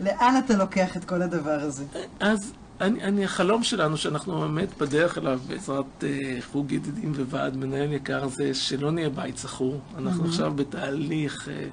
לאן 0.03 0.35
אתה 0.45 0.57
לוקח 0.57 0.97
את 0.97 1.05
כל 1.05 1.23
הדבר 1.23 1.61
הזה? 1.61 1.85
אז 2.21 2.53
אני, 2.81 3.03
אני, 3.03 3.25
החלום 3.25 3.63
שלנו, 3.63 3.97
שאנחנו 3.97 4.41
באמת 4.41 4.79
בדרך 4.79 5.19
אליו 5.19 5.41
בעזרת 5.49 6.05
אה, 6.05 6.39
חוג 6.53 6.73
ידידים 6.73 7.13
וועד 7.31 7.57
מנהל 7.57 7.93
יקר, 7.93 8.29
זה 8.29 8.55
שלא 8.55 8.91
נהיה 8.91 9.09
בית 9.09 9.39
שכור. 9.39 9.81
אנחנו 9.99 10.25
עכשיו 10.25 10.53
בתהליך 10.55 11.49
אה, 11.49 11.69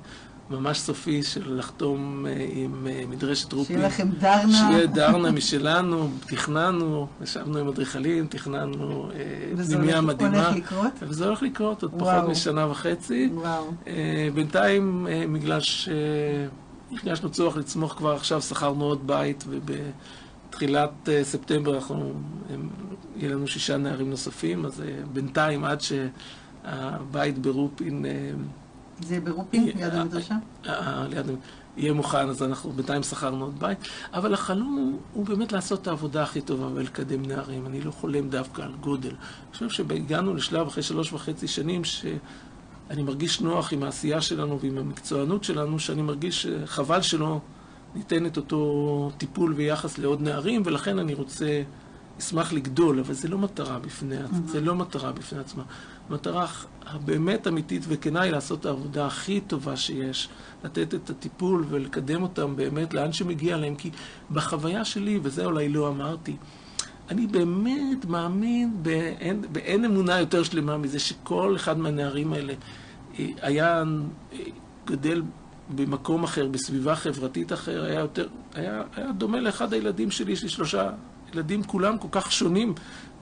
ממש 0.54 0.80
סופי 0.80 1.24
של 1.24 1.58
לחתום 1.58 2.26
אה, 2.26 2.48
עם 2.54 2.88
אה, 2.88 3.04
מדרשת 3.10 3.54
רופין. 3.54 3.76
שיהיה 3.76 3.88
לכם 3.88 4.10
דרנה. 4.20 4.52
שיהיה 4.70 4.86
דרנה 4.88 5.32
משלנו, 5.32 6.10
תכננו, 6.28 7.08
ישבנו 7.24 7.58
עם 7.58 7.68
אדריכלים, 7.68 8.28
תכננו 8.28 9.10
אה, 9.12 9.18
וזה 9.56 9.76
פנימייה 9.76 10.00
הולך- 10.00 10.10
מדהימה. 10.16 10.46
הולך 10.48 10.58
לקרות? 10.58 10.92
וזה 11.02 11.26
הולך 11.26 11.44
לקרות 11.44 11.84
עוד 11.84 11.94
וואו. 11.94 12.18
פחות 12.20 12.30
משנה 12.32 12.68
וחצי. 12.72 13.30
וואו. 13.34 13.72
בינתיים, 14.34 15.08
בגלל 15.34 15.60
שהרגשנו 15.62 17.30
צורך 17.32 17.58
לצמוח 17.58 17.94
כבר 17.98 18.14
עכשיו, 18.14 18.42
שכרנו 18.42 18.84
עוד 18.86 19.08
בית, 19.08 19.44
ובתחילת 19.50 20.92
ספטמבר 21.24 21.76
אנחנו, 21.76 22.14
הם- 22.50 22.70
יהיה 23.16 23.32
לנו 23.32 23.48
שישה 23.48 23.78
נערים 23.78 24.10
נוספים, 24.10 24.66
אז 24.66 24.84
בינתיים, 25.14 25.64
עד 25.66 25.80
שהבית 25.82 27.38
ברופין, 27.38 28.06
זה 29.02 29.20
ברופין, 29.20 29.68
אה, 29.68 29.74
ליד 29.76 29.94
אה, 29.94 30.02
המדרשה? 30.02 30.36
אה, 30.66 31.08
ליד, 31.10 31.26
יהיה 31.78 31.94
מוכן, 31.94 32.30
אז 32.30 32.44
אנחנו 32.44 32.72
בינתיים 32.72 33.04
שכרנו 33.04 33.46
עוד 33.46 33.60
בית. 33.60 33.78
אבל 34.14 34.34
החלום 34.34 34.76
הוא, 34.76 35.00
הוא 35.14 35.26
באמת 35.26 35.52
לעשות 35.52 35.82
את 35.82 35.88
העבודה 35.88 36.24
הכי 36.24 36.42
טובה 36.42 36.68
ולקדם 36.74 37.26
נערים. 37.26 37.66
אני 37.66 37.82
לא 37.82 37.92
חולם 37.92 38.30
דווקא 38.30 38.62
על 38.62 38.74
גודל. 38.82 39.10
אני 39.10 39.54
חושב 39.54 39.70
שהגענו 39.70 40.34
לשלב 40.34 40.68
אחרי 40.68 40.84
שלוש 40.84 41.14
וחצי 41.14 41.48
שנים 41.48 41.84
שאני 41.84 43.04
מרגיש 43.04 43.42
נוח 43.42 43.74
עם 43.74 43.84
העשייה 43.84 44.22
שלנו 44.22 44.60
ועם 44.60 44.78
המקצוענות 44.78 45.44
שלנו, 45.44 45.80
שאני 45.80 46.02
מרגיש 46.02 46.48
שחבל 46.48 47.02
שלא 47.02 47.40
ניתן 47.96 48.26
את 48.26 48.38
אותו 48.38 49.12
טיפול 49.18 49.54
ויחס 49.54 49.98
לעוד 49.98 50.22
נערים, 50.22 50.62
ולכן 50.66 51.00
אני 51.00 51.14
רוצה, 51.14 51.62
אשמח 52.20 52.54
לגדול, 52.54 53.00
אבל 53.00 53.14
זה 53.14 53.28
לא 53.28 53.38
מטרה 53.38 53.80
בפני, 53.80 54.18
עצמה. 54.18 54.38
זה 54.46 54.62
לא 54.62 54.76
מטרה 54.76 55.12
בפני 55.12 55.40
עצמה. 55.40 55.64
המטרה 56.10 56.48
הבאמת 56.86 57.48
אמיתית 57.48 57.86
וכנה 57.88 58.22
היא 58.22 58.32
לעשות 58.32 58.60
את 58.60 58.66
העבודה 58.66 59.06
הכי 59.06 59.42
טובה 59.42 59.78
שיש, 59.78 60.30
לתת 60.64 60.94
את 60.94 61.10
הטיפול 61.10 61.66
ולקדם 61.70 62.24
אותם 62.24 62.56
באמת 62.56 62.94
לאן 62.94 63.14
שמגיע 63.14 63.58
להם, 63.58 63.76
כי 63.76 63.92
בחוויה 64.32 64.86
שלי, 64.86 65.20
וזה 65.24 65.46
אולי 65.46 65.70
לא 65.70 65.88
אמרתי, 65.88 66.36
אני 67.10 67.28
באמת 67.28 68.06
מאמין 68.06 68.84
באין, 68.84 69.42
באין 69.52 69.86
אמונה 69.86 70.20
יותר 70.20 70.44
שלמה 70.44 70.78
מזה 70.78 71.00
שכל 71.00 71.56
אחד 71.56 71.78
מהנערים 71.78 72.34
האלה 72.34 72.54
היה 73.18 73.84
גדל 74.86 75.22
במקום 75.76 76.24
אחר, 76.24 76.48
בסביבה 76.48 76.96
חברתית 76.96 77.54
אחר, 77.54 77.84
היה 77.84 78.00
יותר, 78.00 78.28
היה, 78.54 78.84
היה 78.96 79.12
דומה 79.12 79.40
לאחד 79.40 79.74
הילדים 79.74 80.12
שלי, 80.12 80.32
יש 80.32 80.44
לי 80.44 80.50
שלושה 80.50 80.90
ילדים 81.34 81.64
כולם 81.64 81.98
כל 81.98 82.08
כך 82.12 82.32
שונים, 82.32 82.74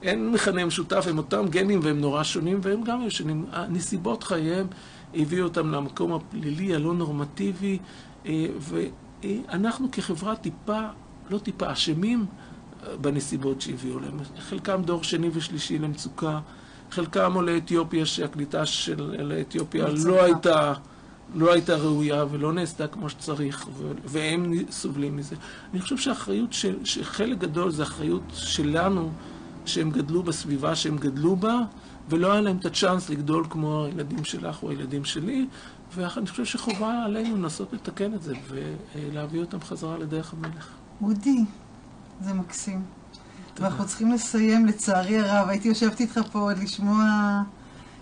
אין 0.02 0.30
מכנה 0.30 0.64
משותף, 0.64 1.04
הם 1.08 1.18
אותם 1.18 1.48
גנים 1.48 1.80
והם 1.82 2.00
נורא 2.00 2.22
שונים, 2.22 2.58
והם 2.62 2.82
גם 2.82 3.00
היו 3.00 3.10
שונים. 3.10 3.46
נסיבות 3.68 4.22
חייהם 4.22 4.66
הביאו 5.14 5.44
אותם 5.44 5.70
למקום 5.70 6.12
הפלילי, 6.12 6.74
הלא 6.74 6.94
נורמטיבי, 6.94 7.78
אה, 8.26 8.46
ואנחנו 8.60 9.90
כחברה 9.92 10.36
טיפה, 10.36 10.80
לא 11.30 11.38
טיפה, 11.38 11.72
אשמים 11.72 12.26
אה, 12.86 12.96
בנסיבות 12.96 13.60
שהביאו 13.60 14.00
להם. 14.00 14.18
חלקם 14.38 14.82
דור 14.82 15.02
שני 15.02 15.30
ושלישי 15.32 15.78
למצוקה, 15.78 16.40
חלקם 16.90 17.32
עולי 17.34 17.58
אתיופיה, 17.58 18.06
שהקליטה 18.06 18.66
של 18.66 19.16
עולי 19.20 19.40
אתיופיה 19.40 19.86
לא 20.04 20.22
הייתה... 20.22 20.72
לא 21.34 21.52
הייתה 21.52 21.76
ראויה 21.76 22.24
ולא 22.30 22.52
נעשתה 22.52 22.86
כמו 22.86 23.08
שצריך, 23.08 23.66
והם 24.04 24.52
סובלים 24.70 25.16
מזה. 25.16 25.36
אני 25.72 25.80
חושב 25.80 25.96
שהאחריות, 25.96 26.52
של, 26.52 26.84
שחלק 26.84 27.38
גדול 27.38 27.70
זה 27.70 27.82
אחריות 27.82 28.22
שלנו, 28.32 29.10
שהם 29.66 29.90
גדלו 29.90 30.22
בסביבה 30.22 30.76
שהם 30.76 30.96
גדלו 30.96 31.36
בה, 31.36 31.58
ולא 32.08 32.32
היה 32.32 32.40
להם 32.40 32.56
את 32.56 32.66
הצ'אנס 32.66 33.10
לגדול 33.10 33.46
כמו 33.50 33.84
הילדים 33.84 34.24
שלך 34.24 34.62
או 34.62 34.70
הילדים 34.70 35.04
שלי, 35.04 35.46
ואני 35.94 36.26
חושב 36.26 36.44
שחובה 36.44 37.04
עלינו 37.04 37.36
לנסות 37.36 37.72
לתקן 37.72 38.14
את 38.14 38.22
זה 38.22 38.34
ולהביא 38.94 39.40
אותם 39.40 39.60
חזרה 39.60 39.98
לדרך 39.98 40.32
המלך. 40.32 40.68
אודי, 41.02 41.44
זה 42.20 42.34
מקסים. 42.34 42.82
תודה. 43.54 43.68
ואנחנו 43.68 43.86
צריכים 43.86 44.12
לסיים, 44.12 44.66
לצערי 44.66 45.18
הרב. 45.18 45.48
הייתי 45.48 45.68
יושבת 45.68 46.00
איתך 46.00 46.20
פה 46.32 46.38
עוד 46.38 46.58
לשמוע 46.58 47.04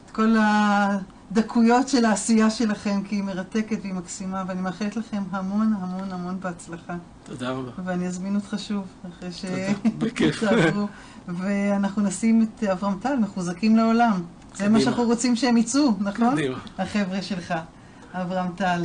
את 0.07 0.11
כל 0.11 0.37
ה... 0.37 0.99
הדקויות 1.31 1.89
של 1.89 2.05
העשייה 2.05 2.51
שלכם, 2.51 3.03
כי 3.09 3.15
היא 3.15 3.23
מרתקת 3.23 3.79
והיא 3.83 3.95
מקסימה, 3.95 4.45
ואני 4.47 4.61
מאחלת 4.61 4.97
לכם 4.97 5.23
המון 5.31 5.75
המון 5.81 6.13
המון 6.13 6.41
בהצלחה. 6.41 6.95
תודה 7.25 7.51
רבה. 7.51 7.71
ואני 7.85 8.07
אזמין 8.07 8.35
אותך 8.35 8.55
שוב, 8.59 8.85
אחרי 9.09 9.31
שתעברו. 9.33 10.87
ואנחנו 11.39 12.03
נשים 12.03 12.43
את 12.43 12.65
אברהם 12.65 12.99
טל, 13.01 13.17
מחוזקים 13.17 13.77
לעולם. 13.77 14.23
זה 14.55 14.69
מה 14.69 14.81
שאנחנו 14.81 15.03
רוצים 15.03 15.37
שהם 15.37 15.57
יצאו, 15.57 15.93
נכון? 16.01 16.33
קדימה. 16.33 16.59
החבר'ה 16.79 17.23
שלך, 17.23 17.55
אברהם 18.13 18.53
טל. 18.57 18.85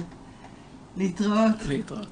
להתראות. 0.98 1.66
להתראות. 1.68 2.08